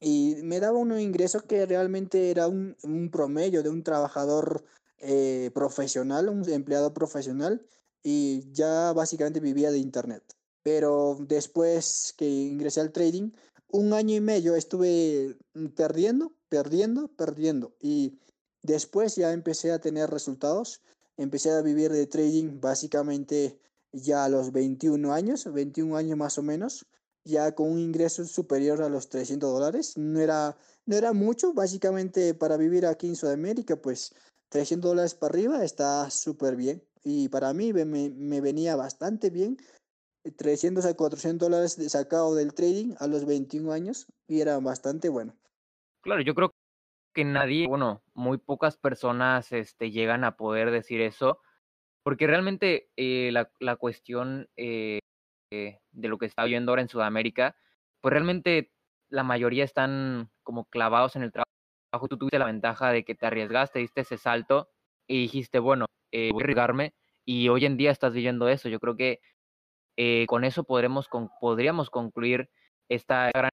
y 0.00 0.36
me 0.42 0.60
daba 0.60 0.78
un 0.78 0.98
ingreso 0.98 1.40
que 1.40 1.66
realmente 1.66 2.30
era 2.30 2.46
un, 2.46 2.76
un 2.82 3.10
promedio 3.10 3.62
de 3.62 3.68
un 3.68 3.82
trabajador 3.82 4.64
eh, 4.98 5.50
profesional, 5.54 6.28
un 6.28 6.48
empleado 6.48 6.94
profesional, 6.94 7.64
y 8.02 8.50
ya 8.52 8.92
básicamente 8.92 9.40
vivía 9.40 9.70
de 9.70 9.78
internet. 9.78 10.22
Pero 10.62 11.16
después 11.20 12.14
que 12.16 12.28
ingresé 12.28 12.80
al 12.80 12.92
trading, 12.92 13.32
un 13.68 13.92
año 13.92 14.14
y 14.14 14.20
medio 14.20 14.54
estuve 14.54 15.36
perdiendo, 15.76 16.32
perdiendo, 16.48 17.08
perdiendo. 17.08 17.74
Y 17.80 18.18
después 18.68 19.16
ya 19.16 19.32
empecé 19.32 19.72
a 19.72 19.80
tener 19.80 20.10
resultados. 20.10 20.82
Empecé 21.16 21.50
a 21.50 21.62
vivir 21.62 21.90
de 21.90 22.06
trading 22.06 22.60
básicamente 22.60 23.58
ya 23.92 24.24
a 24.24 24.28
los 24.28 24.52
21 24.52 25.12
años, 25.12 25.50
21 25.52 25.96
años 25.96 26.16
más 26.16 26.38
o 26.38 26.42
menos 26.42 26.86
ya 27.28 27.54
con 27.54 27.70
un 27.70 27.78
ingreso 27.78 28.24
superior 28.24 28.82
a 28.82 28.88
los 28.88 29.10
300 29.10 29.52
dólares. 29.52 29.98
No 29.98 30.18
era, 30.18 30.56
no 30.86 30.96
era 30.96 31.12
mucho, 31.12 31.52
básicamente 31.52 32.34
para 32.34 32.56
vivir 32.56 32.86
aquí 32.86 33.06
en 33.06 33.16
Sudamérica, 33.16 33.76
pues 33.76 34.14
300 34.48 34.90
dólares 34.90 35.14
para 35.14 35.32
arriba 35.32 35.64
está 35.64 36.10
súper 36.10 36.56
bien. 36.56 36.82
Y 37.04 37.28
para 37.28 37.52
mí 37.52 37.72
me, 37.72 37.84
me, 37.84 38.40
venía 38.40 38.76
bastante 38.76 39.30
bien. 39.30 39.58
300 40.36 40.84
a 40.86 40.94
400 40.94 41.48
dólares 41.48 41.76
sacado 41.88 42.34
del 42.34 42.54
trading 42.54 42.94
a 42.98 43.06
los 43.06 43.24
21 43.24 43.72
años 43.72 44.06
y 44.26 44.40
era 44.40 44.58
bastante 44.58 45.08
bueno. 45.08 45.36
Claro, 46.00 46.22
yo 46.22 46.34
creo 46.34 46.52
que 47.18 47.24
nadie, 47.24 47.66
bueno, 47.66 48.04
muy 48.14 48.38
pocas 48.38 48.76
personas 48.76 49.50
este, 49.50 49.90
llegan 49.90 50.22
a 50.22 50.36
poder 50.36 50.70
decir 50.70 51.00
eso, 51.00 51.40
porque 52.04 52.28
realmente 52.28 52.90
eh, 52.96 53.30
la, 53.32 53.50
la, 53.58 53.74
cuestión 53.74 54.48
eh, 54.56 55.00
eh, 55.50 55.80
de 55.90 56.08
lo 56.08 56.16
que 56.16 56.26
está 56.26 56.44
viendo 56.44 56.70
ahora 56.70 56.82
en 56.82 56.88
Sudamérica, 56.88 57.56
pues 58.00 58.12
realmente 58.12 58.70
la 59.08 59.24
mayoría 59.24 59.64
están 59.64 60.30
como 60.44 60.66
clavados 60.66 61.16
en 61.16 61.24
el 61.24 61.32
trabajo. 61.32 62.06
Tú 62.08 62.18
tuviste 62.18 62.38
la 62.38 62.44
ventaja 62.44 62.92
de 62.92 63.04
que 63.04 63.16
te 63.16 63.26
arriesgaste, 63.26 63.80
diste 63.80 64.02
ese 64.02 64.16
salto 64.16 64.68
y 65.08 65.22
dijiste, 65.22 65.58
bueno, 65.58 65.86
voy 66.12 66.30
a 66.40 66.44
arriesgarme 66.44 66.94
y 67.24 67.48
hoy 67.48 67.66
en 67.66 67.76
día 67.76 67.90
estás 67.90 68.12
viviendo 68.12 68.48
eso. 68.48 68.68
Yo 68.68 68.78
creo 68.78 68.96
que 68.96 69.18
con 70.28 70.44
eso 70.44 70.62
podremos 70.62 71.08
con, 71.08 71.30
podríamos 71.40 71.90
concluir 71.90 72.48
esta 72.88 73.28
gran 73.34 73.50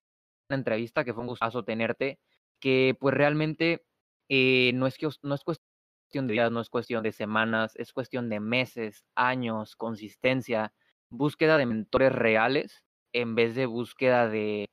entrevista, 0.52 1.04
que 1.04 1.16
fue 1.16 1.22
un 1.22 1.30
gustazo 1.30 1.64
tenerte, 1.64 2.20
que 2.66 2.98
pues 3.00 3.14
realmente 3.14 3.86
eh, 4.28 4.72
no, 4.74 4.88
es 4.88 4.98
que, 4.98 5.08
no 5.22 5.36
es 5.36 5.44
cuestión 5.44 6.26
de 6.26 6.34
días, 6.34 6.52
no 6.52 6.62
es 6.62 6.72
cuestión 6.72 7.04
de 7.04 7.12
semanas, 7.12 7.76
es 7.76 7.94
cuestión 7.94 8.28
de 8.28 8.40
meses, 8.40 9.06
años, 9.14 9.76
consistencia, 9.76 10.74
búsqueda 11.12 11.60
de 11.60 11.68
mentores 11.68 12.12
reales 12.12 12.84
en 13.14 13.36
vez 13.36 13.54
de 13.54 13.68
búsqueda 13.68 14.28
de 14.28 14.66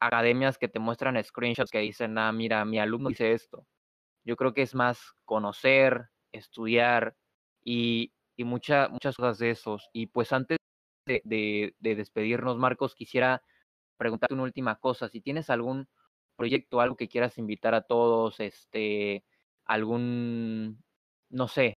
academias 0.00 0.58
que 0.58 0.66
te 0.66 0.80
muestran 0.80 1.22
screenshots 1.22 1.70
que 1.70 1.78
dicen, 1.78 2.18
ah, 2.18 2.32
mira, 2.32 2.64
mi 2.64 2.80
alumno 2.80 3.10
dice 3.10 3.32
esto. 3.32 3.68
Yo 4.24 4.34
creo 4.34 4.52
que 4.52 4.62
es 4.62 4.74
más 4.74 5.12
conocer, 5.24 6.10
estudiar 6.32 7.14
y, 7.64 8.12
y 8.36 8.42
muchas 8.42 8.90
cosas 9.16 9.38
de 9.38 9.50
esos. 9.50 9.88
Y 9.92 10.08
pues 10.08 10.32
antes 10.32 10.58
de, 11.06 11.22
de, 11.24 11.76
de 11.78 11.94
despedirnos, 11.94 12.58
Marcos, 12.58 12.96
quisiera 12.96 13.42
preguntarte 13.96 14.34
una 14.34 14.44
última 14.44 14.76
cosa. 14.80 15.08
Si 15.08 15.20
tienes 15.20 15.50
algún 15.50 15.88
proyecto, 16.36 16.80
algo 16.80 16.96
que 16.96 17.08
quieras 17.08 17.38
invitar 17.38 17.74
a 17.74 17.82
todos, 17.82 18.40
este, 18.40 19.24
algún, 19.64 20.82
no 21.30 21.48
sé, 21.48 21.78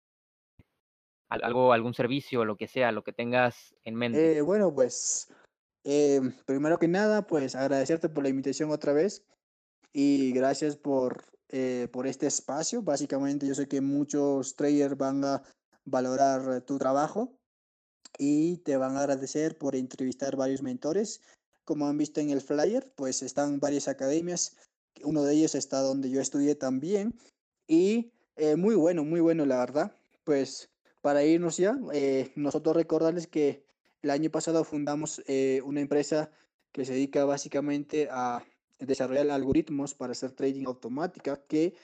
algo, 1.30 1.74
algún 1.74 1.94
servicio, 1.94 2.46
lo 2.46 2.56
que 2.58 2.68
sea, 2.68 2.92
lo 2.92 3.04
que 3.04 3.14
tengas 3.14 3.76
en 3.84 3.96
mente. 3.96 4.38
Eh, 4.38 4.42
bueno, 4.42 4.74
pues 4.74 5.28
eh, 5.84 6.22
primero 6.46 6.78
que 6.80 6.88
nada, 6.88 7.28
pues 7.28 7.56
agradecerte 7.56 8.10
por 8.10 8.24
la 8.24 8.30
invitación 8.30 8.72
otra 8.72 8.94
vez 8.94 9.26
y 9.94 10.32
gracias 10.32 10.78
por, 10.78 11.26
eh, 11.50 11.88
por 11.92 12.08
este 12.08 12.28
espacio. 12.28 12.82
Básicamente 12.82 13.48
yo 13.48 13.56
sé 13.56 13.68
que 13.68 13.82
muchos 13.82 14.56
traders 14.56 14.98
van 14.98 15.24
a 15.26 15.44
valorar 15.86 16.62
tu 16.62 16.78
trabajo 16.78 17.38
y 18.18 18.58
te 18.60 18.78
van 18.78 18.96
a 18.96 19.02
agradecer 19.02 19.58
por 19.58 19.76
entrevistar 19.76 20.36
varios 20.36 20.62
mentores. 20.62 21.22
Como 21.68 21.86
han 21.86 21.98
visto 21.98 22.22
en 22.22 22.30
el 22.30 22.40
flyer, 22.40 22.92
pues 22.96 23.22
están 23.22 23.60
varias 23.60 23.90
academias. 23.90 24.56
Uno 25.04 25.24
de 25.24 25.36
ellos 25.36 25.54
está 25.54 25.82
donde 25.82 26.10
yo 26.10 26.22
estudié 26.22 26.56
también 26.56 27.14
y 27.68 28.14
muy 28.56 28.76
bueno, 28.76 29.04
muy 29.04 29.20
bueno 29.20 29.46
la 29.46 29.58
verdad. 29.58 29.92
Pues 30.24 30.70
para 31.08 31.24
irnos 31.24 31.56
ya, 31.56 31.80
eh, 31.94 32.32
nosotros 32.36 32.76
recordarles 32.76 33.28
que 33.28 33.64
el 34.02 34.10
año 34.10 34.30
pasado 34.30 34.64
fundamos 34.66 35.22
eh, 35.28 35.62
una 35.64 35.80
empresa 35.80 36.32
que 36.74 36.84
se 36.84 36.94
dedica 36.94 37.24
básicamente 37.24 38.10
a 38.12 38.44
desarrollar 38.80 39.30
algoritmos 39.32 39.94
para 39.94 40.12
hacer 40.12 40.32
trading 40.32 40.66
automática, 40.66 41.42
que 41.48 41.76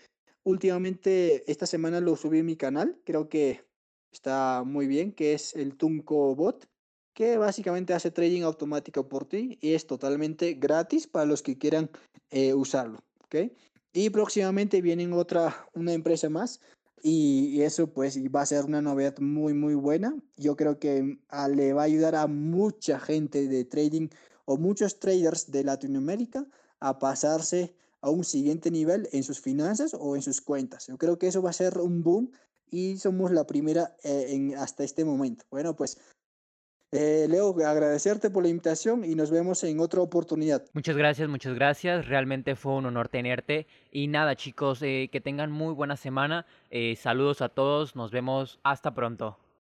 últimamente 0.43 1.49
esta 1.49 1.65
semana 1.65 2.01
lo 2.01 2.15
subí 2.15 2.39
en 2.39 2.47
mi 2.47 2.57
canal, 2.57 2.99
creo 3.05 3.29
que 3.29 3.63
está 4.11 4.63
muy 4.65 4.87
bien, 4.87 5.13
que 5.13 5.33
es 5.33 5.55
el 5.55 5.77
Tunco 5.77 6.35
Bot, 6.35 6.67
que 7.13 7.37
básicamente 7.37 7.93
hace 7.93 8.11
trading 8.11 8.41
automático 8.41 9.07
por 9.07 9.25
ti 9.25 9.57
y 9.61 9.73
es 9.73 9.87
totalmente 9.87 10.53
gratis 10.53 11.07
para 11.07 11.25
los 11.25 11.41
que 11.41 11.57
quieran 11.57 11.89
eh, 12.31 12.53
usarlo, 12.53 12.99
¿ok? 13.25 13.51
Y 13.93 14.09
próximamente 14.09 14.81
viene 14.81 15.11
otra, 15.13 15.67
una 15.73 15.93
empresa 15.93 16.29
más 16.29 16.59
y, 17.03 17.61
eso 17.61 17.93
pues 17.93 18.17
va 18.33 18.41
a 18.41 18.45
ser 18.45 18.65
una 18.65 18.81
novedad 18.81 19.19
muy 19.19 19.53
muy 19.53 19.75
buena. 19.75 20.15
Yo 20.37 20.55
creo 20.55 20.79
que 20.79 21.19
ah, 21.29 21.47
le 21.47 21.73
va 21.73 21.81
a 21.83 21.85
ayudar 21.85 22.15
a 22.15 22.27
mucha 22.27 22.99
gente 22.99 23.47
de 23.47 23.65
trading 23.65 24.07
o 24.45 24.57
muchos 24.57 24.99
traders 24.99 25.51
de 25.51 25.63
Latinoamérica 25.63 26.45
a 26.79 26.99
pasarse 26.99 27.75
a 28.01 28.09
un 28.09 28.23
siguiente 28.23 28.71
nivel 28.71 29.07
en 29.11 29.23
sus 29.23 29.39
finanzas 29.39 29.93
o 29.93 30.15
en 30.15 30.21
sus 30.21 30.41
cuentas. 30.41 30.87
Yo 30.87 30.97
creo 30.97 31.17
que 31.19 31.27
eso 31.27 31.41
va 31.41 31.51
a 31.51 31.53
ser 31.53 31.77
un 31.77 32.03
boom 32.03 32.31
y 32.71 32.97
somos 32.97 33.31
la 33.31 33.45
primera 33.45 33.95
eh, 34.03 34.27
en, 34.29 34.57
hasta 34.57 34.83
este 34.83 35.05
momento. 35.05 35.45
Bueno, 35.51 35.75
pues 35.75 35.97
eh, 36.93 37.25
Leo, 37.27 37.55
agradecerte 37.65 38.29
por 38.29 38.43
la 38.43 38.49
invitación 38.49 39.03
y 39.03 39.15
nos 39.15 39.31
vemos 39.31 39.63
en 39.63 39.79
otra 39.79 40.01
oportunidad. 40.01 40.63
Muchas 40.73 40.95
gracias, 40.95 41.27
muchas 41.27 41.55
gracias. 41.55 42.07
Realmente 42.07 42.55
fue 42.55 42.73
un 42.73 42.85
honor 42.85 43.09
tenerte. 43.09 43.65
Y 43.91 44.07
nada, 44.07 44.35
chicos, 44.35 44.79
eh, 44.83 45.09
que 45.11 45.19
tengan 45.19 45.51
muy 45.51 45.73
buena 45.73 45.97
semana. 45.97 46.45
Eh, 46.69 46.95
saludos 46.95 47.41
a 47.41 47.49
todos. 47.49 47.95
Nos 47.95 48.11
vemos 48.11 48.59
hasta 48.63 48.93
pronto. 48.93 49.39